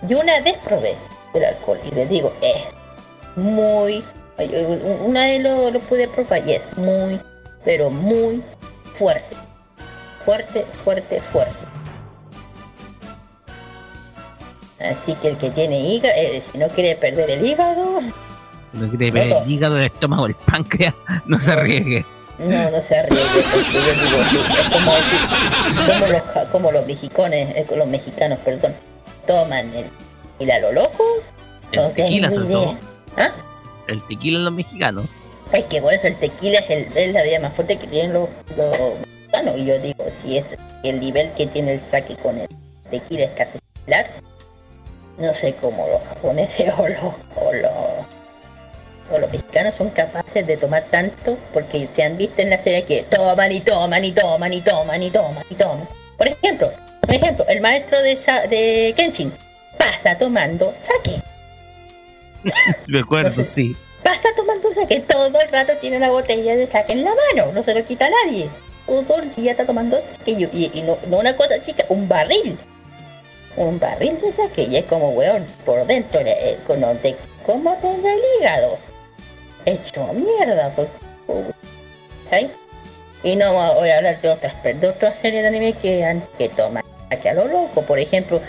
[0.07, 0.95] Yo una vez probé
[1.34, 2.63] el alcohol y les digo, es
[3.35, 4.03] muy...
[5.05, 7.19] Una vez lo, lo pude probar y es muy,
[7.65, 8.41] pero muy
[8.95, 9.35] fuerte.
[10.26, 11.69] Fuerte, fuerte, fuerte.
[14.80, 18.01] Así que el que tiene hígado, eh, si no quiere perder el hígado,
[18.71, 20.93] No quiere ver el hígado, el estómago, el páncreas,
[21.26, 22.05] no se arriesgue.
[22.40, 26.22] No, no se yo digo, es como, los,
[26.52, 28.74] como los mexicanos, eh, los mexicanos, perdón,
[29.28, 29.86] toman el,
[30.40, 31.03] el a lo loco.
[31.74, 32.78] El No tequila, sobre todo.
[33.18, 33.32] ¿Ah?
[33.88, 35.06] El tequila los mexicanos.
[35.52, 38.14] Es que por eso el tequila es, el, es la bebida más fuerte que tienen
[38.14, 39.57] los, los mexicanos.
[39.57, 40.45] Y yo digo, si es
[40.84, 42.48] el nivel que tiene el sake con el
[42.90, 44.07] tequila es casi similar,
[45.18, 48.18] no sé cómo los japoneses o los, o los,
[49.11, 52.84] o los mexicanos son capaces de tomar tanto porque se han visto en la serie
[52.84, 55.88] que toman y toman y toman y toman y toman y toman.
[56.18, 56.72] Por ejemplo,
[57.02, 59.31] por ejemplo, el maestro de, Sa- de Kenshin
[59.77, 61.22] pasa tomando sake.
[62.88, 63.76] Recuerdo, sí.
[64.03, 67.64] Pasa tomando sake, todo el rato tiene una botella de sake en la mano, no
[67.64, 68.49] se lo quita a nadie.
[68.86, 72.57] Todo el día está tomando sake y, y- no, no una cosa chica, un barril.
[73.57, 77.15] Un barril de sake y es como, weón, por dentro, eh, con donde,
[77.45, 78.77] ¿cómo tenga el hígado?
[79.65, 80.88] Hecho mierda, pues.
[82.30, 82.49] ¿sabes?
[83.23, 86.48] Y no voy a hablar de otras, de otras series de anime que, han- que
[86.49, 87.81] toman sake a lo loco.
[87.81, 88.40] Por ejemplo,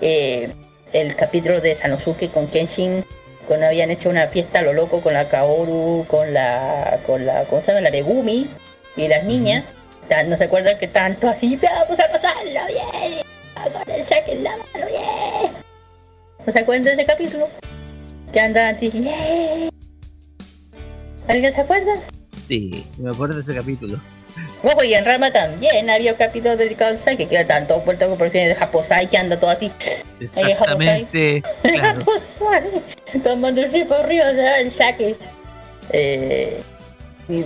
[0.00, 0.50] eh,
[0.92, 3.04] el capítulo de Sanosuke con Kenshin
[3.46, 7.44] cuando habían hecho una fiesta a lo loco con la Kaoru, con la, con la,
[7.44, 7.82] ¿cómo se llama?
[7.82, 8.48] La Megumi
[8.96, 9.64] y las niñas.
[10.26, 13.22] ¿No se acuerdan que tanto así, vamos a pasarlo bien?
[13.72, 15.52] Con el saque en la mano, bien.
[16.46, 17.48] ¿No se acuerdan de ese capítulo?
[18.32, 19.70] Que andaban así.
[21.28, 21.92] ¿Alguien se acuerda?
[22.44, 23.98] Sí, me acuerdo de ese capítulo.
[24.62, 28.14] Ojo, y en Rama también había un capítulo dedicado al saque, que era tanto puerto
[28.16, 29.70] por fin el Japosai que anda todo así.
[30.20, 31.42] Exactamente.
[31.62, 32.00] Claro.
[32.00, 35.16] Japosai, tomando el río de el saque.
[35.90, 36.60] Eh,
[37.28, 37.44] y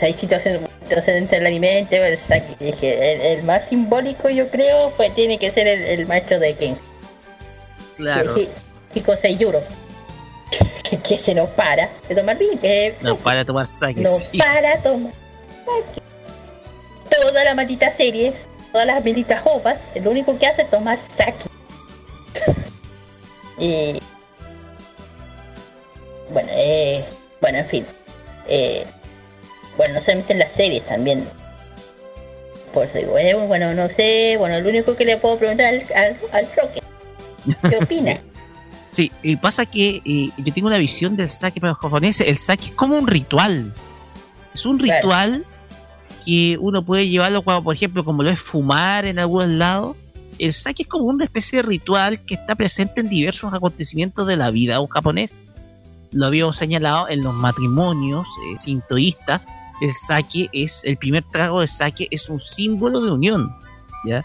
[0.00, 2.56] hay situaciones situaciones entre el alimento y el saque.
[2.58, 6.54] Dije, el, el más simbólico yo creo pues tiene que ser el, el maestro de
[6.54, 6.74] King.
[7.96, 8.34] Claro.
[8.94, 9.62] Chico Seiyuro.
[10.88, 12.60] Que, que se no para de tomar vino.
[13.02, 14.00] No para tomar sake.
[14.00, 14.38] no sí.
[14.38, 15.12] para tomar
[15.64, 16.02] sake.
[17.10, 18.32] Toda la maldita serie,
[18.72, 21.36] todas las malditas ovas, lo único que hace es tomar sake.
[23.58, 24.00] y
[26.32, 27.04] bueno, eh,
[27.40, 27.86] bueno, en fin.
[28.48, 28.84] Eh,
[29.76, 31.26] bueno, no solamente en las series también.
[32.72, 35.84] Por eso digo, eh, bueno, no sé, bueno, lo único que le puedo preguntar al,
[35.94, 36.80] al, al Roque,
[37.68, 38.20] ¿qué opina?
[38.90, 42.26] Sí, y pasa que eh, yo tengo una visión del sake para los japoneses.
[42.26, 43.72] El sake es como un ritual.
[44.54, 45.00] Es un Claro.
[45.02, 45.46] ritual
[46.24, 49.96] que uno puede llevarlo cuando, por ejemplo, como lo es fumar en algunos lados.
[50.38, 54.36] El sake es como una especie de ritual que está presente en diversos acontecimientos de
[54.36, 55.32] la vida de un japonés.
[56.12, 59.42] Lo habíamos señalado en los matrimonios eh, sintoístas.
[59.80, 63.54] El sake es, el primer trago de sake es un símbolo de unión.
[64.04, 64.24] ¿ya?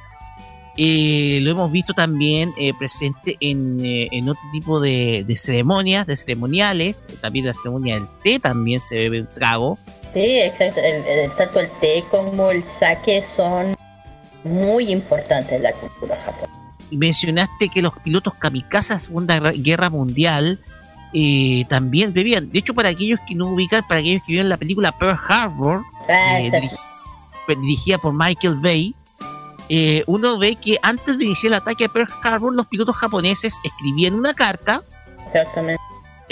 [0.77, 6.05] Eh, lo hemos visto también eh, presente en, eh, en otro tipo de, de ceremonias,
[6.05, 7.07] de ceremoniales.
[7.21, 9.77] También la ceremonia del té también se bebe un trago.
[10.13, 10.81] Sí, exacto.
[10.81, 13.75] El, el- tanto el té como el sake son
[14.43, 16.51] muy importantes en la cultura japonesa.
[16.91, 20.59] Y mencionaste que los pilotos kamikaze de la Segunda Guerra- Mundial
[21.69, 22.51] también bebían.
[22.51, 25.83] De hecho, para aquellos que no ubican, para aquellos que vieron la película Pearl Harbor,
[26.09, 26.39] Ah,
[27.47, 28.93] dirigida por Michael Bay,
[29.69, 33.57] eh, uno ve que antes de iniciar el ataque a Pearl Harbor, los pilotos japoneses
[33.63, 34.83] escribían una carta.
[35.27, 35.81] Exactamente.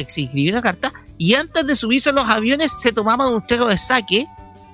[0.07, 0.93] se escribió una carta.
[1.17, 4.27] Y antes de subirse a los aviones se tomaban un trago de sake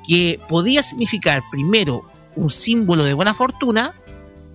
[0.08, 2.04] que podía significar primero
[2.36, 3.94] un símbolo de buena fortuna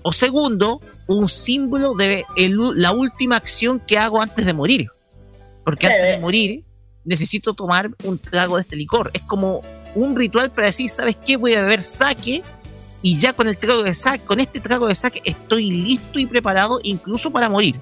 [0.02, 4.88] o segundo un símbolo de el- la última acción que hago antes de morir.
[5.64, 6.10] Porque antes eh.
[6.12, 6.64] de morir
[7.04, 9.10] necesito tomar un trago de este licor.
[9.12, 9.60] Es como
[9.94, 12.42] un ritual para decir sabes qué voy a beber sake
[13.06, 16.24] y ya con el trago de sake con este trago de sake estoy listo y
[16.26, 17.76] preparado incluso para morir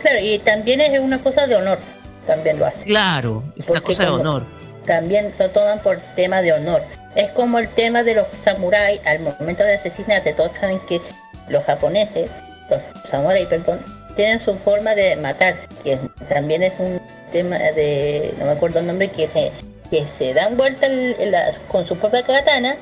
[0.00, 1.78] Claro, y también es una cosa de honor.
[2.26, 2.84] También lo hace.
[2.84, 4.42] claro es una cosa de honor
[4.86, 6.82] También lo toman por tema de honor.
[7.14, 10.32] Es como el tema de los samuráis al momento de asesinarte.
[10.34, 11.00] Todos saben que
[11.48, 12.30] los japoneses,
[12.70, 12.80] los
[13.10, 13.78] samuráis, perdón,
[14.16, 15.66] tienen su forma de matarse.
[15.84, 17.00] Que también es un
[17.32, 19.52] tema de, no me acuerdo el nombre, que se,
[19.90, 22.76] que se dan vuelta el- el- la- con su propia katana.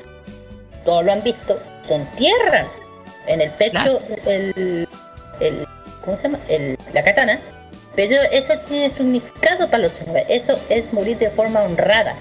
[0.85, 1.59] Todos lo han visto.
[1.87, 2.67] Se entierran
[3.27, 4.87] en el pecho el,
[5.39, 5.67] el,
[6.03, 6.39] ¿cómo se llama?
[6.47, 7.39] El, la katana.
[7.95, 10.27] Pero eso tiene significado para los samuráis.
[10.29, 12.15] Eso es morir de forma honrada.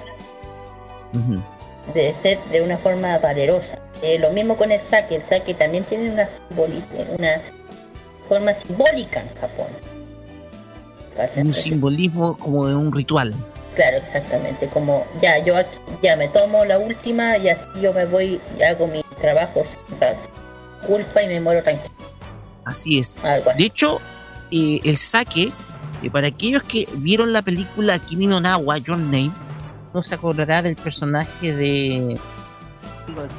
[1.13, 1.43] Ujú.
[1.93, 3.79] de ser de una forma valerosa.
[4.03, 6.29] Eh, lo mismo con el sake, el sake también tiene una,
[7.19, 7.41] una
[8.29, 9.67] forma simbólica en Japón.
[11.37, 13.35] Un simbolismo como de un ritual.
[13.75, 18.05] Claro, exactamente, como ya yo aquí, ya me tomo la última y así yo me
[18.05, 19.99] voy y hago mi trabajo sin
[20.87, 21.95] culpa y me muero tranquilo.
[22.65, 23.17] Así es.
[23.23, 23.59] Algo así.
[23.59, 24.01] De hecho,
[24.51, 25.53] eh, el sake,
[26.03, 29.31] eh, para aquellos que vieron la película Kimi no Nawa, Your Name,
[29.95, 32.19] no se acordará del personaje de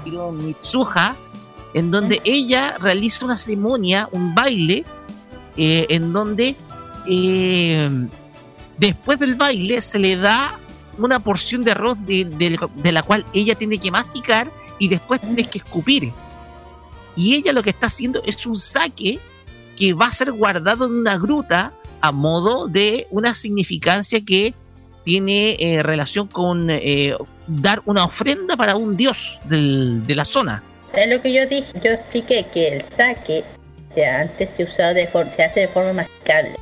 [0.06, 1.16] Hiro Mitsuha,
[1.74, 4.86] en donde ella realiza una ceremonia, un baile,
[5.58, 6.56] eh, en donde
[8.82, 10.60] después del baile se le da
[10.98, 14.49] una porción de arroz de, la cual ella tiene que masticar
[14.80, 16.12] y después tiene que escupir.
[17.16, 19.20] Y ella lo que está haciendo es un saque
[19.78, 21.72] que va a ser guardado en una gruta
[22.02, 24.53] a modo de una significancia que
[25.06, 27.16] tiene eh, relación con eh,
[27.48, 30.64] dar una ofrenda para un dios de la zona.
[30.94, 33.44] Es lo que yo dije, yo expliqué que el sake
[33.95, 36.56] se- antes se usaba de se hace de forma masticable,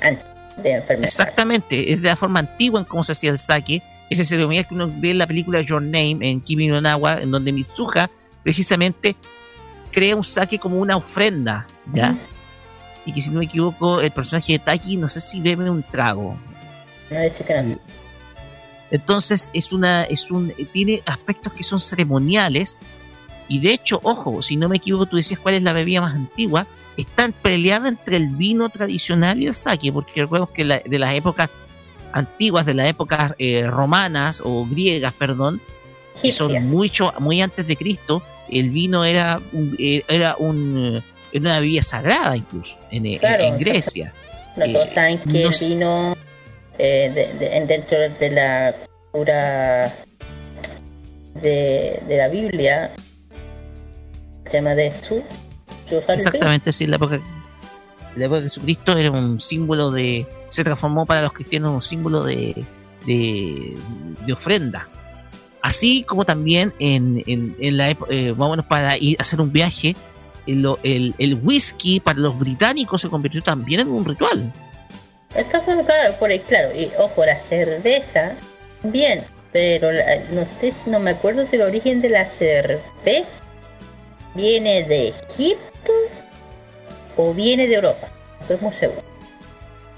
[0.00, 0.82] antes de.
[1.02, 3.82] Exactamente, es de la forma antigua en cómo se hacía el saque.
[4.08, 7.30] Esa ceremonia que uno ve en la película Your Name en Kimi no Nawa, en
[7.30, 8.08] donde Mitsuha
[8.42, 9.16] precisamente
[9.90, 12.16] crea un saque como una ofrenda, ¿ya?
[13.04, 15.82] Y que si no me equivoco, el personaje de Taki, no sé si bebe un
[15.82, 16.36] trago.
[17.10, 17.76] No.
[18.90, 22.82] Entonces es una, es un, tiene aspectos que son ceremoniales
[23.48, 26.14] y de hecho, ojo, si no me equivoco, tú decías cuál es la bebida más
[26.14, 26.66] antigua,
[26.96, 31.14] están peleadas entre el vino tradicional y el sake, porque recuerdo que la- de las
[31.14, 31.50] épocas
[32.12, 35.60] antiguas, de las épocas eh, romanas o griegas, perdón,
[36.22, 41.02] que son mucho, muy antes de Cristo, el vino era un, eh, era un, eh,
[41.32, 44.14] era una bebida sagrada incluso en, eh, Claro, en Grecia.
[44.56, 46.16] No Eh, todos saben que no el vino
[46.78, 48.74] eh, de- de- en- dentro de la
[49.12, 49.94] cultura
[51.34, 52.90] de, de la Biblia,
[54.50, 55.22] tema de Jesús,
[55.88, 56.12] ¿tú sabes qué?
[56.14, 57.20] Exactamente, sí, la época,
[58.16, 60.26] la época de Jesucristo era un símbolo de.
[60.48, 62.64] Se transformó para los cristianos en un símbolo de,
[63.06, 63.74] de,
[64.26, 64.88] de ofrenda.
[65.62, 69.52] Así como también en, en, en la época, eh, vámonos para ir a hacer un
[69.52, 69.96] viaje,
[70.46, 74.52] el, el, el whisky para los británicos se convirtió también en un ritual.
[75.34, 78.34] Está colocado por el claro, y ojo, la cerveza,
[78.84, 79.20] bien,
[79.52, 83.28] pero la- no sé, no me acuerdo si el origen de la cerveza
[84.36, 85.92] viene de Egipto
[87.16, 88.08] o viene de Europa.
[88.40, 89.02] Estoy muy seguro.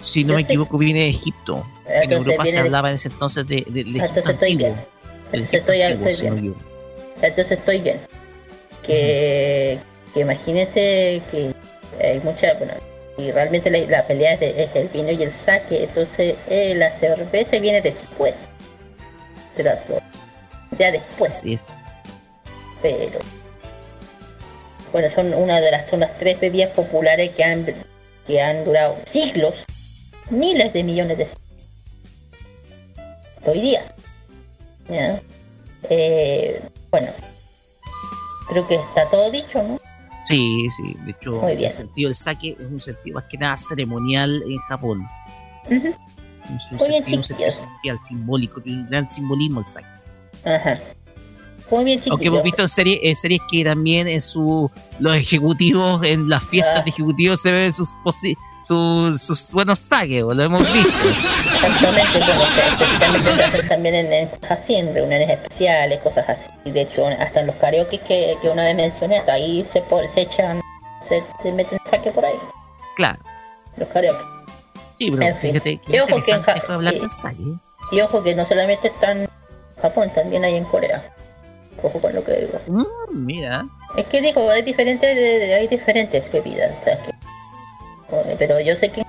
[0.01, 0.49] Si no Yo me sé.
[0.49, 1.67] equivoco, viene de Egipto.
[1.87, 4.57] En Europa se hablaba en ese entonces de, Egipto entonces estoy antiguo.
[4.59, 4.75] bien.
[5.33, 6.39] Entonces estoy- antiguo, bien.
[6.39, 6.61] equivoco.
[7.21, 8.01] Entonces estoy bien.
[8.83, 9.79] Que,
[10.15, 11.53] que imagínense que
[12.03, 12.73] hay mucha, bueno,
[13.19, 16.75] y realmente la, la pelea es, de- es el vino y el sake, entonces eh,
[16.77, 18.35] la cerveza viene después
[19.57, 20.01] de las dos.
[20.79, 21.69] Ya después, Así es.
[22.81, 23.19] pero
[24.93, 27.67] bueno, son una de las, son las tres bebidas populares que han,
[28.27, 29.55] que han durado siglos,
[30.31, 31.43] miles de millones de siglos.
[33.45, 33.83] Hoy día.
[34.89, 35.21] ¿Ya?
[35.91, 36.61] Eh,
[36.91, 37.09] bueno,
[38.49, 39.79] creo que está todo dicho, ¿no?
[40.25, 41.71] Sí, sí, de hecho, Muy bien.
[41.71, 45.09] el sentido del saque es un sentido más que nada ceremonial en Japón.
[45.71, 45.95] Ujú.
[46.57, 49.87] Es un Muy bien, sentido, un sentido social, simbólico, tiene un gran simbolismo el saque.
[50.45, 50.79] Ajá.
[51.71, 52.27] Muy bien, Aunque chiquillos.
[52.33, 56.79] hemos visto en series, en series que también en su los ejecutivos, en las fiestas
[56.79, 56.83] Ah.
[56.83, 57.91] de ejecutivos se ven sus
[58.63, 61.09] sus, sus buenos saques, lo hemos visto.
[61.55, 66.51] Exactamente, específicamente se hacen también en, en cosas así, en reuniones especiales, cosas así.
[66.65, 69.83] Y de hecho, hasta en los karaoke que, que una vez mencioné, ahí se,
[70.15, 70.61] se echan,
[71.09, 72.35] se, se meten saque por ahí,
[72.97, 73.19] Claro.
[73.77, 74.25] los karaoke.
[74.99, 75.53] Sí, pero En fin.
[75.53, 77.43] fíjate Y que ojo que en saque.
[77.93, 79.29] Y ojo que no solamente están en
[79.81, 81.15] Japón, también hay en Corea.
[81.83, 82.59] Ojo con lo que digo.
[82.67, 83.65] Mm, mira,
[83.97, 89.03] Es que digo, hay diferentes, hay diferentes bebidas, que- pero yo sé que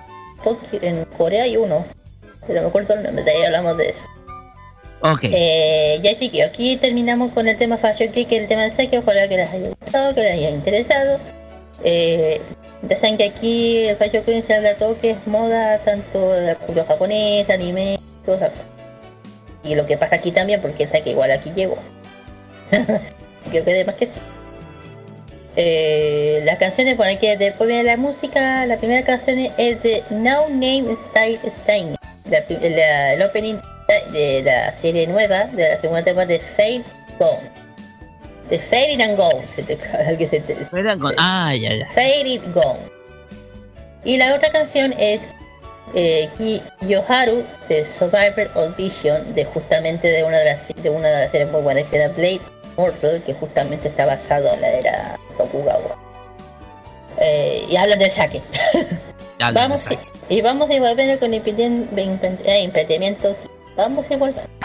[0.81, 1.85] en, Corea hay uno,
[2.47, 4.05] pero me acuerdo el nombre, de ahí hablamos de eso.
[5.01, 5.19] ok.
[5.23, 9.27] Eh, ya chiquillos, aquí terminamos con el tema Fashion Geek, el tema del saque, ojalá
[9.27, 11.19] que les haya gustado, que les haya interesado.
[11.83, 12.41] Eh,
[12.83, 16.47] ya saben que aquí el Fashion Geek se habla todo que es moda, tanto de
[16.47, 18.51] la cultura japonesa, anime, cosas.
[19.63, 21.77] Y lo que pasa aquí también, porque el saque igual aquí llegó.
[23.49, 24.19] Creo que además que sí.
[25.55, 30.47] Eh, las canciones, por aquí después viene la música, la primera canción es de No
[30.49, 31.95] Name Style Stein.
[32.29, 33.55] La, el opening
[34.11, 36.85] de la serie nueva, de la segunda temporada de Faith
[37.19, 37.59] Gone.
[38.49, 41.85] De Fade and Gone, Fade Gone, ah, ya, ya.
[41.91, 42.79] Fade It Gone.
[44.03, 45.21] Y la otra canción es
[45.93, 51.31] eh, Kiyoharu de Survivor Audition, de justamente de una de las, de una de las
[51.31, 52.41] series muy buenas, que Blade
[53.25, 55.97] que justamente está basado en la era Tokugawa.
[57.17, 58.41] Eh, y hablan de saque.
[59.39, 60.09] vamos, de saque.
[60.29, 63.29] Y, vamos de volver con el impedimento.
[63.29, 63.35] Eh,
[63.75, 64.58] vamos de volver.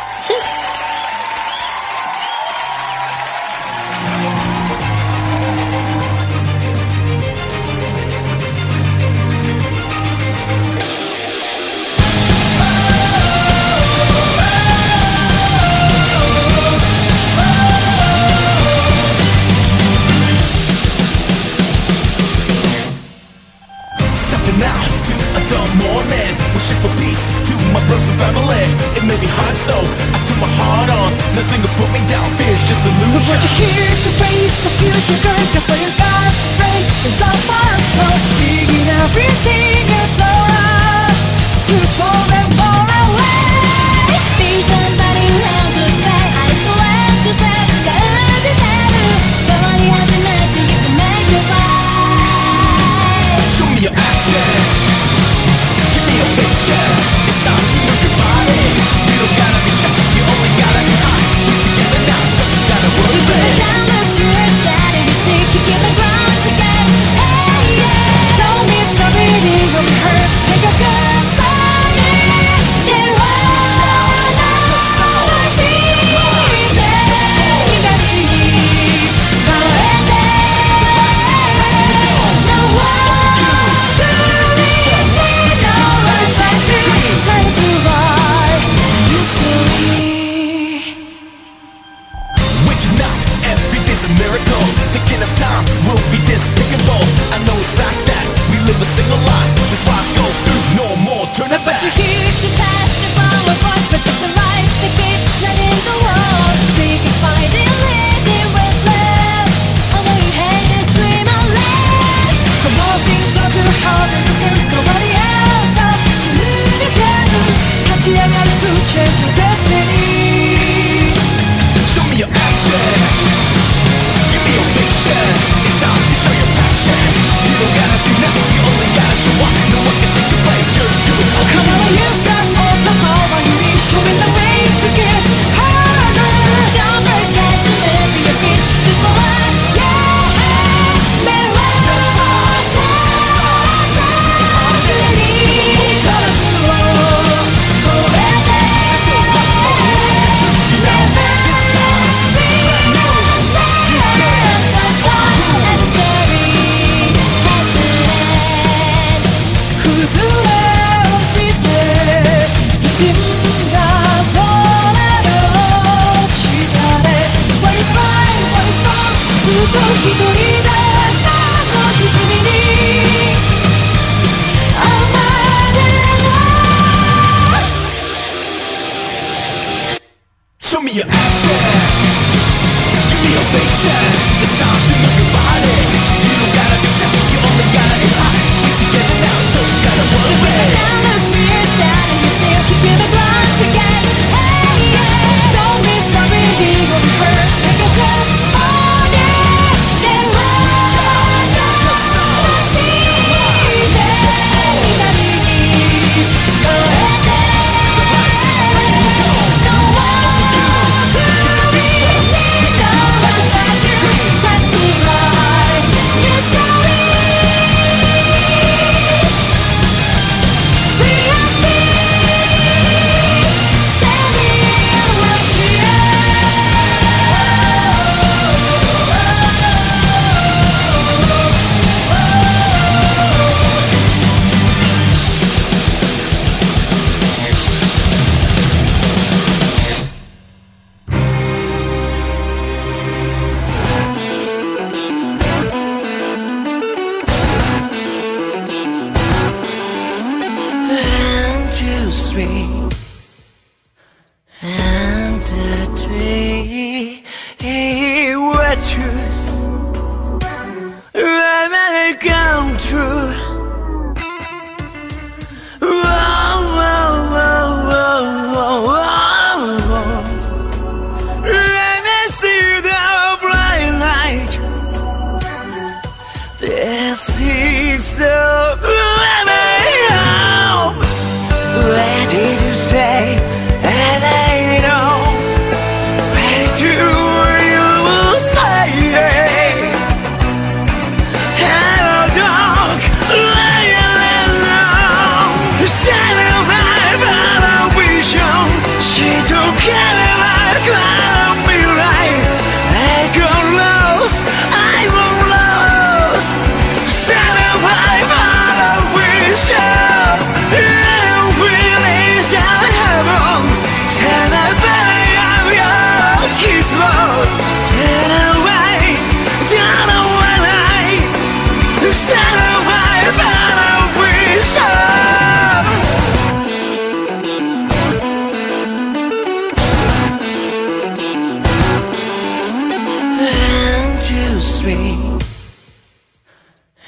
[25.55, 28.65] some more men Wishing for peace to my brothers and family.
[28.99, 29.77] It made me hot so
[30.15, 31.11] I took my heart on.
[31.35, 33.35] Nothing to put me down, fear's just illusion.
[33.35, 37.21] We're just here to face the future great That's why you got to break It's
[37.23, 41.19] all fast close Digging everything is alright
[41.71, 42.74] To fall and fall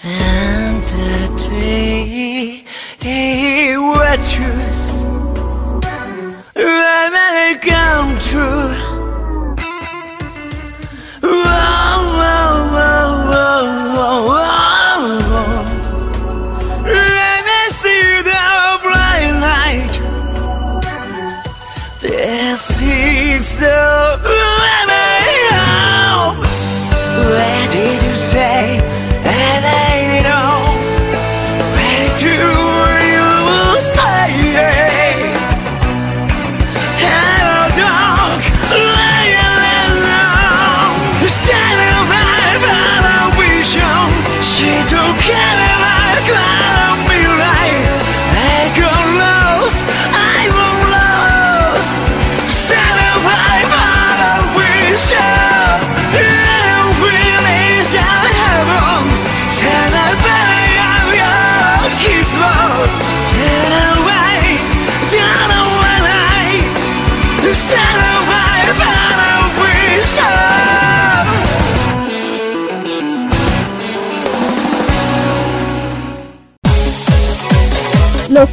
[0.04, 1.95] and the tree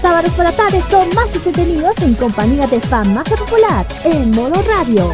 [0.01, 5.13] sábados por la tarde son más entretenidos en compañía de Famasa Popular en Modo Radio.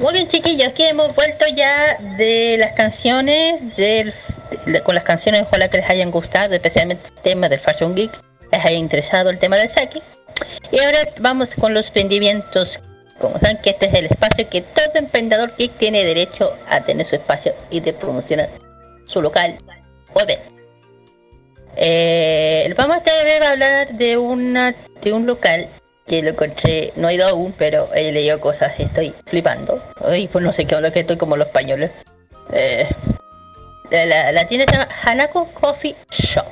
[0.00, 4.12] Muy bien chiquillos, que hemos vuelto ya de las canciones del
[4.82, 8.10] con las canciones ojalá que les hayan gustado, especialmente el tema del Fashion Geek,
[8.52, 10.02] les haya interesado el tema del Saki.
[10.70, 12.80] Y ahora vamos con los emprendimientos.
[13.18, 17.06] Como saben que este es el espacio que todo emprendedor geek tiene derecho a tener
[17.06, 18.48] su espacio y de promocionar
[19.06, 19.56] su local
[20.20, 20.54] evento.
[21.76, 25.68] Eh, vamos a hablar de una de un local
[26.06, 29.82] que lo encontré, no he ido aún, pero he leído cosas, estoy flipando.
[30.04, 31.90] Ay, pues no sé qué onda que estoy como los españoles.
[32.52, 32.86] Eh,
[34.32, 36.46] la, tienda se llama Hanako Coffee Shop.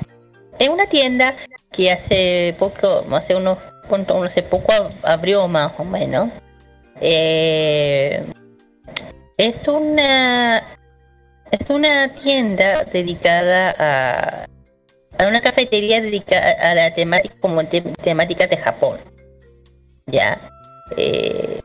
[0.59, 1.33] Es una tienda
[1.71, 3.57] que hace poco, hace unos,
[3.87, 6.29] cuánto, hace poco ab- abrió más o menos.
[7.01, 8.23] Eh,
[9.37, 10.63] es una
[11.51, 14.45] es una tienda dedicada a,
[15.23, 18.99] a una cafetería dedicada a la temática como te- temática de Japón.
[20.05, 20.39] Ya.
[20.97, 21.59] Eh,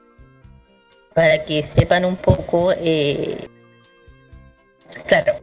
[1.15, 3.37] para que sepan un poco, eh,
[5.07, 5.35] claro,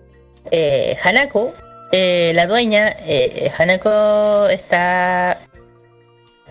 [0.51, 1.53] eh, Hanako,
[1.91, 5.39] eh, la dueña, eh, Hanako está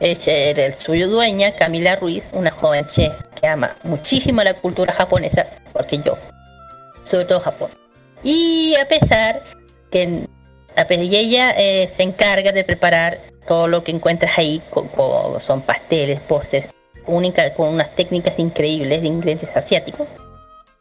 [0.01, 5.47] es el suyo dueña, Camila Ruiz, una joven chef que ama muchísimo la cultura japonesa,
[5.73, 6.19] porque yo,
[7.05, 7.71] sobre todo Japón.
[8.25, 9.41] Y a pesar
[9.91, 10.27] que
[10.77, 14.89] a pesar y ella eh, se encarga de preparar todo lo que encuentras ahí, co-
[14.89, 16.67] co- son pasteles, postres,
[17.07, 20.09] única, con unas técnicas increíbles de ingredientes asiáticos.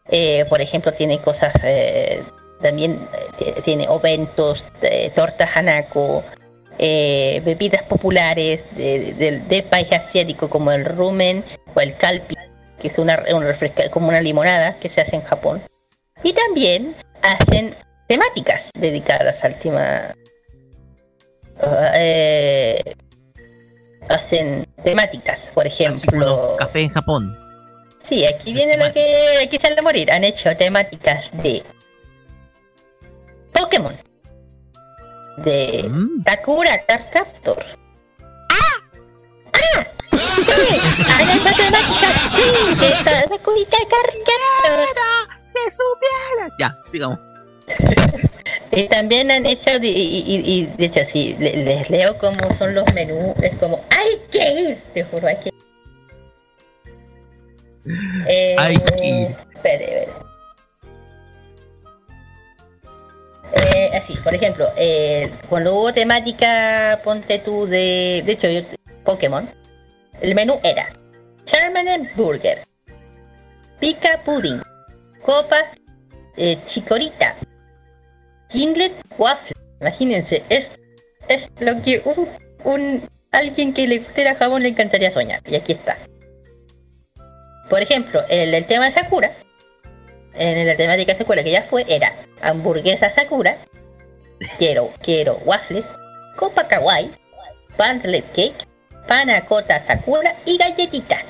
[0.09, 2.23] Eh, por ejemplo, tiene cosas, eh,
[2.63, 2.99] también
[3.39, 6.23] eh, tiene oventos, eh, tortas hanako,
[6.79, 11.43] eh, bebidas populares de- de- del, país asiático como el rumen
[11.75, 12.35] o el kalpi,
[12.81, 15.61] que es una, un refresca, como una limonada que se hace en Japón.
[16.23, 17.75] Y también hacen
[18.07, 20.15] temáticas dedicadas al tema.
[21.95, 22.81] eh,
[24.09, 26.55] hacen temáticas, por ejemplo.
[26.57, 27.37] café en Japón.
[28.07, 29.05] Sí, aquí viene lo que
[29.43, 30.11] aquí sale a morir.
[30.11, 31.63] Han hecho temáticas de
[33.53, 33.95] Pokémon,
[35.37, 36.23] de Mm.
[36.25, 37.63] Sakura Card Captor.
[38.49, 38.99] ¡Ah!
[39.53, 39.87] ¡Ah!
[40.11, 40.79] ¡Sí!
[41.03, 42.13] Sakura Card Captor.
[45.53, 46.55] ¡Que supiera!
[46.59, 47.19] Ya, digamos.
[48.71, 52.73] Y también han hecho, y, y- y, de hecho, sí, le- les leo cómo son
[52.73, 53.35] los menús.
[53.41, 54.77] Es como, ¡hay que ir!
[54.93, 55.53] Te juro, hay que ir.
[58.27, 59.27] Eh, Hay que ir.
[59.55, 60.07] espere, espere.
[63.53, 68.23] Eh, así, por ejemplo, eh, cuando hubo temática, ponte tú de.
[68.25, 68.61] De hecho, yo,
[69.03, 69.47] Pokémon,
[70.21, 70.87] el menú era
[71.43, 72.59] Charmander Burger,
[73.79, 74.61] Pica Pudding,
[75.21, 75.65] Copas
[76.35, 77.35] eh, Chicorita,
[78.49, 79.55] Jinglet Waffle.
[79.81, 80.71] Imagínense, es,
[81.27, 82.27] es lo que un,
[82.63, 85.41] un alguien que le guste Japón le encantaría soñar.
[85.45, 85.97] Y aquí está.
[87.69, 89.31] Por ejemplo, el tema de Sakura,
[90.35, 93.57] en la temática Sakura que ya fue, era hamburguesa Sakura,
[94.57, 95.85] quiero, quiero waffles,
[96.35, 97.11] copa kawaii,
[97.77, 98.67] bandlet cake,
[99.07, 101.23] panacota Sakura y galletitas.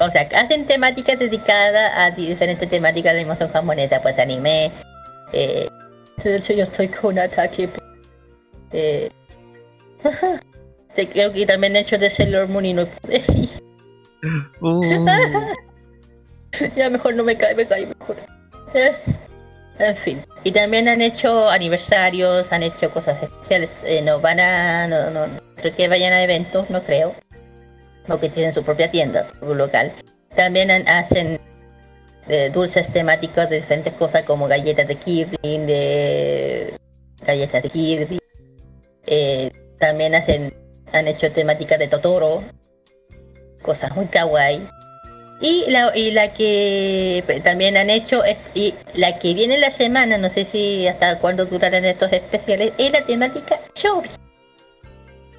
[0.00, 4.70] o sea, hacen temáticas dedicadas a diferentes temáticas de animación japonesa, pues anime.
[5.32, 5.68] Eh,
[6.22, 7.68] de hecho, yo estoy con un ataque.
[8.72, 9.08] Eh,
[11.12, 12.86] creo que también he hecho de Sailor Moon y no.
[14.60, 15.06] Uh,
[16.76, 18.16] ya mejor no me cae, me cae mejor.
[18.74, 18.92] Eh,
[19.78, 20.22] En fin.
[20.44, 23.76] Y también han hecho aniversarios, han hecho cosas especiales.
[23.84, 24.86] Eh, no van a.
[24.88, 25.26] No, no,
[25.56, 27.14] creo que vayan a eventos, no creo.
[28.06, 29.92] Porque tienen su propia tienda, su local.
[30.34, 31.40] También han- hacen
[32.28, 36.74] eh, dulces temáticos de diferentes cosas como galletas de Kirby, de
[37.26, 38.20] galletas de Kirby.
[39.78, 40.54] También hacen
[40.92, 42.42] han hecho temáticas de Totoro.
[43.62, 44.66] Cosas muy kawaii.
[45.40, 50.16] Y la, y la que también han hecho, es- y la que viene la semana,
[50.16, 54.10] no sé si hasta cuándo durarán estos especiales, es la temática Chobit.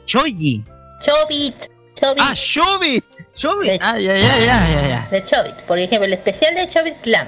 [0.05, 0.63] Shoji.
[1.01, 1.55] Chobit.
[1.95, 2.19] Chobit.
[2.23, 2.33] Ah.
[2.35, 3.03] Shobi.
[3.67, 5.07] De- Ah, ya, ya, ya, ya, ya.
[5.11, 5.55] de Chobit.
[5.67, 7.27] Por ejemplo, el especial de Chobit Clan.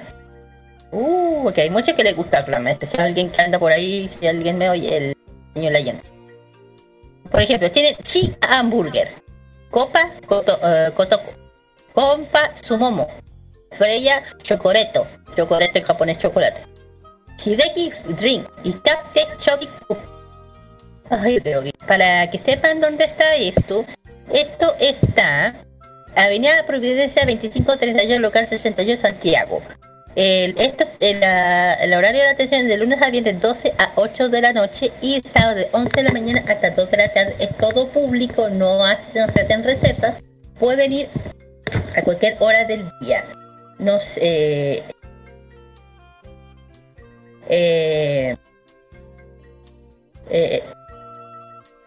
[0.91, 4.09] Uh, que hay muchos que les gusta Clan, en especial alguien que anda por ahí,
[4.19, 5.17] si alguien me oye, el
[5.55, 6.01] niño leyenda.
[7.31, 9.11] Por ejemplo, tienen Chi Hamburger,
[9.69, 11.31] Copa eh, Kotoko,
[11.93, 13.07] Compa Sumomo,
[13.71, 15.05] Freya Chocoreto,
[15.35, 16.61] Chocoreto en japonés chocolate,
[17.43, 19.97] Hideki Drink y Capte Chobit Cup.
[21.09, 23.85] Ay, pero para que sepan dónde está esto,
[24.31, 25.55] esto está
[26.15, 29.61] Avenida Providencia 2531 local 68 Santiago.
[30.15, 34.41] El, esto, el, el horario de atención de lunes a viernes 12 a 8 de
[34.41, 37.35] la noche y sábado de 11 de la mañana hasta 2 de la tarde.
[37.39, 40.15] Es todo público, no, hace- no se hacen recetas.
[40.59, 41.07] Pueden ir
[41.99, 43.23] a cualquier hora del día.
[43.77, 44.83] No sé.
[47.49, 48.35] Eh,
[50.29, 50.63] eh,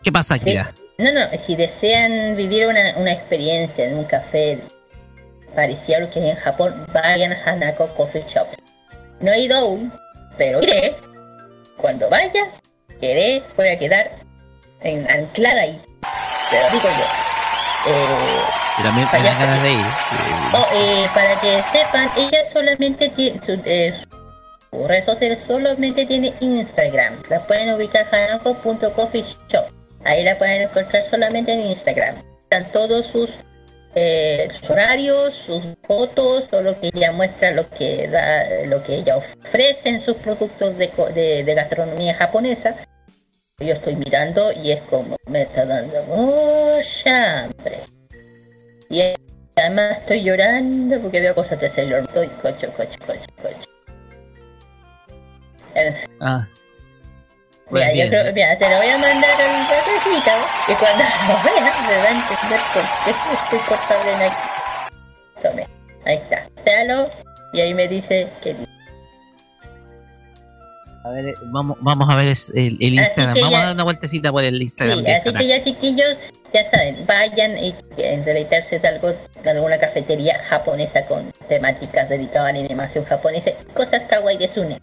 [0.03, 0.75] ¿Qué pasa, Kira?
[0.99, 4.59] no, no, si desean vivir una, una experiencia en un café
[5.55, 8.47] parecido a lo que hay en Japón, vayan a Hanako Coffee Shop.
[9.21, 9.93] No he ido aún,
[10.37, 10.95] pero iré.
[11.77, 12.49] Cuando vaya,
[13.01, 14.11] iré, voy a quedar
[14.81, 15.81] en, anclada ahí.
[16.51, 17.32] Pero digo yo.
[17.87, 19.35] Eh, también Vaya.
[19.39, 19.87] ganas de ir.
[20.55, 23.95] Oh, eh, para que sepan, ella solamente tiene su, eh,
[24.71, 27.23] su red social solamente tiene Instagram.
[27.29, 29.65] La pueden ubicar hanako.coffee shop.
[30.05, 32.17] Ahí la pueden encontrar solamente en Instagram.
[32.45, 33.31] Están todos sus,
[33.95, 39.17] eh, horarios, sus fotos, todo lo que ella muestra, lo que da, lo que ella
[39.17, 42.75] ofrece en sus productos de, de, de gastronomía japonesa.
[43.63, 47.81] Yo estoy mirando y es como me está dando mucha hambre.
[48.91, 49.01] Y
[49.55, 52.29] Además estoy llorando porque veo cosas de Sailor Moon.
[52.41, 53.69] Cocho, cocho, cocho, cocho.
[55.75, 56.49] En fin, Ah.
[57.71, 60.31] mira, yo creo, mira, te lo voy a mandar un ratito
[60.69, 63.11] y cuando lo veas me va a entender por qué
[63.43, 64.37] estoy portable en aquí.
[65.43, 65.69] Tome,
[66.07, 66.47] ahí está.
[66.65, 67.11] Véalo
[67.53, 68.57] y ahí me dice que
[71.05, 73.35] A ver, eh, vamos, vamos a ver el, Instagram.
[73.35, 75.05] Vamos ya- a dar una vueltecita por el Instagram.
[75.05, 76.17] Sí, así que ya chiquillos,
[76.53, 79.13] ya saben, vayan y deleitarse de algo,
[79.43, 84.81] de alguna cafetería japonesa con temáticas dedicadas a la animación japonesa, cosas kawaii de Sune.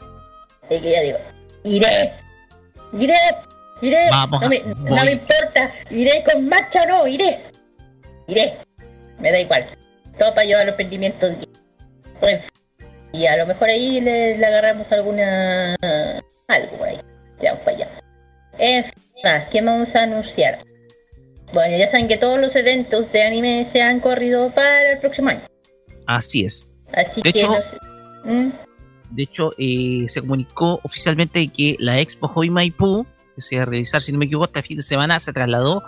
[0.66, 1.18] Así que ya digo,
[1.64, 2.12] iré,
[2.94, 3.16] iré,
[3.82, 7.40] iré, Vamos, no me, no me importa, iré con macho o no, iré,
[8.28, 8.56] iré,
[9.20, 9.66] me da igual,
[10.18, 11.34] todo para ayudar a los emprendimientos.
[12.20, 12.42] Pues,
[13.12, 15.76] y a lo mejor ahí le, le agarramos alguna,
[16.48, 16.98] algo por ahí,
[17.42, 17.88] ya vamos para allá.
[18.58, 20.58] En fin, más, ¿qué vamos a anunciar?
[21.54, 25.30] Bueno, ya saben que todos los eventos de anime se han corrido para el próximo
[25.30, 25.42] año.
[26.06, 26.70] Así es.
[26.94, 27.78] Así De que hecho- no sé-
[28.26, 28.52] ¿Mm?
[29.12, 33.66] De hecho, eh, se comunicó oficialmente que la Expo Hobby Maipú, que se iba a
[33.66, 35.82] realizar, si no me equivoco, este fin de semana, se trasladó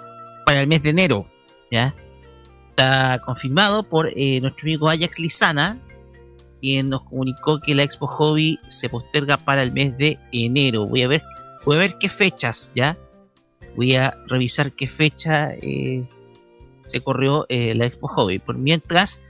[0.46, 1.26] para el mes de enero.
[1.70, 1.94] ¿ya?
[2.72, 5.78] Está confirmado por eh, nuestro amigo Ajax Lizana,
[6.62, 10.86] quien nos comunicó que la Expo Hobby se posterga para el mes de enero.
[10.86, 11.24] Voy a ver,
[11.66, 12.98] voy a ver qué fechas, ¿ya?
[13.76, 16.08] Voy a revisar qué fecha eh,
[16.86, 18.40] se corrió eh, la Expo Hobby.
[18.40, 19.22] Por mientras,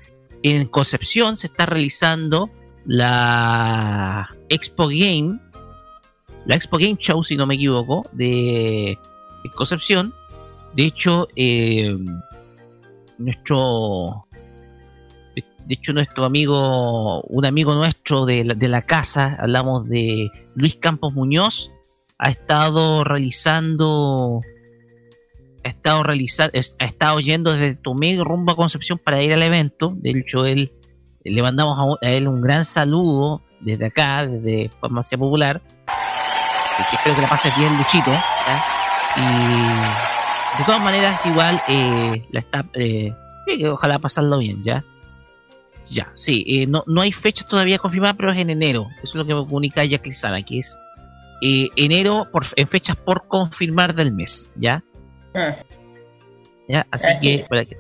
[0.44, 2.50] en Concepción se está realizando
[2.86, 5.40] la Expo Game,
[6.46, 8.98] la Expo Game Show, si no me equivoco, de,
[9.56, 10.14] Concepción.
[10.74, 11.96] De hecho, eh,
[13.18, 14.26] nuestro,
[15.72, 21.72] de, hecho nuestro amigo, un amigo nuestro de la, casa, hablamos de Luis Campos Muñoz,
[22.18, 24.42] ha estado realizando,
[25.64, 29.94] ha estado realizando, ha estado yendo desde Tomé rumbo a Concepción para ir al evento.
[29.96, 30.74] De hecho, él
[31.24, 35.62] le mandamos a, él un gran saludo desde acá, desde Farmacia Popular.
[36.92, 38.12] Espero que la pases bien, Luchito.
[39.16, 43.14] Y de todas maneras, igual, eh, la está, eh,
[43.72, 44.84] ojalá pasarlo bien, ¿ya?
[45.90, 48.88] Ya, sí, eh, no, no hay fecha todavía confirmada, pero es en enero.
[48.98, 50.78] Eso es lo que me comunica Jack Lizana, que es
[51.42, 54.84] eh, enero por, en fechas por confirmar del mes, ¿ya?
[55.34, 55.56] Ah.
[56.70, 56.88] ¿Ya?
[56.92, 57.48] Así Así que, es.
[57.50, 57.78] para que-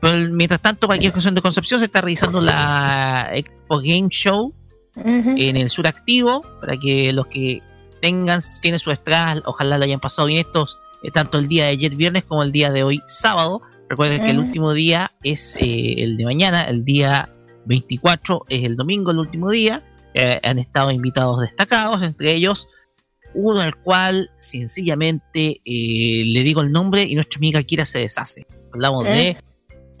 [0.00, 4.54] pero mientras tanto, para que cuestión de Concepción se está realizando la Expo Game Show
[4.96, 7.62] en el sur activo, para que los que
[8.00, 11.70] tengan, tienen sus entradas, ojalá lo hayan pasado bien estos, eh, tanto el día de
[11.70, 13.60] ayer viernes como el día de hoy sábado.
[13.90, 17.28] Recuerden que el último día es eh, el de mañana, el día
[17.66, 19.82] 24 es el domingo, el último día.
[20.14, 22.68] Eh, han estado invitados destacados, entre ellos
[23.34, 28.46] uno al cual sencillamente eh, le digo el nombre y nuestra amiga Kira se deshace.
[28.72, 29.36] Hablamos de ¿Eh?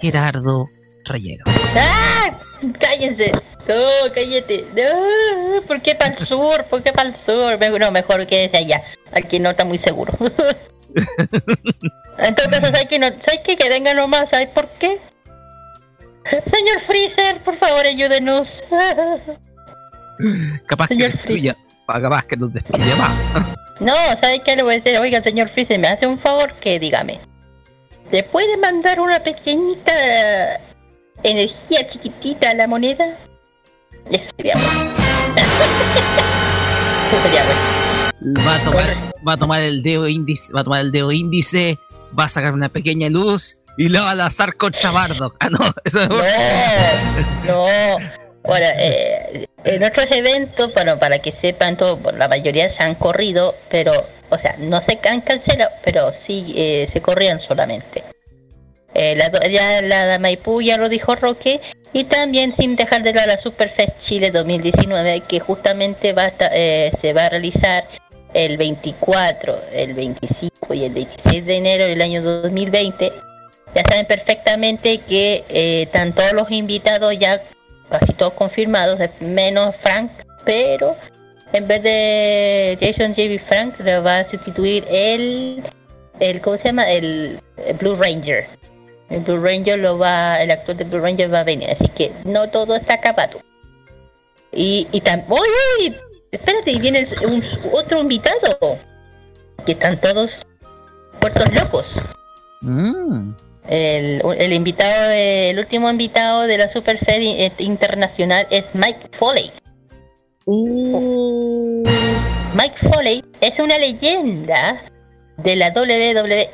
[0.00, 0.68] Gerardo
[1.04, 1.44] Rayero.
[1.76, 2.38] ¡Ah!
[2.78, 3.32] ¡Cállense!
[3.68, 4.64] ¡No, cállate!
[4.76, 5.62] ¡No!
[5.62, 6.64] ¿Por qué para el sur?
[6.64, 7.58] ¿Por qué para el sur?
[7.80, 8.82] No, mejor quédese allá.
[9.12, 10.12] Aquí no está muy seguro.
[10.94, 13.00] en todo caso, ¿sabes que
[13.44, 13.56] qué?
[13.56, 14.30] Que venga nomás.
[14.30, 14.98] ¿Sabes por qué?
[16.44, 18.62] Señor Freezer, por favor, ayúdenos.
[20.66, 21.56] Capaz que Señor destruya,
[21.86, 23.46] capaz que nos destruya más.
[23.80, 25.00] No, ¿sabes qué le voy a decir?
[25.00, 27.18] Oiga, señor Freezer, me hace un favor que dígame.
[28.12, 29.90] ¿Le puede mandar una pequeñita
[31.22, 33.16] energía chiquitita a la moneda?
[34.10, 34.94] Eso sería bueno.
[37.08, 37.79] Eso sería bueno.
[38.22, 41.78] Va a tomar, va a tomar el dedo índice, va a tomar el dedo índice,
[42.18, 45.36] va a sacar una pequeña luz y lo va a lanzar contra Bardock.
[45.40, 46.16] Ah, no, eso es No,
[47.46, 47.66] no.
[48.44, 52.94] Ahora, eh, en otros eventos, bueno, para que sepan todo, bueno, la mayoría se han
[52.94, 53.92] corrido, pero,
[54.30, 58.02] o sea, no se han cancelado, pero sí eh, se corrieron solamente.
[58.94, 61.60] Eh, la, ya la, Maipú ya lo dijo Roque,
[61.92, 66.90] y también sin dejar de lado la Superfest Chile 2019, que justamente va a eh,
[67.00, 67.84] se va a realizar
[68.34, 73.12] el 24, el 25 y el 26 de enero del año 2020.
[73.74, 77.40] Ya saben perfectamente que eh, están todos los invitados ya
[77.88, 80.10] casi todos confirmados, menos Frank,
[80.44, 80.96] pero
[81.52, 83.38] en vez de Jason J.B.
[83.38, 85.62] Frank le va a sustituir el,
[86.20, 86.90] el ¿cómo se llama?
[86.90, 87.38] El,
[87.78, 88.46] Blue Ranger.
[89.10, 92.12] El Blue Ranger lo va, el actor de Blue Ranger va a venir, así que
[92.24, 93.40] no todo está acabado.
[94.52, 96.00] Y, y también.
[96.30, 97.42] Espérate, y viene un,
[97.72, 98.78] otro invitado.
[99.66, 100.46] Que están todos
[101.20, 102.00] puertos locos.
[102.62, 103.32] Mm.
[103.68, 109.50] El, el invitado, el último invitado de la Superfed eh, Internacional es Mike Foley.
[110.46, 111.84] Uh.
[112.54, 114.80] Mike Foley es una leyenda
[115.36, 116.48] de la WWE.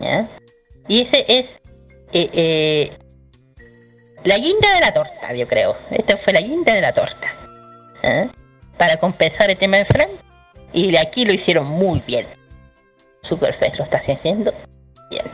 [0.00, 0.28] ¿Ya?
[0.88, 1.60] Y ese es
[2.12, 2.92] eh, eh,
[4.24, 5.76] la guinda de la torta, yo creo.
[5.90, 7.31] Esta fue la guinda de la torta.
[8.02, 8.26] ¿Ah?
[8.76, 10.10] Para compensar el tema de Frank.
[10.72, 12.26] Y aquí lo hicieron muy bien.
[13.22, 14.52] Superfest lo está haciendo
[15.10, 15.24] bien.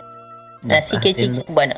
[0.71, 1.41] Así que haciendo.
[1.41, 1.75] chicos, bueno,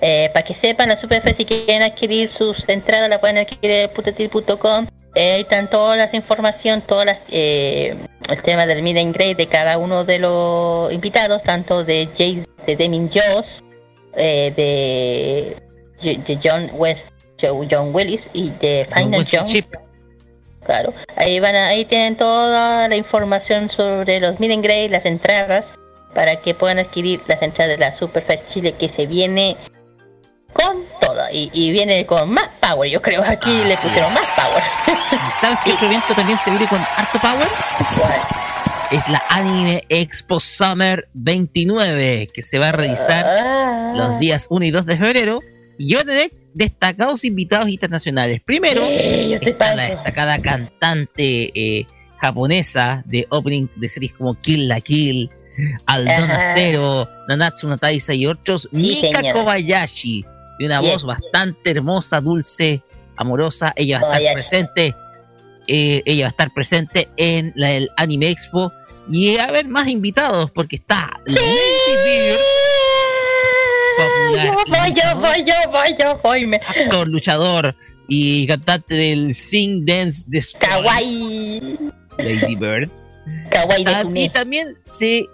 [0.00, 3.90] eh, para que sepan, la Superfest si quieren adquirir sus entradas la pueden adquirir en
[3.90, 4.86] putetil.com.
[5.14, 7.94] Eh, ahí están todas las información, todas las eh,
[8.30, 12.46] el tema del meet and greet de cada uno de los invitados, tanto de James,
[12.66, 13.62] de Demin Joss,
[14.16, 17.08] eh, de, de John West,
[17.40, 19.91] John Willis y de Final Winston John.
[20.64, 25.72] Claro, ahí van a- ahí tienen toda la información sobre los and greet, las entradas,
[26.14, 29.56] para que puedan adquirir las entradas de la Superfest Chile que se viene
[30.52, 33.22] con todo y, y viene con más power, yo creo.
[33.26, 34.14] Aquí le pusieron es.
[34.14, 34.62] más power.
[35.12, 37.48] ¿Y ¿Sabes qué otro evento también se viene con harto power?
[38.90, 43.92] Es la Anime Expo Summer 29, que se va a realizar Ah.
[43.96, 45.40] los días 1 y 2 de febrero.
[45.78, 48.40] Y yo tendré destacados invitados internacionales.
[48.44, 51.86] Primero, Sí, está la destacada cantante eh,
[52.18, 55.28] japonesa de opening de series como Kill la Kill,
[55.86, 56.54] Aldona Ajá.
[56.54, 58.68] Zero, Nanatsu no Taisa y otros.
[58.72, 59.32] Mika señora.
[59.34, 60.24] Kobayashi,
[60.58, 60.92] de una Bien.
[60.94, 62.82] voz bastante hermosa, dulce,
[63.16, 63.72] amorosa.
[63.76, 64.34] Ella va a estar Kobayashi.
[64.34, 64.94] presente.
[65.68, 68.72] eh, ella va a estar presente en la, el Anime Expo.
[69.10, 71.40] Y a ver más invitados, porque está Lady
[72.04, 72.38] Bird,
[73.96, 76.46] popular Yo voy, yo voy, yo voy, yo voy.
[76.46, 76.56] Me...
[76.56, 77.74] actor, luchador
[78.08, 81.78] y cantante del Sing Dance Destroy, Kawaii.
[82.18, 82.90] Lady Bird.
[83.50, 85.24] Kawaii de Ah, y también se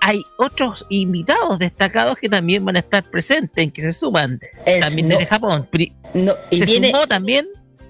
[0.00, 5.08] hay otros invitados destacados que también van a estar presentes, que se suman Es también
[5.08, 5.68] no- desde Japón.
[6.14, 7.46] No, y se viene sumó también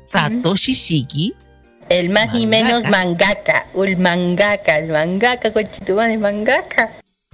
[0.07, 1.35] Satoshi Shiki,
[1.91, 2.91] el más ni menos Mangaka.
[2.91, 3.67] mangaka.
[3.77, 6.91] El mangaka, el mangaka, conchetumán, el mangaka.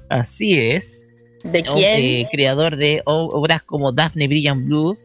[0.08, 1.06] así es,
[1.42, 2.00] ¿De quién?
[2.00, 4.98] eh, creador de obras como Daphne Brilliant Blue,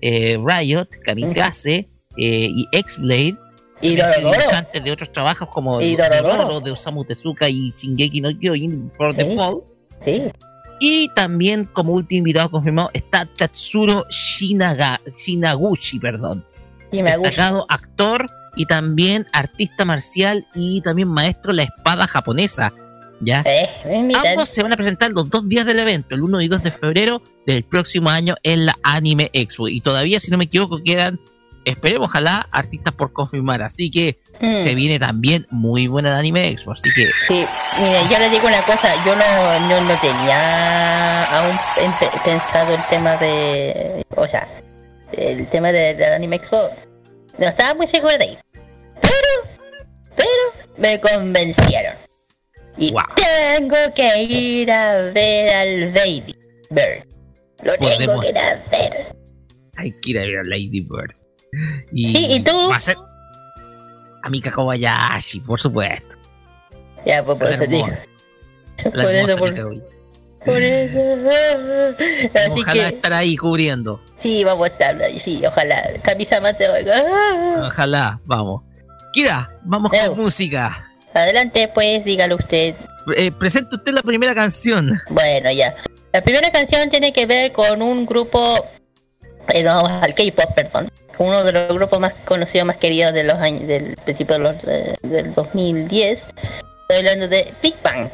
[0.00, 3.36] eh, Riot, Kamikaze eh, y X-Blade.
[3.80, 6.36] y dibujante de otros trabajos como Y de Dorodoro.
[6.36, 9.36] Dororo, de Osamu Tezuka y Shingeki no Kyojin for the.
[9.36, 9.62] Fall.
[10.04, 10.22] Sí.
[10.80, 16.44] Y también como último invitado confirmado está Tatsuro Shinaga, Shinaguchi, perdón.
[16.92, 17.28] Shimaguchi.
[17.28, 22.72] Destacado actor y también artista marcial y también maestro de la espada japonesa.
[23.20, 23.42] ¿Ya?
[23.46, 23.68] Eh,
[24.02, 26.62] mira, Ambos se van a presentar los dos días del evento, el 1 y 2
[26.62, 29.68] de febrero del próximo año en la Anime Expo.
[29.68, 31.20] Y todavía, si no me equivoco, quedan,
[31.64, 33.62] esperemos, ojalá, artistas por confirmar.
[33.62, 36.72] Así que mm, se viene también muy buena la Anime Expo.
[36.72, 37.46] Así que Sí,
[37.78, 41.56] mire, yo les digo una cosa, yo no, no, no tenía aún
[42.24, 44.46] pensado el tema de, o sea,
[45.12, 46.70] el tema de, de Anime Expo,
[47.38, 48.38] no estaba muy seguro de ir,
[49.00, 49.58] pero,
[50.16, 51.94] pero me convencieron.
[52.76, 53.02] Y Wow.
[53.16, 56.36] tengo que ir a ver al Baby
[56.70, 57.06] Bird.
[57.62, 59.06] Lo tengo que ir a ver.
[59.76, 61.12] hay que ir a ver a Lady Bird.
[61.92, 62.68] Y, Sí, ¿y tú?
[62.68, 62.96] Va a ser
[64.22, 66.16] a Mika Kobayashi, por supuesto.
[67.06, 68.06] Ya, pues por La eso.
[68.92, 69.54] La Por eso, por,
[70.44, 71.00] por eso.
[72.34, 74.02] Así Ojalá que, estar ahí cubriendo.
[74.18, 75.82] sí, vamos a estar ahí, sí, ojalá.
[76.02, 77.02] Camisa más te oiga.
[77.66, 78.62] Ojalá, vamos.
[79.12, 80.90] Kira, vamos con música.
[81.14, 82.74] Adelante, pues, dígalo usted.
[83.16, 84.98] Eh, presente usted la primera canción.
[85.10, 85.74] Bueno, ya.
[86.12, 88.64] La primera canción tiene que ver con un grupo,
[89.48, 90.90] eh, no, al K-pop, perdón.
[91.18, 94.56] Uno de los grupos más conocidos, más queridos de los años, del principio de los,
[94.66, 96.26] eh, del 2010.
[96.82, 98.08] Estoy hablando de Big Bang.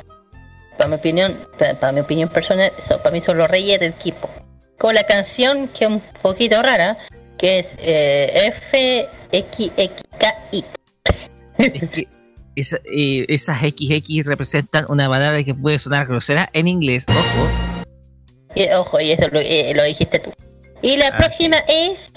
[0.77, 3.93] Para mi opinión, para, para mi opinión personal, so- para mí son los reyes del
[3.95, 4.31] K-pop.
[4.79, 6.97] Con la canción que es un poquito rara,
[7.39, 8.53] que es eh,
[9.31, 10.65] FXXKI.
[12.61, 17.07] Esa- eh, esas XX representan una palabra que puede sonar grosera en inglés.
[17.09, 17.85] Ojo.
[18.55, 20.33] Y, ojo, y eso lo, eh, lo dijiste tú.
[20.83, 22.11] Y la Ah, próxima es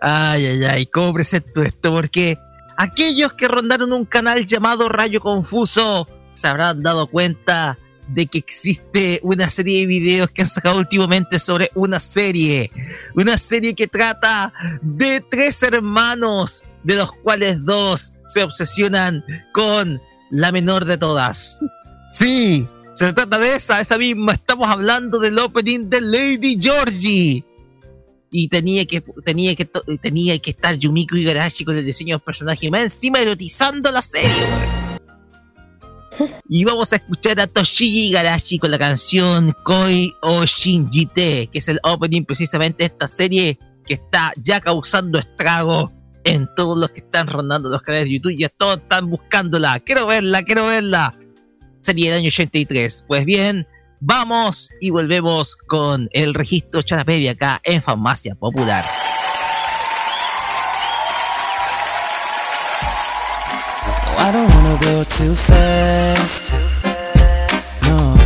[0.00, 1.92] Ay, ay, ay, ¿cómo presento esto?
[1.92, 2.38] Porque
[2.76, 9.20] aquellos que rondaron un canal llamado Rayo Confuso se habrán dado cuenta de que existe
[9.22, 12.70] una serie de videos que han sacado últimamente sobre una serie.
[13.14, 20.00] Una serie que trata de tres hermanos, de los cuales dos se obsesionan con
[20.30, 21.60] la menor de todas.
[22.10, 24.32] Sí, se trata de esa, esa misma.
[24.32, 27.44] Estamos hablando del opening de Lady Georgie
[28.30, 32.22] y tenía que tenía que to- tenía que estar Yumiko Igarashi con el diseño del
[32.22, 34.28] personaje más encima erotizando la serie
[36.48, 41.68] y vamos a escuchar a Toshigi Igarashi con la canción Koi o Shinjite que es
[41.68, 45.90] el opening precisamente de esta serie que está ya causando estrago
[46.28, 50.06] en todos los que están rondando los canales de YouTube y todos están buscándola quiero
[50.06, 51.18] verla, quiero verla
[51.80, 53.66] serie del año 83 pues bien
[54.00, 58.84] Vamos y volvemos con el registro Charapevi acá en Farmacia Popular.
[64.20, 65.34] I don't wanna go too.
[67.88, 68.16] No,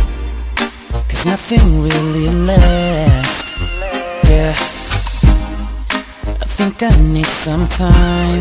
[1.07, 3.53] cause nothing really lasts.
[6.69, 8.39] Think I need some time,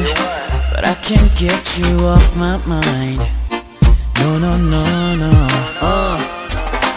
[0.72, 3.18] but I can't get you off my mind.
[4.20, 5.30] No, no, no, no.
[5.80, 6.21] 어.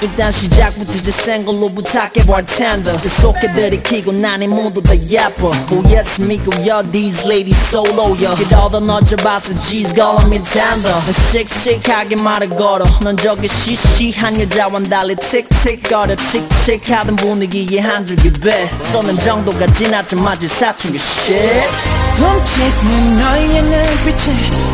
[0.04, 6.52] 일단 시작부터 이제 생걸로 부탁해 bartender 계속해 들이키고 난이 모두 다 예뻐 Oh yes 믿고
[6.66, 10.96] yo these ladies solo yo 그러다 너를 봐서 G's calling me tender
[11.30, 19.18] 씩씩하게 말을 걸어 넌 저기 시시한 여자와 달리 틱틱거려 칙칙하던 분위기에 한 줄기 배 쏘는
[19.18, 21.68] 정도가 지나쳐 맞을 사춘기 shit
[22.16, 24.73] 훔치는 너의 눈빛에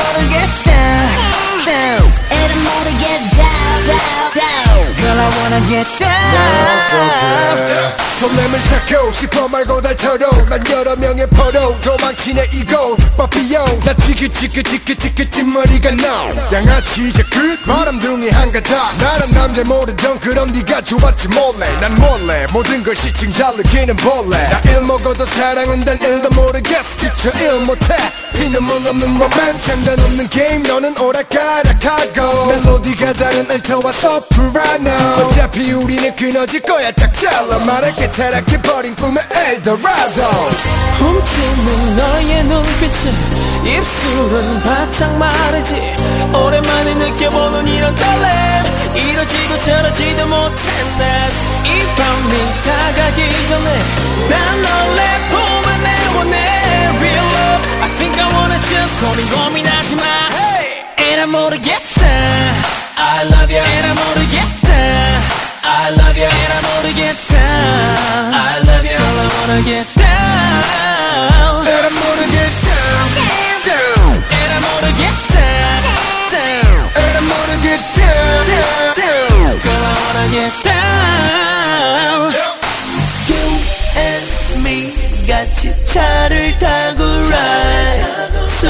[0.00, 0.70] 모르겠다
[1.66, 4.49] down And I'm 모르겠다 down down Girl
[5.21, 6.11] I wanna get down.
[8.19, 15.89] 손냄을 찾고 싶어 말고 달처럼 난 여러 명의 포로 도망치네 이곳 빠삐용 나 지긋지긋지긋지긋 뒷머리가
[15.91, 16.29] 나.
[16.51, 17.65] 양아치 이제 끝.
[17.65, 18.97] 바람둥이 한가닥.
[18.97, 21.67] 나란 남자 모르던 그럼 네가 좋았지 몰래.
[21.79, 27.29] 난 몰래 모든 걸 시층 잘 느끼는 벌레 나일 먹어도 사랑은 단 일도 모르겠어 뒤쳐
[27.39, 27.95] 일 못해.
[28.35, 32.45] 피눈물 없는 로맨 상관없는 게임 너는 오락가락하고.
[32.47, 36.91] 멜로디가 다른 알토와 소프라노 어차피 우리는 끊어질 거야.
[36.91, 38.09] 딱 잘라 말할게.
[38.11, 40.21] 타락해버린 꿈의 엘도라도.
[40.97, 43.13] 훔치는 너의 눈빛은
[43.65, 45.75] 입술은 바짝 마르지.
[46.33, 48.29] 오랜만에 느껴보는 이런 떨림
[48.95, 50.51] 이러지도 저러지도 못한
[50.97, 52.31] 난이 밤이
[52.65, 53.79] 다가기 전에
[54.29, 55.01] 난 너를
[55.31, 56.37] 뽑아내원해
[56.97, 60.03] Real love I think I wanna just 고민 고민하지 마.
[60.99, 65.21] And I'm 모르겠다 I love you And I'm gonna get down
[65.63, 69.87] I love you And I'm gonna get down I love you Girl, I wanna get
[69.95, 70.61] down
[71.67, 73.07] And I'm gonna get down
[73.63, 75.81] Down And I'm gonna get down
[76.31, 78.47] Down And I'm gonna get down
[78.97, 82.33] Down Girl, I wanna get down
[83.29, 83.43] You
[83.95, 84.30] and
[85.27, 88.69] 같이 차를 타고 ride 술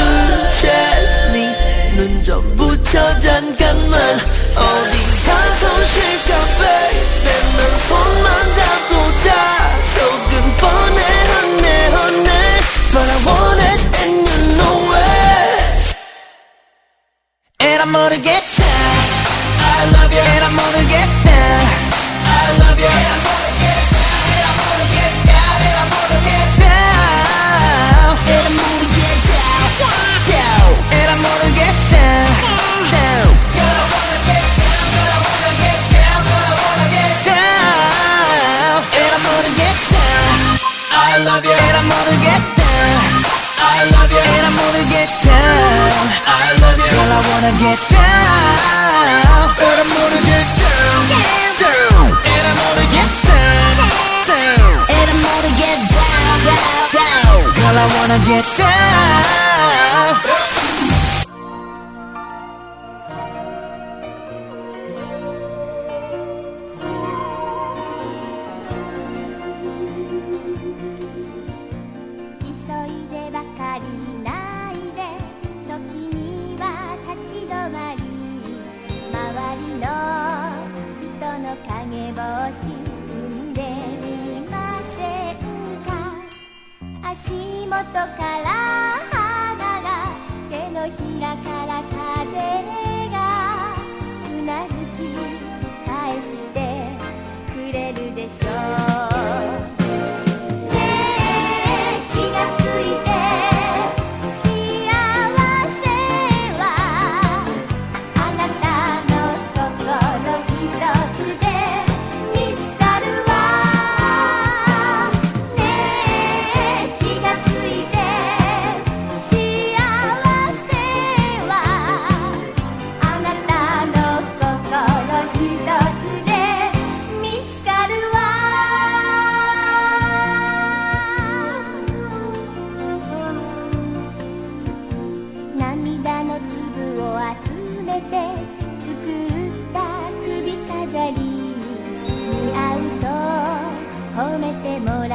[0.51, 4.15] 취했니 눈 좀 붙여 잠깐만
[4.55, 6.29] 어디 가서 쉴까
[6.59, 8.91] baby 난 손만 잡고
[9.23, 9.25] 자
[9.95, 10.99] 속은 뻔해
[11.31, 12.61] honey honey
[12.93, 15.95] But I want it and you know it
[17.59, 18.43] And I'm gonna get
[44.81, 46.09] Gonna get down.
[46.25, 46.89] I love you.
[46.89, 48.01] Girl I wanna get down.
[49.61, 51.01] And I'm gonna get down,
[51.61, 52.09] down.
[52.25, 53.77] And I'm gonna get down.
[54.25, 54.81] Down.
[54.89, 57.53] And I'm gonna get down, down, down.
[57.53, 59.50] Girl I wanna get down
[87.81, 88.05] ことか
[88.43, 88.71] ら」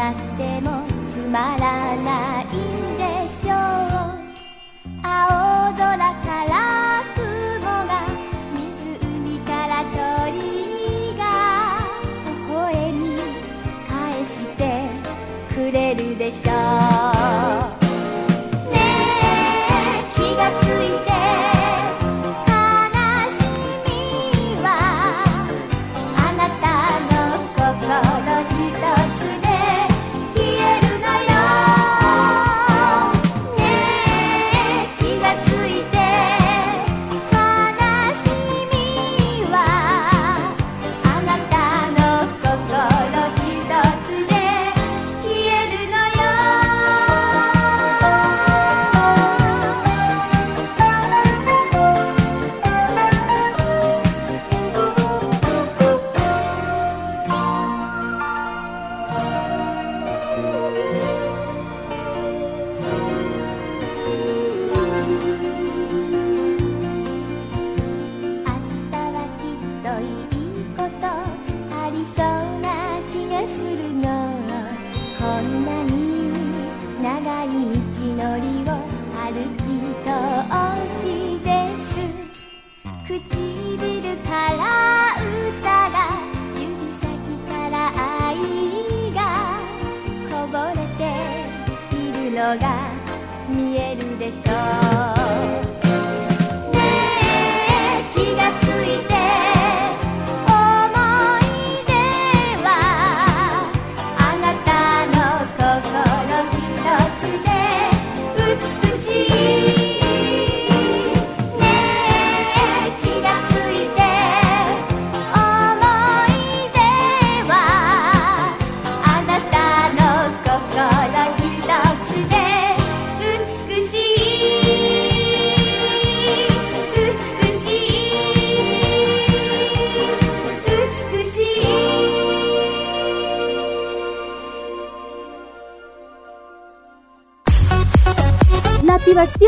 [0.07, 2.45] なってもつまらない
[2.97, 3.55] でしょう。
[5.03, 7.91] 青空から雲が
[8.55, 11.23] 湖から鳥が
[12.15, 13.19] 微笑み
[13.89, 14.63] 返して
[15.53, 16.53] くれるでしょ
[17.13, 17.16] う。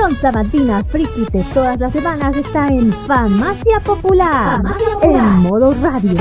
[0.09, 4.60] Diversión sabatina friki de todas las semanas está en Farmacia Popular,
[5.02, 6.16] en modo radio.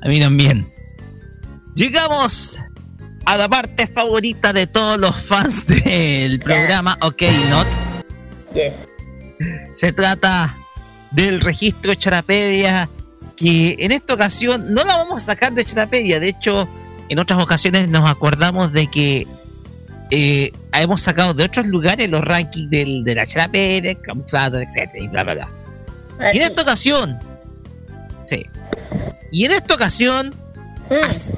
[0.00, 0.66] A mí también.
[1.74, 2.58] Llegamos
[3.26, 7.66] a la parte favorita de todos los fans del programa OK Not.
[8.54, 8.87] Yes.
[9.78, 10.56] Se trata
[11.12, 12.88] del registro Charapedia,
[13.36, 16.18] que en esta ocasión no la vamos a sacar de Charapedia.
[16.18, 16.68] De hecho,
[17.08, 19.28] en otras ocasiones nos acordamos de que
[20.10, 24.90] eh, hemos sacado de otros lugares los rankings del, de la Charapedia, camuflado, etc.
[25.00, 25.48] Y bla, bla, bla.
[26.18, 27.16] Ah, Y en esta ocasión,
[28.26, 28.44] sí.
[29.30, 30.34] Y en esta ocasión,
[31.08, 31.30] as-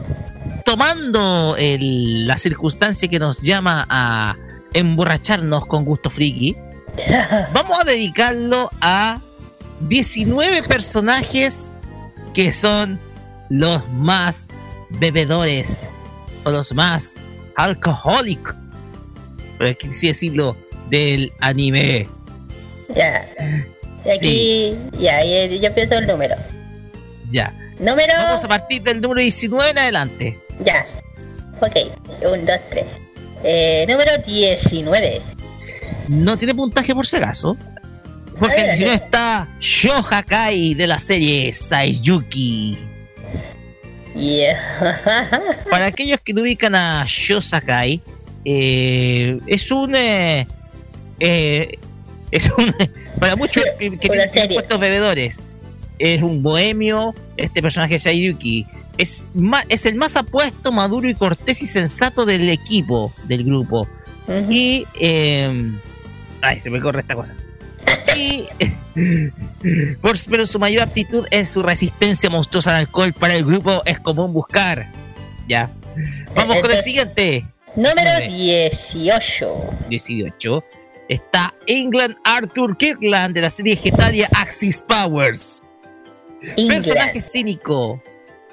[0.65, 4.35] tomando el- la circunstancia que nos llama a
[4.73, 6.57] emborracharnos con gusto friki,
[7.53, 9.21] vamos a dedicarlo a
[9.81, 11.73] 19 personajes
[12.35, 12.99] que son
[13.49, 14.49] los más
[14.91, 15.81] bebedores
[16.45, 17.17] o los más
[17.57, 18.55] alcohólicos,
[19.59, 20.57] por así decirlo,
[20.89, 22.09] del anime.
[22.95, 23.27] Ya.
[24.17, 26.37] Aquí, ya, y- yo pienso el número.
[27.31, 27.55] Ya.
[27.79, 28.12] Número.
[28.17, 30.39] Vamos a partir del número 19 en adelante.
[30.65, 30.85] Ya.
[31.61, 31.77] Ok.
[32.33, 32.87] Un, dos, tres.
[33.45, 35.23] Eh, número 19.
[36.09, 37.57] No tiene puntaje por si acaso.
[38.39, 39.01] Porque el Ay, 19 ay.
[39.05, 42.79] está Shohakai de la serie Saiyuki.
[44.15, 44.59] Yeah.
[45.71, 48.03] Para aquellos que no ubican a Shosakai,
[48.45, 49.95] eh, es un.
[49.95, 50.47] eh,
[51.21, 51.79] eh,
[52.31, 52.75] es un.
[53.21, 55.45] Para muchos que, tienen puestos bebedores,
[55.99, 57.15] es un bohemio.
[57.37, 58.67] Este personaje Saiyuki
[58.99, 59.29] es,
[59.69, 63.87] es el más apuesto, maduro y cortés y sensato del equipo, del grupo.
[64.48, 64.86] Y.
[65.01, 65.70] eh,
[66.43, 67.35] ay, se me corre esta cosa.
[68.16, 68.47] Y.
[70.02, 73.12] por- pero su mayor aptitud es su resistencia monstruosa al alcohol.
[73.12, 74.90] Para el grupo es común buscar.
[75.48, 75.70] Ya.
[76.35, 77.47] Vamos con el siguiente.
[77.77, 78.28] Número 19.
[78.31, 79.47] 18.
[79.89, 80.65] 18.
[81.09, 85.62] Está England Arthur Kirkland de la serie Getalia Axis Powers.
[86.57, 88.02] Personaje cínico,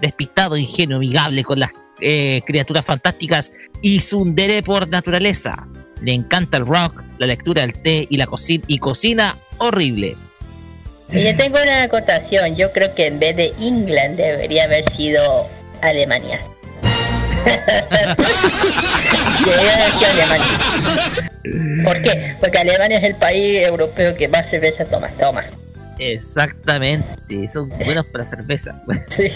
[0.02, 1.72] despistado, ingenuo, amigable con las
[2.02, 5.68] eh, criaturas fantásticas y sundere por naturaleza.
[6.02, 10.16] Le encanta el rock, la lectura del té y la cocina y cocina horrible.
[11.12, 12.56] Y yo tengo una acotación.
[12.56, 15.48] Yo creo que en vez de England debería haber sido
[15.82, 16.40] Alemania.
[19.46, 21.84] debería haber sido Alemania.
[21.84, 22.36] ¿Por qué?
[22.40, 25.08] Porque Alemania es el país europeo que más cerveza toma.
[25.20, 25.44] Toma.
[26.00, 28.82] Exactamente, son buenos para cerveza.
[29.10, 29.32] Sí.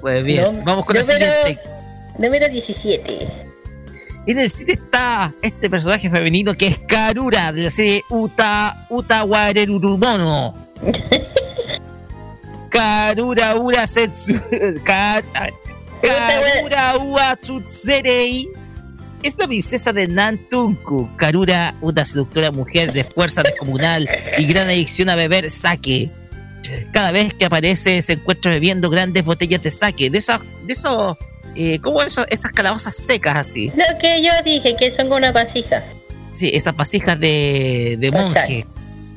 [0.00, 1.60] Pues bien, No- vamos con el número- siguiente.
[2.18, 3.28] Número 17.
[4.26, 10.54] En el cine está este personaje femenino que es Karura de la serie Uta Utawarerurumono.
[12.70, 14.34] Karura Ura Setsu.
[14.84, 15.22] Ka-.
[16.02, 18.48] Karura Ua Tsutserei.
[19.22, 21.14] Es la princesa de Nantunku.
[21.16, 24.08] Karura, una seductora mujer de fuerza descomunal
[24.38, 26.10] y gran adicción a beber sake.
[26.92, 30.08] Cada vez que aparece se encuentra bebiendo grandes botellas de sake.
[30.08, 31.16] De esos, de esos,
[31.62, 32.24] eh, ¿cómo eso?
[32.30, 33.68] Esas calabazas secas así.
[33.76, 35.84] Lo que yo dije, que son con una vasija.
[36.32, 38.64] Sí, esas vasijas de, monje.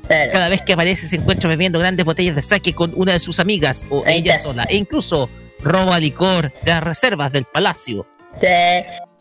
[0.08, 3.40] Cada vez que aparece se encuentra bebiendo grandes botellas de sake con una de sus
[3.40, 4.44] amigas o Ahí ella está.
[4.44, 4.64] sola.
[4.66, 5.30] E incluso
[5.62, 8.06] roba licor de las reservas del palacio.
[8.42, 8.48] Sí.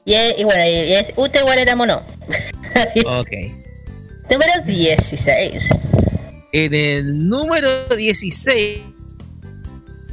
[0.05, 2.03] Y, es- y bueno, y es Ute era mono.
[3.07, 3.31] Ok.
[4.29, 5.69] Número 16.
[6.53, 8.81] En el número 16.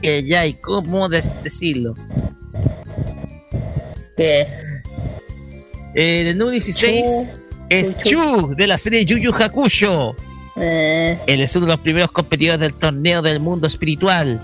[0.03, 1.95] eh, ya, ¿y cómo decirlo?
[4.19, 7.05] En el número 16
[7.69, 10.15] es Chu de la serie Yu Yu Hakusho.
[10.57, 14.41] Eh, Él es uno de los primeros competidores del torneo del mundo espiritual.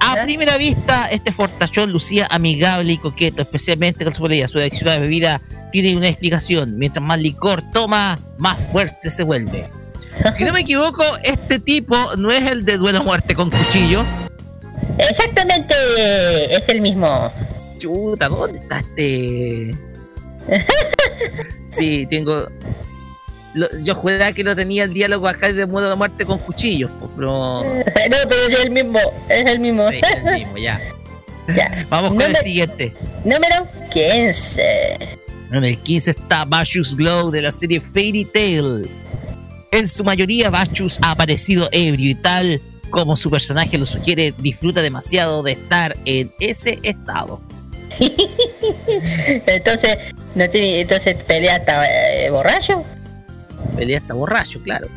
[0.00, 4.48] A primera vista, este fortachón lucía amigable y coqueto, especialmente con su bebida.
[4.48, 5.40] Su adicción a bebida
[5.72, 6.78] tiene una explicación.
[6.78, 9.68] Mientras más licor toma, más fuerte se vuelve.
[10.36, 14.16] Si no me equivoco, este tipo no es el de duelo a muerte con cuchillos.
[14.98, 15.74] Exactamente,
[16.50, 17.30] es el mismo.
[17.80, 19.74] Chuta, ¿dónde está este?
[21.70, 22.48] Sí, tengo.
[23.54, 26.90] lo- yo juraba que no tenía el diálogo acá de duelo a muerte con cuchillos,
[27.16, 27.62] pero.
[27.64, 29.88] No, pero es el mismo, es el mismo.
[29.88, 30.80] Sí, es el mismo, ya.
[31.88, 32.92] Vamos con el siguiente.
[33.24, 34.62] Número 15.
[35.52, 38.88] En el 15 está Bashus Glow de la serie Fairy Tail.
[39.72, 42.60] En su mayoría, Bashus ha aparecido ebrio y tal
[42.90, 47.40] como su personaje lo sugiere, disfruta demasiado de estar en ese estado.
[49.46, 49.98] entonces,
[50.34, 52.84] no tiene, entonces pelea hasta eh, borracho.
[53.76, 54.88] Día está borracho, claro.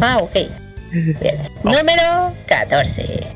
[0.00, 0.34] Ah, ok.
[0.92, 1.36] Bien.
[1.64, 3.26] Número 14.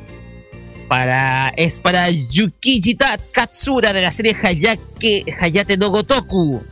[0.89, 6.63] Para, es para Yukijita Katsura de la serie Hayake, Hayate no Gotoku.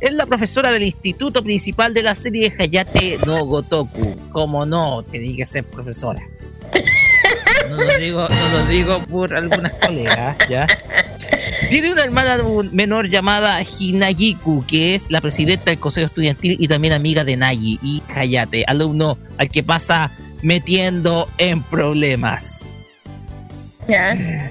[0.00, 4.16] Es la profesora del instituto principal de la serie Hayate no Gotoku.
[4.32, 6.22] Como no, tiene que ser profesora.
[7.68, 10.66] No lo digo, no lo digo por algunas colegas, ¿ya?
[11.70, 12.36] Tiene una hermana
[12.72, 17.78] menor llamada Hinagiku, que es la presidenta del consejo estudiantil y también amiga de Nagi
[17.80, 20.10] y Hayate, alumno al que pasa
[20.42, 22.66] metiendo en problemas.
[23.88, 24.50] Ya.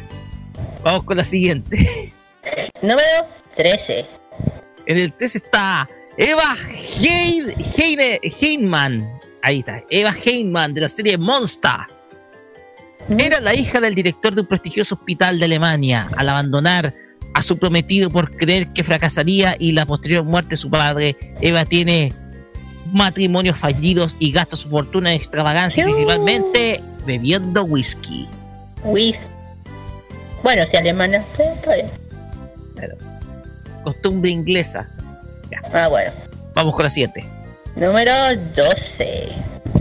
[0.82, 2.14] Vamos con la siguiente.
[2.82, 3.02] Número
[3.58, 4.06] 13.
[4.86, 6.42] En el 13 está Eva
[7.02, 9.20] Hein, Heine- Heinman.
[9.42, 11.72] Ahí está, Eva Heinman de la serie Monster.
[13.18, 16.08] Era la hija del director de un prestigioso hospital de Alemania.
[16.16, 16.94] Al abandonar
[17.34, 21.66] a su prometido por creer que fracasaría y la posterior muerte de su padre, Eva
[21.66, 22.14] tiene
[22.92, 28.28] matrimonios fallidos y gasta su fortuna en extravagancia, principalmente bebiendo whisky.
[28.84, 29.20] Whis.
[30.44, 31.24] Bueno, si alemana.
[31.38, 31.88] está bien.
[33.84, 34.88] Costumbre inglesa.
[35.74, 36.12] Ah, bueno.
[36.54, 37.26] Vamos con la siguiente.
[37.76, 38.12] Número
[38.56, 39.30] 12.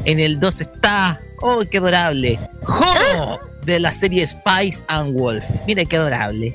[0.05, 1.21] En el 2 está.
[1.41, 2.39] ¡Oh, qué adorable!
[2.63, 3.41] ¡Joro!
[3.65, 5.45] De la serie Spice and Wolf.
[5.67, 6.55] Mira qué adorable.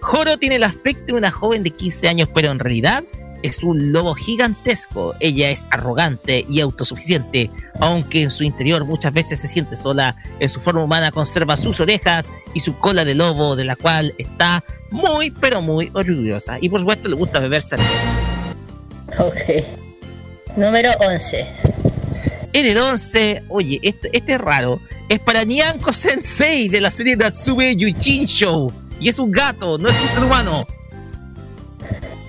[0.00, 3.04] Joro tiene el aspecto de una joven de 15 años, pero en realidad
[3.42, 5.14] es un lobo gigantesco.
[5.20, 10.16] Ella es arrogante y autosuficiente, aunque en su interior muchas veces se siente sola.
[10.38, 14.14] En su forma humana conserva sus orejas y su cola de lobo, de la cual
[14.18, 16.58] está muy, pero muy orgullosa.
[16.60, 18.12] Y por supuesto le gusta beber cerveza.
[19.18, 20.56] Ok.
[20.56, 21.46] Número 11.
[22.54, 24.80] En el 11, oye, este, este es raro.
[25.08, 28.72] Es para Nyanko Sensei de la serie Natsume Yuchin Show.
[29.02, 30.64] Y es un gato, no es un ser humano.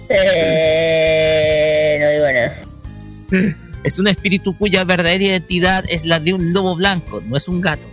[0.09, 3.55] Eh, no digo nada.
[3.83, 7.59] Es un espíritu cuya verdadera identidad es la de un lobo blanco, no es un
[7.59, 7.83] gato.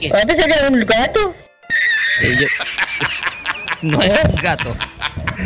[0.00, 0.08] ¿Qué?
[0.08, 1.34] ¿Vas a pensar que era un gato?
[2.22, 2.46] Eh, yo-
[3.82, 4.74] No es un gato.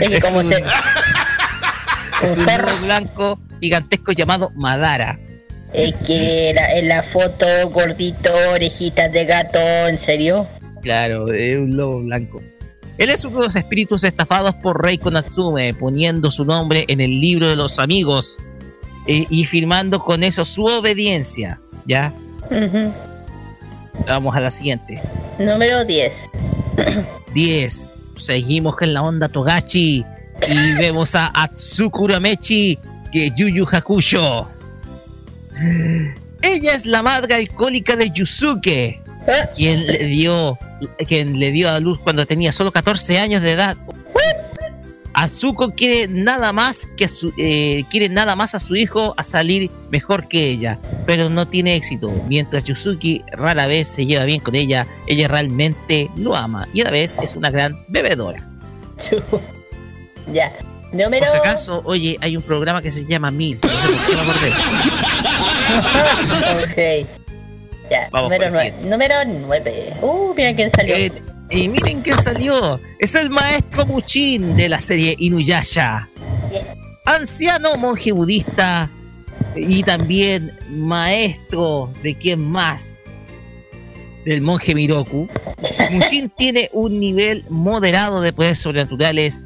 [0.00, 0.62] Es que Es como un- se.
[2.22, 5.18] Es un lobo blanco gigantesco llamado Madara.
[5.74, 10.46] Es que la- en la foto gordito, orejitas de gato, ¿en serio?
[10.82, 12.40] Claro, es un lobo blanco.
[13.00, 17.18] Él es uno de los espíritus estafados por Reiko Natsume, poniendo su nombre en el
[17.18, 18.36] libro de los amigos
[19.06, 21.58] eh, y firmando con eso su obediencia.
[21.86, 22.12] ¿Ya?
[24.06, 25.00] Vamos a la siguiente.
[25.38, 26.12] Número 10.
[27.32, 27.90] 10.
[28.18, 30.04] Seguimos en la onda Togachi
[30.46, 32.78] y vemos a Atsuku Uramechi
[33.10, 34.46] que Yu Yu Hakusho.
[36.42, 39.00] Ella es la madre alcohólica de Yusuke,
[39.56, 40.58] quien le dio
[41.06, 43.76] quien le dio a luz cuando tenía solo 14 años de edad.
[45.12, 49.70] Atsuko quiere nada más que su, eh, quiere nada más a su hijo a salir
[49.90, 52.10] mejor que ella, pero no tiene éxito.
[52.28, 56.84] Mientras Yusuki rara vez se lleva bien con ella, ella realmente lo ama y a
[56.84, 58.46] la vez es una gran bebedora.
[60.32, 60.52] Ya.
[60.92, 61.26] Número.
[61.26, 63.58] Por si acaso, oye, hay un programa que se llama Mil.
[63.62, 64.20] No sé por qué me
[66.72, 67.19] acordé ok.
[67.90, 68.08] Ya.
[68.12, 68.88] Vamos número con el 9.
[68.90, 69.14] Número
[69.48, 69.92] 9.
[70.02, 70.94] Uh, mira quién salió.
[70.96, 71.12] Eh,
[71.50, 72.80] y miren quién salió.
[73.00, 76.08] Es el maestro Muchin de la serie Inuyasha.
[77.04, 78.88] Anciano monje budista
[79.56, 83.00] y también maestro de quién más
[84.24, 85.28] del monje Miroku.
[85.90, 89.40] Muchin tiene un nivel moderado de poderes sobrenaturales.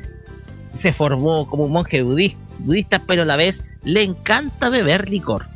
[0.75, 5.47] Se formó como un monje budis- budista, pero a la vez le encanta beber licor.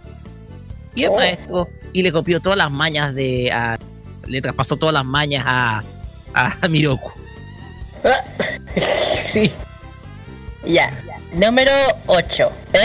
[0.94, 1.16] Y es Oh.
[1.16, 3.50] maestro y le copió todas las mañas de.
[3.52, 3.78] a-
[4.26, 5.82] le traspasó todas las mañas a,
[6.34, 7.10] a Miroku.
[9.26, 9.52] sí.
[10.66, 10.92] Ya.
[11.32, 11.70] Número
[12.06, 12.52] 8.
[12.72, 12.78] ¿Eh?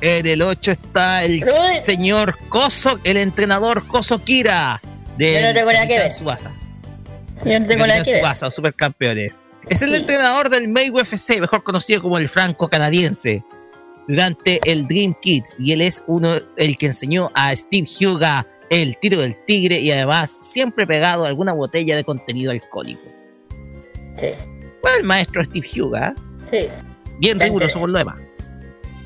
[0.00, 1.76] En el 8 está el Uy.
[1.82, 4.80] señor Koso, el entrenador Koso Kira.
[5.16, 6.12] De Yo no tengo nada que ver.
[6.12, 6.52] Subasa.
[7.44, 8.20] Yo no tengo nada que ver.
[8.20, 9.40] Subasa, Supercampeones.
[9.68, 13.42] Es el entrenador del May UFC, mejor conocido como el franco canadiense,
[14.08, 15.54] durante el Dream Kids.
[15.58, 19.90] Y él es uno, el que enseñó a Steve Huga el tiro del tigre y
[19.90, 23.02] además siempre pegado a alguna botella de contenido alcohólico.
[24.18, 24.28] Sí.
[24.82, 26.14] Bueno, el maestro Steve Huga,
[26.50, 26.68] Sí.
[27.18, 28.20] bien riguroso por lo demás.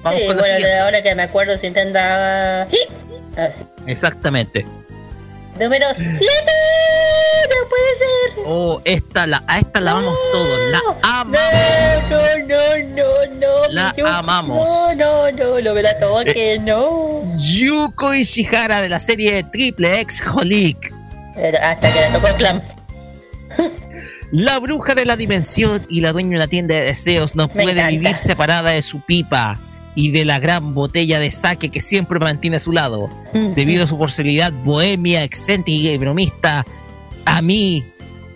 [0.03, 2.67] Vamos sí, con bueno, ahora que me acuerdo andaba.
[2.71, 2.79] ¡Sí!
[3.37, 3.49] Ah.
[3.87, 4.65] Exactamente.
[5.61, 6.13] Número 7.
[6.13, 8.45] No puede ser.
[8.47, 10.59] Oh, esta la, a esta la amamos todos.
[10.71, 11.41] La amamos.
[12.11, 13.69] No, no, no, no.
[13.71, 14.69] La amamos.
[14.69, 16.33] No, no, no, no me la tomo Eh.
[16.33, 17.23] que no.
[17.39, 20.93] Yuko Ishihara de la serie Triple X Holic.
[21.63, 22.61] Hasta que la tocó Clam.
[24.31, 27.55] La bruja de la dimensión y la dueña de la tienda de deseos no Me
[27.55, 27.89] puede encanta.
[27.89, 29.59] vivir separada de su pipa.
[29.99, 33.11] Y de la gran botella de sake que siempre mantiene a su lado.
[33.33, 36.65] Debido a su personalidad bohemia, excéntrica y bromista,
[37.25, 37.85] a mí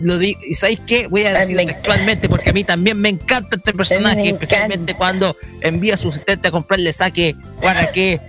[0.01, 1.07] lo digo, ¿y sabéis qué?
[1.07, 5.93] Voy a decirlo textualmente porque a mí también me encanta este personaje, especialmente cuando envía
[5.93, 8.19] a su asistente a comprarle sake para que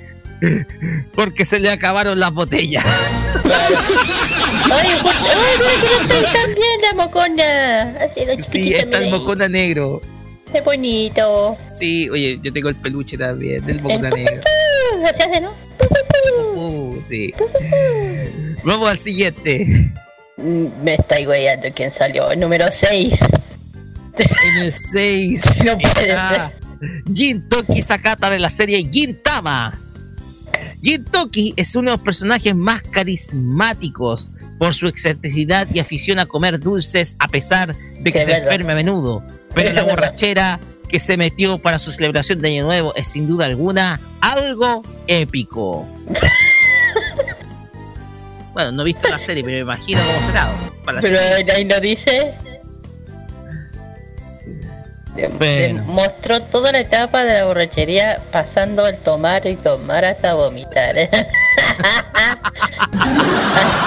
[1.17, 2.85] porque se le acabaron las botellas.
[2.85, 2.93] Ay,
[5.03, 7.83] pues, ay, mira que no estoy también la mocona.
[8.01, 9.01] Así, la Sí, chiquitita, está
[10.55, 11.59] Qué bonito.
[11.73, 14.41] Sí, oye, yo tengo el peluche también del mocona negro.
[15.01, 15.53] Uh, así hace, ¿no?
[16.55, 17.33] Uh, sí.
[18.63, 19.67] Vamos al siguiente.
[20.37, 22.31] Mm, Me estáis weyando quién salió.
[22.31, 23.15] El número 6.
[24.17, 26.15] En el 6 No puede
[27.13, 29.77] Jin Toki Sakata de la serie Gintama.
[30.83, 36.27] Jin Toki es uno de los personajes más carismáticos por su excentricidad y afición a
[36.27, 38.45] comer dulces a pesar de que se verdad.
[38.53, 39.34] enferme a menudo.
[39.55, 43.47] Pero la borrachera que se metió para su celebración de Año Nuevo es sin duda
[43.47, 45.89] alguna algo épico.
[48.53, 50.53] bueno, no he visto la serie, pero me imagino cómo será.
[50.85, 51.53] Para la Pero serie.
[51.53, 52.35] ahí no dice.
[55.87, 60.97] Mostró toda la etapa de la borrachería pasando el tomar y tomar hasta vomitar.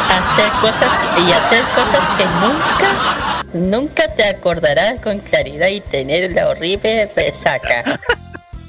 [0.09, 0.89] Hacer cosas
[1.27, 7.83] y hacer cosas que nunca, nunca te acordarás con claridad y tener la horrible resaca.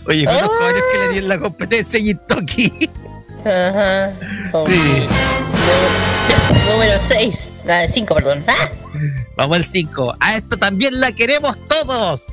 [0.06, 0.64] Oye, conozco Ah.
[0.64, 2.90] varios que le dieron la competencia Jin Toki.
[3.44, 4.10] Ajá.
[4.66, 5.08] Sí.
[6.70, 7.48] Número 6.
[7.92, 8.44] 5, perdón.
[8.48, 8.68] ¡Ah!
[9.38, 10.16] Vamos al 5.
[10.18, 12.26] A esto también la queremos todos.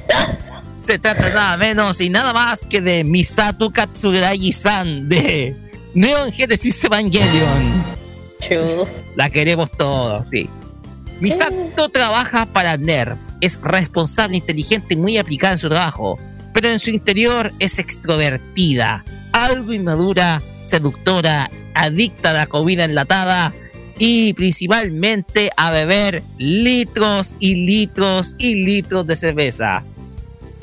[0.80, 5.56] Se trata nada menos y nada más que de Misato Katsuragi-san de
[5.94, 7.84] Neon Genesis Evangelion.
[9.16, 10.50] La queremos todos, sí.
[11.20, 13.20] Misato trabaja para NERV.
[13.40, 16.18] Es responsable, inteligente y muy aplicada en su trabajo.
[16.56, 23.54] Pero en su interior es extrovertida, algo inmadura, seductora, adicta a la comida enlatada
[23.98, 29.84] y principalmente a beber litros y litros y litros de cerveza.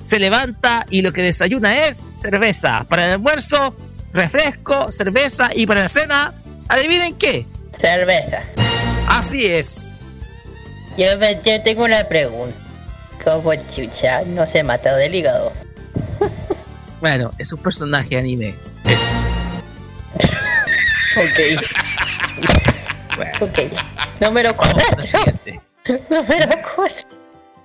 [0.02, 2.84] Se levanta y lo que desayuna es cerveza.
[2.88, 3.76] Para el almuerzo,
[4.12, 6.34] refresco, cerveza y para la cena,
[6.68, 7.46] adivinen qué.
[7.78, 8.42] Cerveza.
[9.08, 9.92] Así es.
[10.98, 11.06] Yo,
[11.44, 12.56] yo tengo una pregunta.
[13.24, 15.52] ¿Cómo chucha no se mata del hígado?
[17.00, 18.54] Bueno, es un personaje anime.
[18.84, 19.12] Eso.
[21.14, 21.91] Ok.
[24.20, 24.96] Número vamos 4.
[24.98, 25.60] al siguiente.
[26.10, 26.96] Número 4.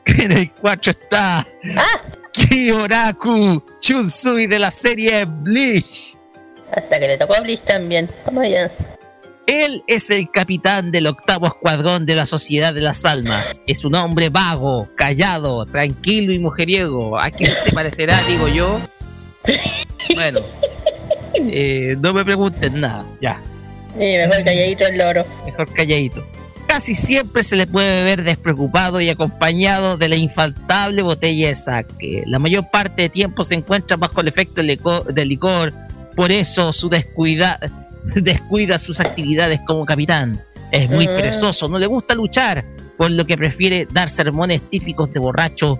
[0.05, 1.39] En el 4 está
[1.75, 6.17] Ah, Kiyoraku Chunsui de la serie Bleach.
[6.75, 8.09] hasta que le tocó a Bleach también.
[8.25, 8.71] Vamos allá.
[9.45, 13.61] Él es el capitán del octavo escuadrón de la Sociedad de las Almas.
[13.65, 17.17] Es un hombre vago, callado, tranquilo y mujeriego.
[17.17, 18.79] ¿A quién se parecerá, digo yo?
[20.15, 20.39] Bueno,
[21.35, 23.39] eh, no me pregunten nada, ya.
[23.99, 25.25] Sí, mejor calladito el loro.
[25.45, 26.25] mejor calladito.
[26.67, 32.23] Casi siempre se le puede ver despreocupado y acompañado de la infaltable botella de sake.
[32.27, 35.73] La mayor parte de tiempo se encuentra bajo el efecto del lico- del licor,
[36.15, 37.57] por eso su descuida,
[38.15, 40.41] descuida sus actividades como capitán.
[40.71, 41.15] Es muy Ah.
[41.15, 42.65] perezoso, no le gusta luchar,
[42.97, 45.79] por lo que prefiere dar sermones típicos de borracho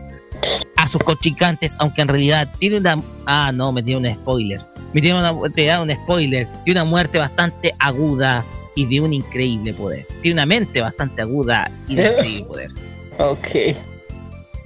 [0.76, 3.02] a sus contrincantes, aunque en realidad tiene una...
[3.26, 4.62] Ah, no, me tiene un spoiler.
[4.94, 6.48] Me tiene una, te da un spoiler.
[6.64, 10.06] Tiene una muerte bastante aguda y de un increíble poder.
[10.22, 12.72] Tiene una mente bastante aguda y de increíble poder.
[13.18, 13.48] Ok.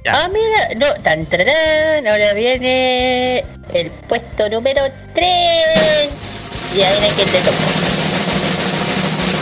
[0.04, 0.26] Ya.
[0.26, 4.82] Ah, mira, no, tan tararán, ahora viene el puesto número
[5.14, 5.28] 3.
[6.76, 7.58] Y ahí hay quien te tocó.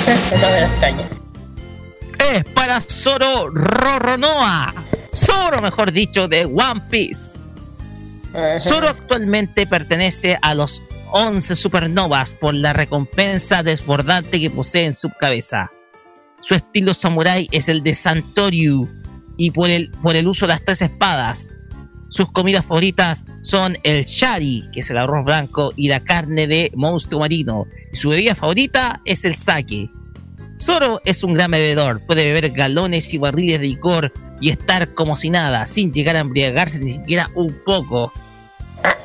[0.42, 1.04] no me lo extraña.
[2.34, 4.74] Es para Zoro Roronoa.
[5.14, 7.40] Zoro, mejor dicho, de One Piece.
[8.34, 8.60] Ajá.
[8.60, 15.10] Zoro actualmente pertenece a los 11 supernovas por la recompensa desbordante que posee en su
[15.10, 15.72] cabeza.
[16.42, 18.88] Su estilo samurai es el de Santoryu
[19.38, 21.50] y por el, por el uso de las tres espadas.
[22.10, 26.72] Sus comidas favoritas son el shari, que es el arroz blanco, y la carne de
[26.76, 27.68] monstruo marino.
[27.92, 29.90] Y su bebida favorita es el sake.
[30.60, 35.16] Zoro es un gran bebedor, puede beber galones y barriles de licor y estar como
[35.16, 38.12] si nada, sin llegar a embriagarse ni siquiera un poco.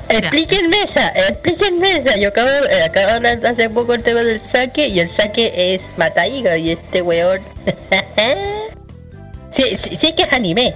[0.07, 2.17] Explíquenme esa, explíquenme esa.
[2.17, 5.73] Yo acabo, eh, acabo de hablar hace poco el tema del saque y el saque
[5.75, 7.41] es mata hígado y este weón.
[9.55, 10.73] sí, sí, sí que es anime.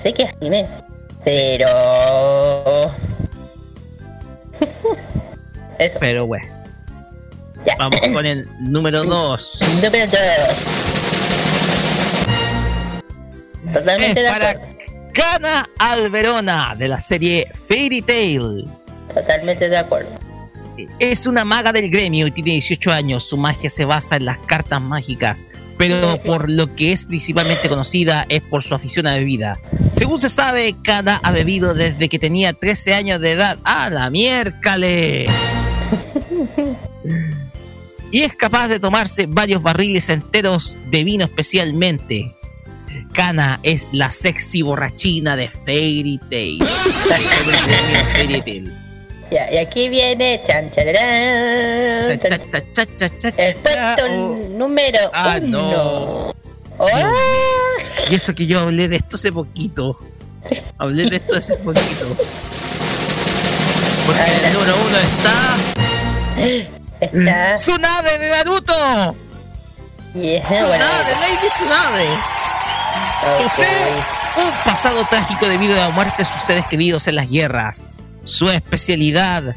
[0.00, 0.66] Sé que es anime.
[1.24, 1.66] Pero.
[5.78, 5.98] Eso.
[6.00, 6.46] Pero bueno,
[7.66, 7.74] Ya.
[7.78, 9.60] vamos con el número 2.
[9.82, 10.16] Número 2.
[13.72, 14.80] Totalmente Es de para acuerdo.
[15.12, 18.68] Kana Alberona de la serie Fairy Tail.
[19.14, 20.10] Totalmente de acuerdo.
[20.98, 23.28] Es una maga del gremio y tiene 18 años.
[23.28, 28.24] Su magia se basa en las cartas mágicas, pero por lo que es principalmente conocida
[28.28, 29.58] es por su afición a bebida.
[29.92, 33.58] Según se sabe, Kana ha bebido desde que tenía 13 años de edad.
[33.64, 35.26] ¡A la miércale!
[38.12, 42.34] Y es capaz de tomarse varios barriles enteros de vino especialmente.
[43.12, 46.62] Kana es la sexy borrachina de Fairy Tail.
[48.14, 48.72] Fairy Tail.
[49.30, 52.40] Ya, y aquí viene chan, chararán, chan,
[53.36, 54.48] el puesto oh.
[54.50, 55.70] número Ah, uno.
[55.70, 56.34] no.
[58.10, 59.96] Y eso que yo hablé de esto hace poquito.
[60.78, 62.16] Hablé de esto hace poquito.
[64.06, 65.56] Porque en el número uno está.
[67.00, 67.54] Está.
[67.54, 69.16] ¡Tsunade de Naruto!
[70.14, 72.08] Yeah, bueno, ¡Tsunade, Lady Tsunade!
[73.20, 73.66] Posee
[74.36, 77.86] un pasado trágico debido a la muerte de sus seres queridos en las guerras.
[78.24, 79.54] Su especialidad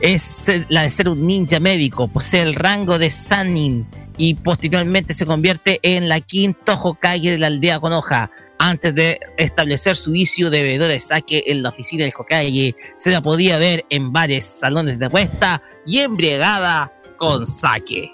[0.00, 2.08] es la de ser un ninja médico.
[2.08, 3.86] Posee el rango de Sanin
[4.16, 8.30] y posteriormente se convierte en la quinto Hokage de la aldea Konoha.
[8.58, 13.10] Antes de establecer su vicio de bebedor de sake en la oficina del Hokage, se
[13.10, 18.12] la podía ver en bares, salones de apuesta y embriagada con sake.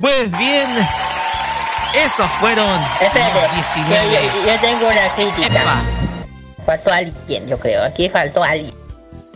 [0.00, 0.68] Pues bien,
[1.94, 4.12] esos fueron Espérate, los yo, 19.
[4.12, 5.46] yo- yo tengo una crítica.
[5.46, 5.82] Epa,
[6.66, 7.82] Faltó alguien, yo creo.
[7.84, 8.72] Aquí faltó alguien.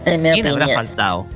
[0.06, 0.86] En mi ¿Quién habrá opinión.
[0.86, 1.26] faltado?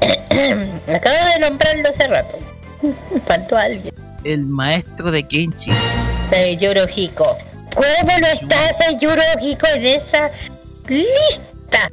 [0.00, 2.38] Acabo de nombrarlo hace rato.
[3.26, 3.94] Faltó alguien.
[4.24, 5.72] El maestro de Kenchi.
[6.30, 7.36] Soy Yurohiko.
[7.74, 10.30] ¿Cómo no estás en Yurohiko en esa
[10.88, 11.90] lista?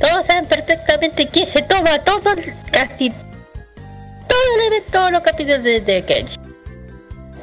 [0.00, 2.30] Todos saben perfectamente que se toma todo,
[2.70, 6.36] casi todo el evento, todos los capítulos de, de Kenji.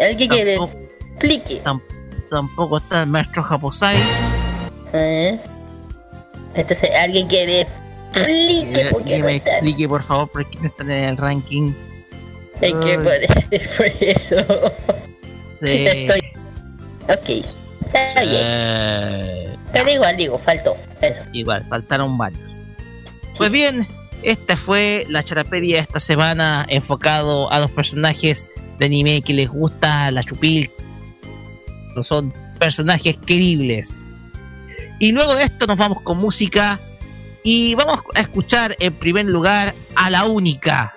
[0.01, 0.79] Alguien que Tampoco,
[1.13, 1.61] explique.
[1.63, 1.81] tam-
[2.29, 3.97] tampoco está el maestro Japosai.
[4.93, 5.39] ¿eh?
[6.55, 9.51] Entonces, alguien que me explique por Que no me está.
[9.51, 11.73] explique, por favor, por qué no están en el ranking.
[12.59, 12.99] Es que
[13.77, 14.35] fue eso.
[15.61, 16.19] de- Estoy.
[17.09, 17.45] Ok.
[17.85, 18.41] Está bien.
[18.43, 20.75] Eh, Pero igual digo, faltó.
[21.01, 21.23] Eso.
[21.33, 22.41] igual, faltaron varios.
[23.37, 23.87] Pues bien,
[24.23, 28.49] esta fue la charapedia de esta semana enfocado a los personajes
[28.81, 30.71] de anime que les gusta la chupil.
[32.03, 34.01] Son personajes queribles.
[34.99, 36.79] Y luego de esto nos vamos con música
[37.43, 40.95] y vamos a escuchar en primer lugar a la única,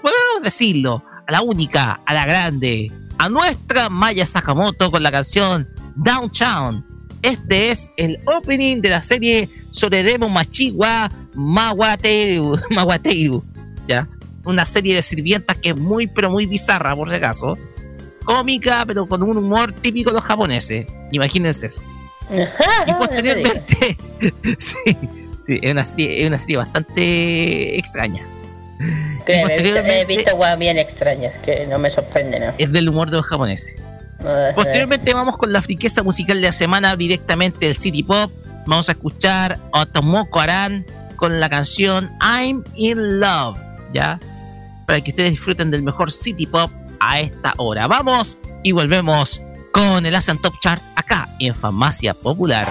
[0.00, 5.68] podemos decirlo, a la única, a la grande, a nuestra Maya Sakamoto con la canción
[5.96, 6.86] Downtown.
[7.22, 13.44] Este es el opening de la serie Soreremo Machiwa Mawateiru, Mawateiru,
[13.86, 14.08] ¿ya?
[14.50, 17.56] Una serie de sirvientas que es muy, pero muy bizarra, por si acaso.
[18.24, 20.86] Cómica, pero con un humor típico de los japoneses.
[21.12, 21.80] Imagínense eso.
[22.86, 23.96] Y posteriormente,
[24.58, 24.96] sí,
[25.44, 28.24] sí, es una serie, es una serie bastante extraña.
[29.24, 32.46] Créeme, he visto, weas bien extrañas que no me sorprenden.
[32.46, 32.52] ¿no?
[32.56, 33.76] Es del humor de los japoneses.
[34.20, 34.54] Ajá.
[34.54, 38.30] Posteriormente vamos con la friqueza musical de la semana directamente del City Pop.
[38.66, 43.58] Vamos a escuchar a Tomoko Aran con la canción I'm in Love,
[43.92, 44.18] ¿ya?
[44.90, 47.86] Para que ustedes disfruten del mejor City Pop a esta hora.
[47.86, 49.40] Vamos y volvemos
[49.72, 52.68] con el Asian Top Chart acá en Farmacia Popular.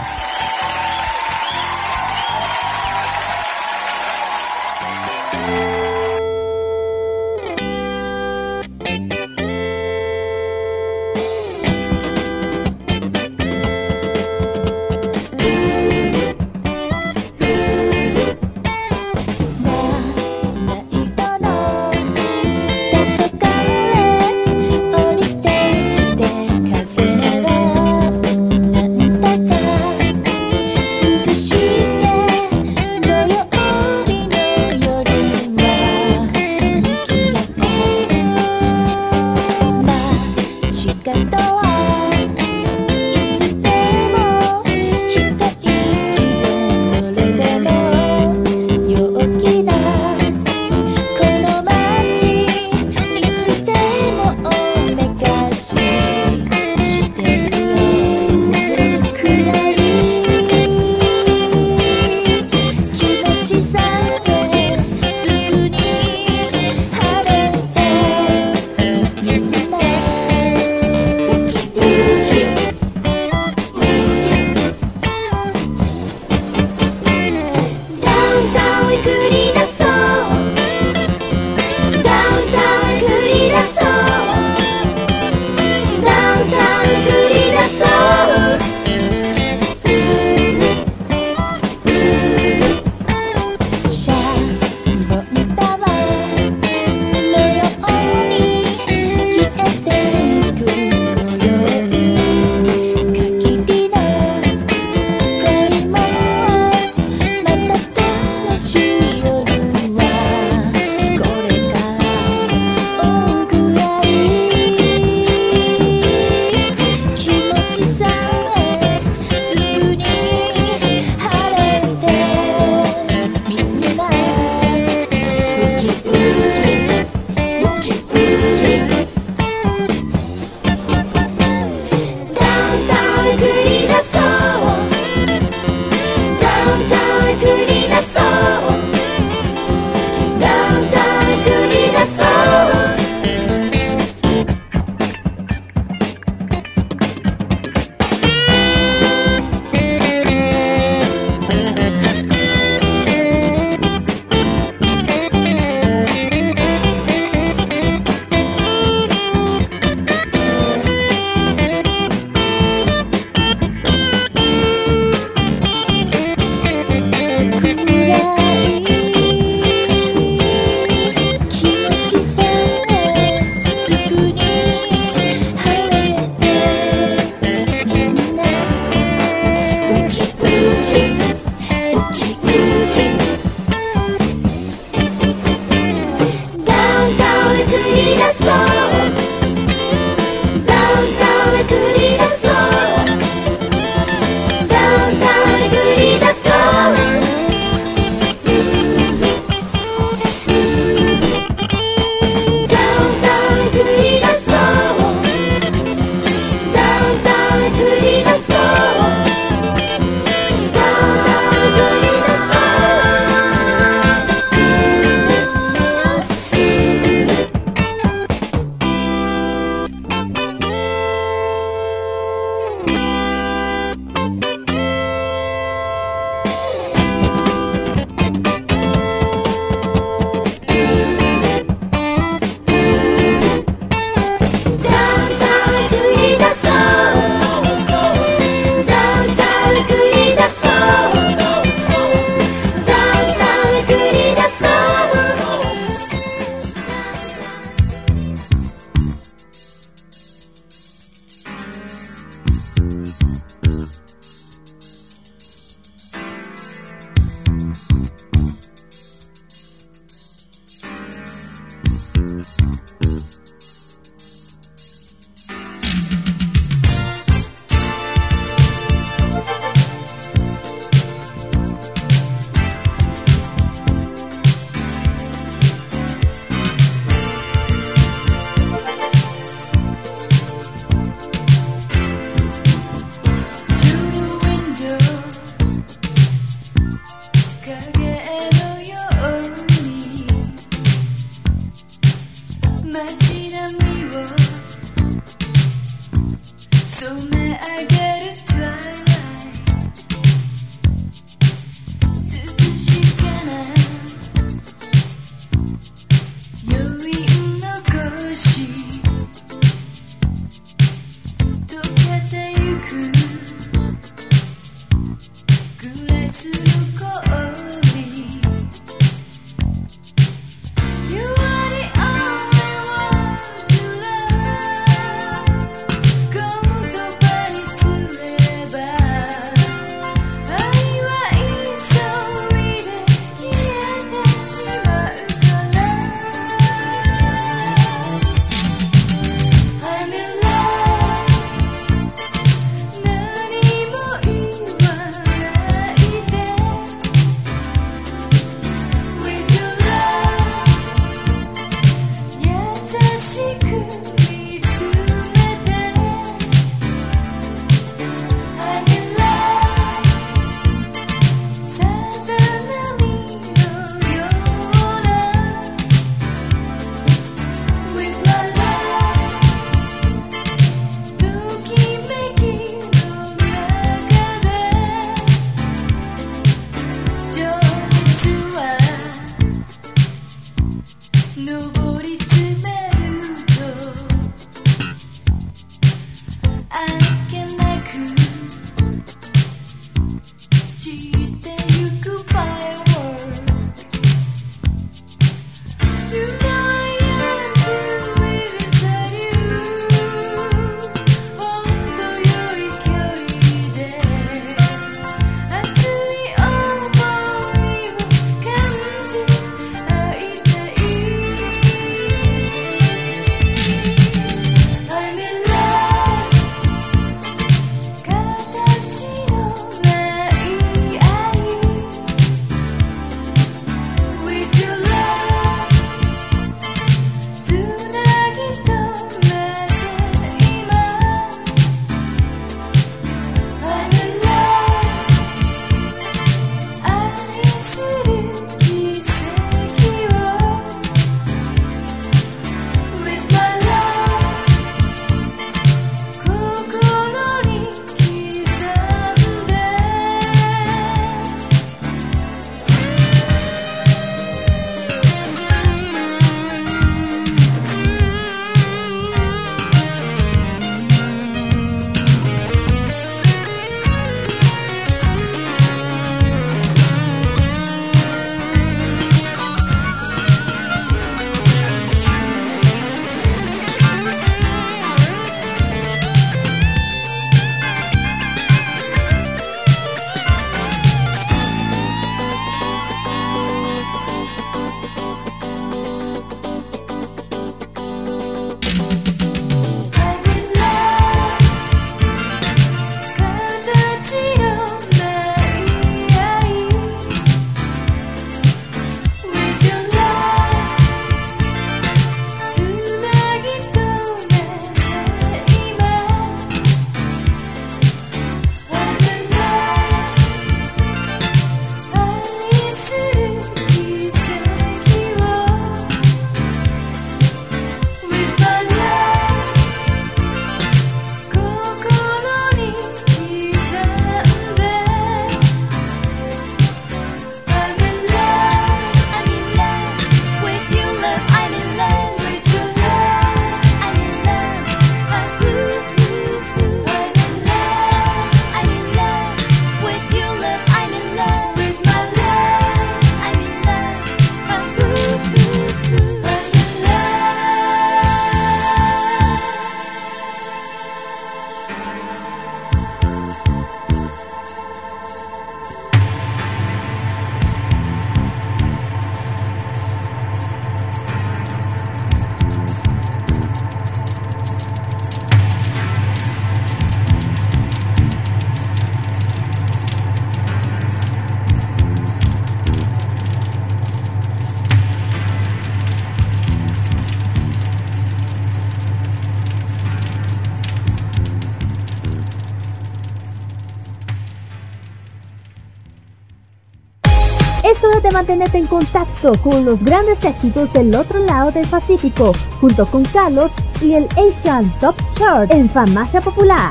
[588.20, 593.50] Mantenerte en contacto con los grandes éxitos del otro lado del Pacífico, junto con Carlos
[593.82, 596.70] y el Asian Top Chart en Farmacia Popular.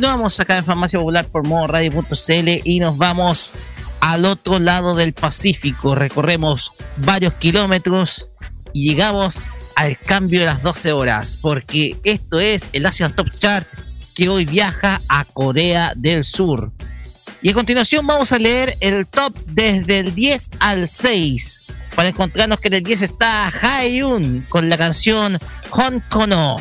[0.00, 3.52] Continuamos acá en Farmacia Popular por modo radio.cl y nos vamos
[4.00, 5.94] al otro lado del Pacífico.
[5.94, 8.30] Recorremos varios kilómetros
[8.72, 9.44] y llegamos
[9.76, 13.68] al cambio de las 12 horas, porque esto es el Asian Top Chart
[14.14, 16.72] que hoy viaja a Corea del Sur.
[17.42, 21.62] Y a continuación vamos a leer el top desde el 10 al 6,
[21.94, 25.38] para encontrarnos que en el 10 está Haeyun con la canción
[25.68, 26.56] Hon Kono.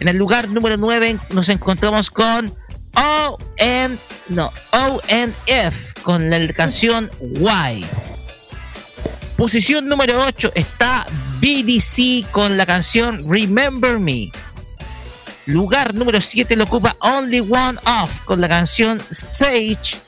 [0.00, 2.52] En el lugar número 9 nos encontramos con
[2.96, 3.98] ON,
[4.28, 7.84] no, ONF con la canción Why.
[9.36, 11.06] Posición número 8 está
[11.40, 14.30] BDC con la canción Remember Me.
[15.46, 19.98] Lugar número 7 lo ocupa Only One Off con la canción Sage.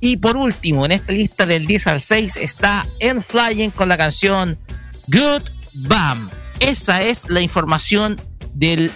[0.00, 3.96] Y por último, en esta lista del 10 al 6 está En Flying con la
[3.96, 4.58] canción
[5.08, 5.42] Good
[5.74, 6.30] Bam.
[6.60, 8.16] Esa es la información
[8.56, 8.90] del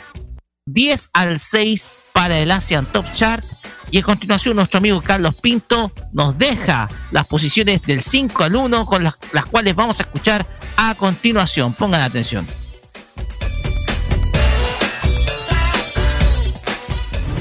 [0.67, 3.45] 10 al 6 para el Asian Top Chart.
[3.93, 8.87] Y a continuación nuestro amigo Carlos Pinto nos deja las posiciones del 5 al 1
[8.87, 11.75] con las, las cuales vamos a escuchar a continuación.
[11.75, 12.47] Pongan atención.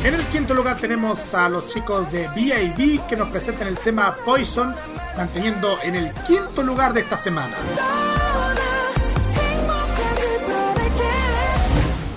[0.03, 3.01] En el quinto lugar tenemos a los chicos de B.A.B.
[3.07, 4.73] que nos presentan el tema Poison,
[5.17, 7.55] manteniendo en el quinto lugar de esta semana.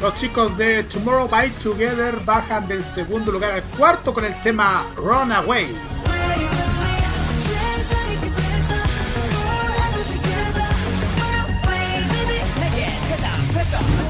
[0.03, 4.85] Los chicos de Tomorrow by Together bajan del segundo lugar al cuarto con el tema
[4.97, 5.69] Runaway.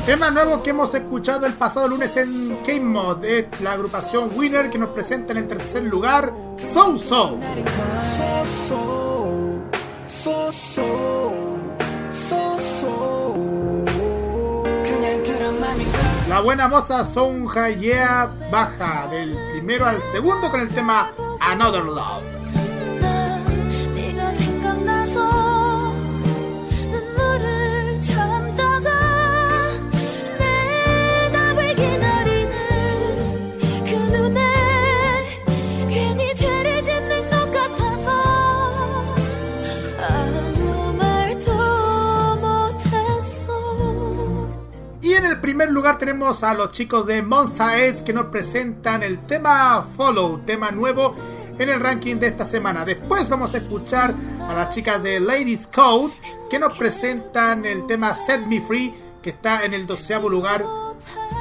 [0.07, 4.71] Tema nuevo que hemos escuchado el pasado lunes en Game Mod es la agrupación Winner
[4.71, 6.33] que nos presenta en el tercer lugar
[6.73, 7.39] So So.
[16.28, 21.10] La buena moza Song Yeah baja del primero al segundo con el tema
[21.41, 22.32] Another Love.
[45.62, 50.41] Primer lugar tenemos a los chicos de Monster Edge que nos presentan el tema Follow,
[50.44, 51.15] tema nuevo
[51.57, 52.84] en el ranking de esta semana.
[52.84, 56.12] Después vamos a escuchar a las chicas de Ladies Code
[56.50, 58.92] que nos presentan el tema Set Me Free
[59.23, 60.66] que está en el doceavo lugar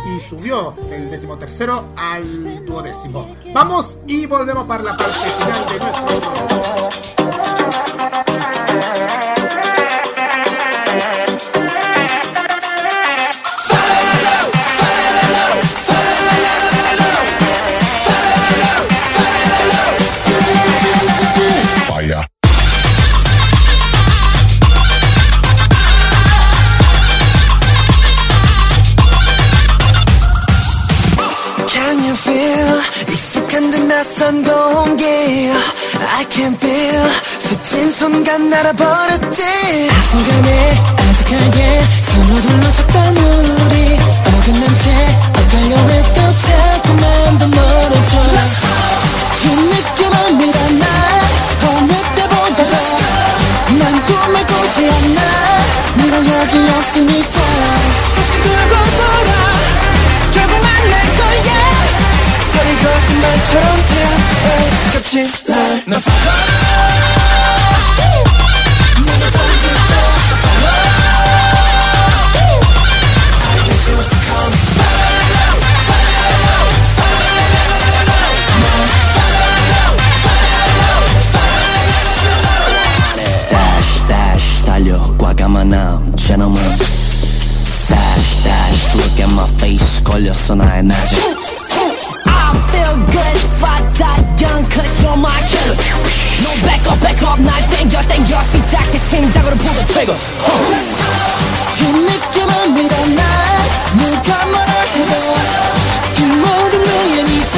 [0.06, 3.36] y subió del decimotercero al duodécimo.
[3.56, 7.21] Vamos y volvemos para la parte final de nuestro
[36.22, 37.10] I can feel
[37.40, 39.42] 스친 순간 날아버렸지.
[39.42, 44.00] 그 순간에 아득하게 서로 둘러쳤던 우리.
[44.28, 48.20] 어긋난 채 엇갈려 해도 자꾸만 더 멀어져.
[49.42, 50.86] 이 느낌은 믿었나.
[51.66, 52.74] 어느 때보다도
[53.80, 55.22] 난 꿈을 꾸지 않아.
[55.96, 57.42] 네가 여기 없으니까.
[58.16, 59.32] 다시 들고 돌아.
[60.32, 61.50] 결국 만날 거야.
[62.54, 64.41] 거리 거짓말처럼 돼
[65.01, 66.01] 끝이 날너
[69.05, 69.97] 내가 던질 때
[83.51, 85.71] dash dash 달려 과감한
[86.17, 86.79] gentleman
[87.89, 91.50] dash dash look at my face 걸렸어 나의 낮에
[96.42, 98.42] No back up back up 날 땡겨 땡겨.
[98.44, 100.18] 시작해 심장으로 pull the trigger
[101.78, 103.26] 이 느낌은 믿어 날
[103.98, 105.36] 누가 뭐라 해도
[106.18, 107.56] 이 모든 우연이자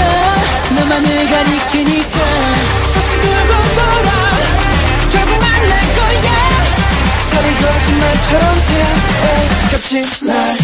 [0.75, 2.19] 나만을 가리키니까.
[2.93, 4.09] 다시 들고 돌아.
[5.11, 6.27] 결국 만날 거야.
[7.31, 8.71] 다리 거짓말처럼 돼.
[9.71, 10.57] 겹친 날.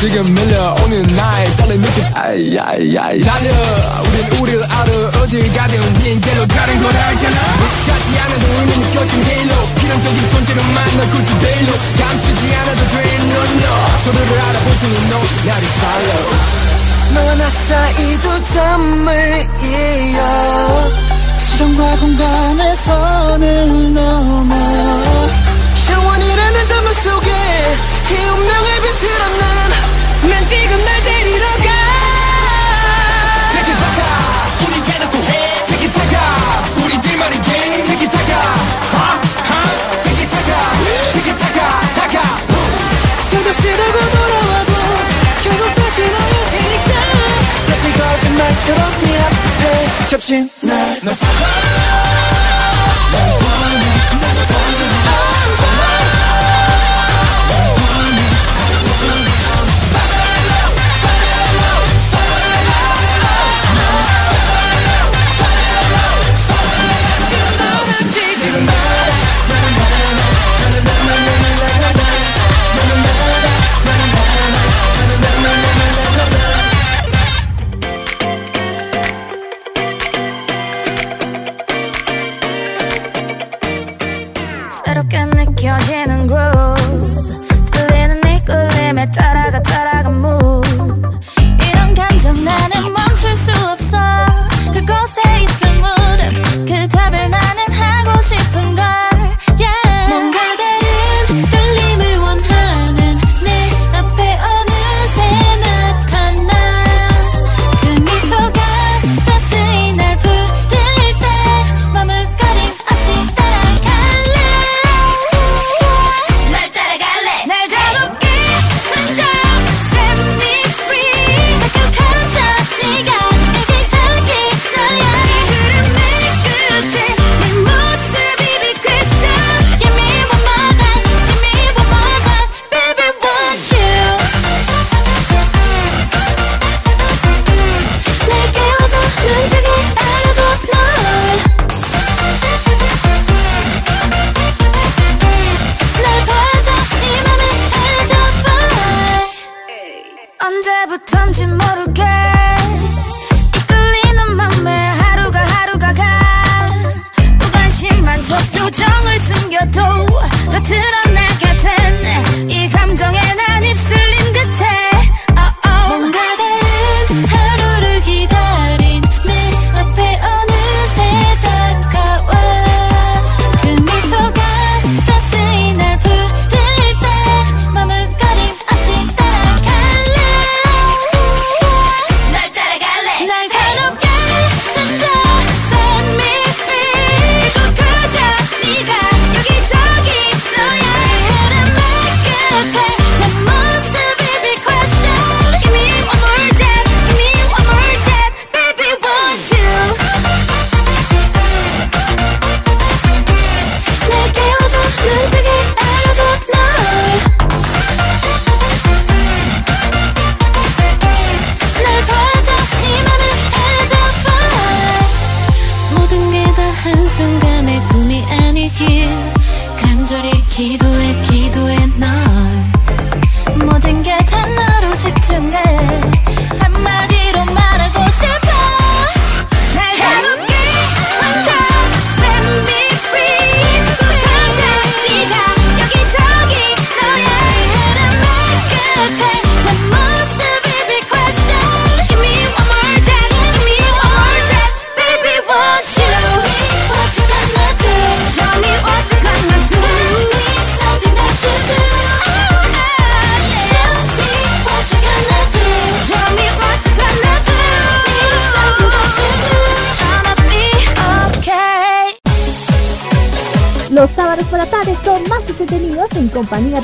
[0.00, 2.04] 지금 밀려오는 나의 떨림 느낌.
[2.14, 3.20] 아이아이아이.
[3.20, 3.50] 달려.
[4.06, 4.92] 우린 우리를 알아.
[5.20, 7.36] 어딜 가든 우린 길로 가는 걸 알잖아.
[7.58, 14.40] 무식하지 않아도 의미 느껴진 헤일로 필연적인 존재로 만나 굳이 데일로 감추지 않아도 돼넌너 no, 서로를
[14.40, 16.26] 알아보지는 너 나를 follow.
[17.14, 20.18] 너와 나 사이도 잠을 이어.
[21.38, 24.52] 시간과 공간에서는 너만
[25.90, 27.30] 영원이라는 자물 속에
[28.10, 29.37] 이 운명을 비틀어.
[30.38, 31.68] 난 지금 날 데리러 가.
[33.54, 34.00] 테키타카
[34.68, 35.64] 우리 대놓고 해.
[35.66, 36.14] 테키타카
[36.76, 37.86] 우리들만의 게임.
[37.88, 38.32] 테키타카
[38.92, 39.20] 하하.
[40.04, 40.50] 테키타카
[41.12, 42.22] 테키타카 타카.
[43.30, 44.72] 끝없이 돌고 돌아와도
[45.42, 46.90] 결국 다시 너의 테니까
[47.66, 51.40] 다시 거짓말처럼 네 앞에 겹친 날너 봐봐
[53.10, 53.86] 날 원해.
[54.20, 54.97] 나도 던져내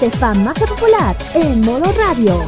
[0.04, 2.38] de Farmacia Popular en modo radio.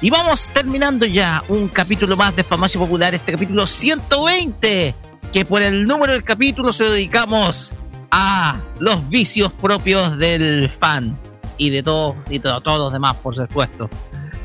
[0.00, 4.94] Y vamos terminando ya un capítulo más de Farmacia Popular, este capítulo 120,
[5.30, 7.74] que por el número del capítulo se dedicamos
[8.10, 11.29] a los vicios propios del fan
[11.60, 13.90] y de todos y de todos los demás, por supuesto.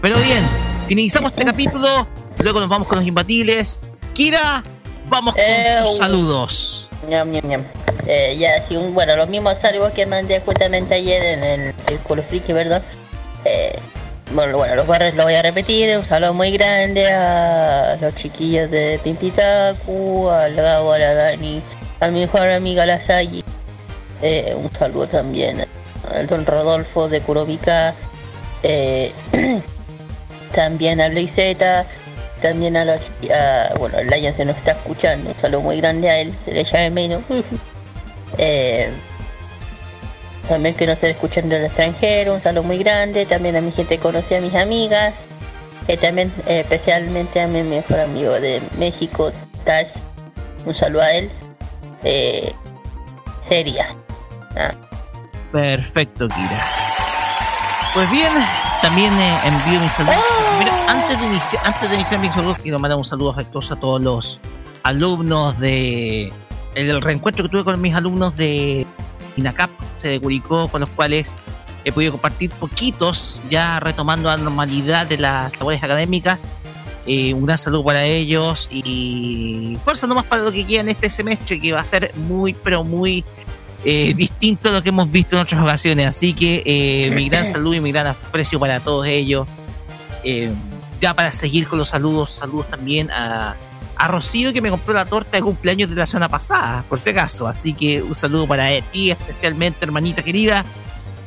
[0.02, 0.45] Pero bien,
[0.85, 2.06] finalizamos este capítulo,
[2.44, 3.80] luego nos vamos con los imbatibles.
[4.14, 4.61] Kira,
[5.08, 5.95] vamos con Eh, tus uh.
[5.98, 6.90] saludos.
[7.10, 7.64] Ñam, ñam, ñam.
[8.06, 12.22] Eh, ya, sí, un- bueno, los mismos saludos que mandé justamente ayer en el Círculo
[12.22, 12.82] Friki, ¿verdad?
[13.45, 13.80] Eh,
[14.34, 15.98] bueno, bueno, los barres lo voy a repetir.
[15.98, 21.61] Un saludo muy grande a los chiquillos de Pimpitaku, al Gabo, a la Dani,
[22.02, 23.42] a mi mejor amiga la Sayi.
[24.22, 25.66] Eh, un saludo también
[26.30, 27.93] don Rodolfo de Kurobica.
[28.64, 29.11] Eh,
[30.56, 31.85] también a Blazeta,
[32.42, 33.00] también a los
[33.34, 36.51] a- bueno, el Lion se nos está escuchando, un saludo muy grande a él, se
[36.53, 37.22] le llama menos.
[38.38, 38.90] Eh,
[40.50, 43.72] también que nos estén escuchando en el extranjero, un saludo muy grande, también a mi
[43.72, 45.14] gente conocida, a mis amigas,
[45.88, 49.32] eh, también especialmente a mi mejor amigo de México,
[49.64, 49.93] Tars,
[50.66, 51.30] un saludo a él.
[52.03, 52.51] Eh,
[53.48, 53.88] sería.
[54.58, 54.74] Ah,
[55.56, 56.67] Perfecto, Kira.
[57.93, 58.34] Pues bien,
[58.82, 60.17] también eh, envío mis saludos.
[60.85, 64.01] Antes de iniciar, antes de iniciar mis saludos, quiero mandar un saludo afectuoso a todos
[64.01, 64.40] los
[64.84, 66.34] alumnos de
[66.75, 68.85] el reencuentro que tuve con mis alumnos de
[69.38, 71.34] INACAP, se de con los cuales
[71.85, 76.42] he podido compartir poquitos, ya retomando la normalidad de las labores académicas.
[77.08, 81.09] Eh, un gran saludo para ellos y fuerza nomás para lo que queda en este
[81.09, 83.24] semestre, que va a ser muy, pero muy
[83.85, 86.07] eh, distinto a lo que hemos visto en otras ocasiones.
[86.07, 89.47] Así que eh, mi gran salud y mi gran aprecio para todos ellos.
[90.23, 90.51] Eh,
[90.99, 93.55] ya para seguir con los saludos, saludos también a,
[93.95, 97.11] a Rocío que me compró la torta de cumpleaños de la semana pasada, por si
[97.11, 97.47] acaso.
[97.47, 100.65] Así que un saludo para ti, especialmente, hermanita querida.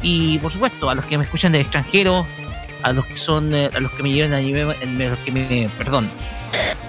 [0.03, 2.27] Y por supuesto, a los que me escuchan del extranjero,
[2.83, 5.33] a los que son, eh, a los que me llevan a nivel, a los que
[5.33, 6.11] me, perdón,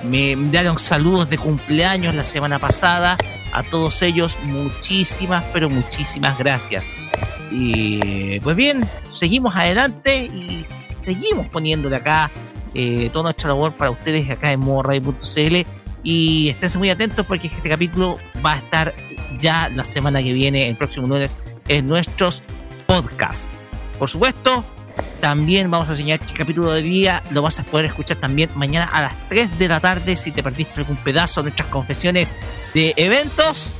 [0.03, 3.17] me dieron saludos de cumpleaños la semana pasada.
[3.51, 6.83] A todos ellos, muchísimas, pero muchísimas gracias.
[7.51, 10.65] Y pues bien, seguimos adelante y
[10.99, 12.29] seguimos poniéndole acá
[12.73, 15.55] eh, toda nuestra labor para ustedes acá en modoradio.cl.
[16.03, 18.93] Y estén muy atentos porque este capítulo va a estar
[19.41, 22.41] ya la semana que viene, el próximo lunes, en nuestros
[22.85, 23.49] podcasts.
[23.97, 24.63] Por supuesto,
[25.19, 28.85] también vamos a enseñar el capítulo de día lo vas a poder escuchar también mañana
[28.85, 30.15] a las 3 de la tarde.
[30.15, 32.35] Si te perdiste algún pedazo de nuestras confesiones
[32.73, 33.75] de eventos,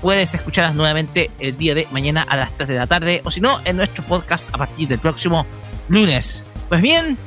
[0.00, 3.20] puedes escucharlas nuevamente el día de mañana a las 3 de la tarde.
[3.24, 5.46] O si no, en nuestro podcast a partir del próximo
[5.88, 6.44] lunes.
[6.68, 7.18] Pues bien,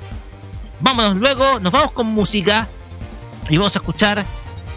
[0.79, 2.67] vámonos luego, nos vamos con música
[3.49, 4.25] y vamos a escuchar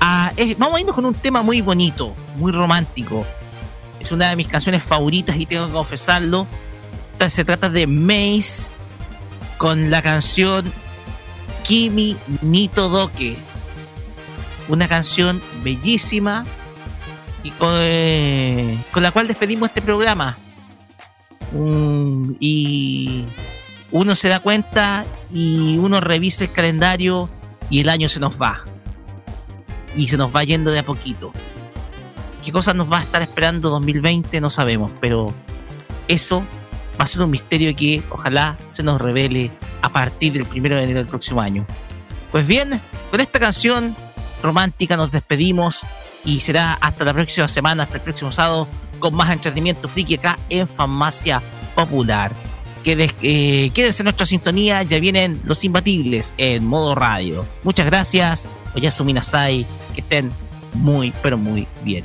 [0.00, 0.32] a.
[0.58, 3.26] vamos a irnos con un tema muy bonito, muy romántico.
[3.98, 6.46] Es una de mis canciones favoritas y tengo que confesarlo.
[7.28, 8.72] Se trata de Maze
[9.58, 10.72] con la canción
[11.64, 13.36] Kimi Nito Doke.
[14.68, 16.46] Una canción bellísima
[17.42, 20.38] y con, eh, con la cual despedimos este programa.
[21.52, 23.24] Mm, y
[23.90, 27.28] uno se da cuenta y uno revisa el calendario
[27.68, 28.64] y el año se nos va.
[29.94, 31.32] Y se nos va yendo de a poquito.
[32.42, 34.40] ¿Qué cosas nos va a estar esperando 2020?
[34.40, 35.34] No sabemos, pero
[36.08, 36.44] eso
[37.00, 40.82] va a ser un misterio que ojalá se nos revele a partir del primero de
[40.82, 41.66] enero del próximo año.
[42.30, 42.78] Pues bien,
[43.10, 43.96] con esta canción
[44.42, 45.80] romántica nos despedimos
[46.26, 50.38] y será hasta la próxima semana, hasta el próximo sábado, con más entretenimiento friki acá
[50.50, 51.42] en Farmacia
[51.74, 52.32] Popular.
[52.84, 57.46] Eh, quédense en nuestra sintonía, ya vienen los imbatibles en modo radio.
[57.62, 60.30] Muchas gracias, Oyasumi Nasai, que estén
[60.74, 62.04] muy, pero muy bien.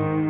[0.00, 0.29] Um...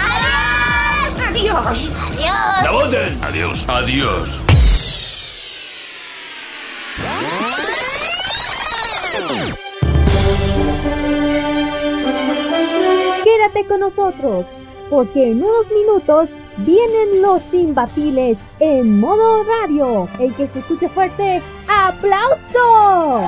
[1.41, 1.57] Adiós.
[1.57, 1.89] Adiós.
[2.63, 3.17] La voten.
[3.23, 3.65] Adiós.
[3.67, 4.41] Adiós.
[13.23, 14.45] Quédate con nosotros,
[14.91, 20.07] porque en unos minutos vienen los imbatibles en modo radio.
[20.19, 23.27] El que se escuche fuerte, ¡aplauso!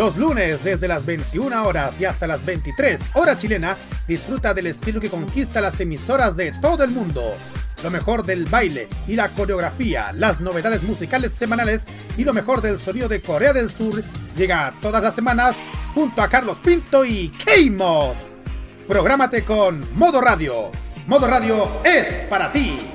[0.00, 3.76] Los lunes desde las 21 horas y hasta las 23 hora chilena,
[4.08, 7.22] disfruta del estilo que conquista las emisoras de todo el mundo.
[7.84, 11.84] Lo mejor del baile y la coreografía, las novedades musicales semanales
[12.16, 14.02] y lo mejor del sonido de Corea del Sur
[14.34, 15.54] llega todas las semanas
[15.92, 18.16] junto a Carlos Pinto y K-Mod.
[18.88, 20.70] Prográmate con Modo Radio.
[21.06, 22.89] Modo Radio es para ti.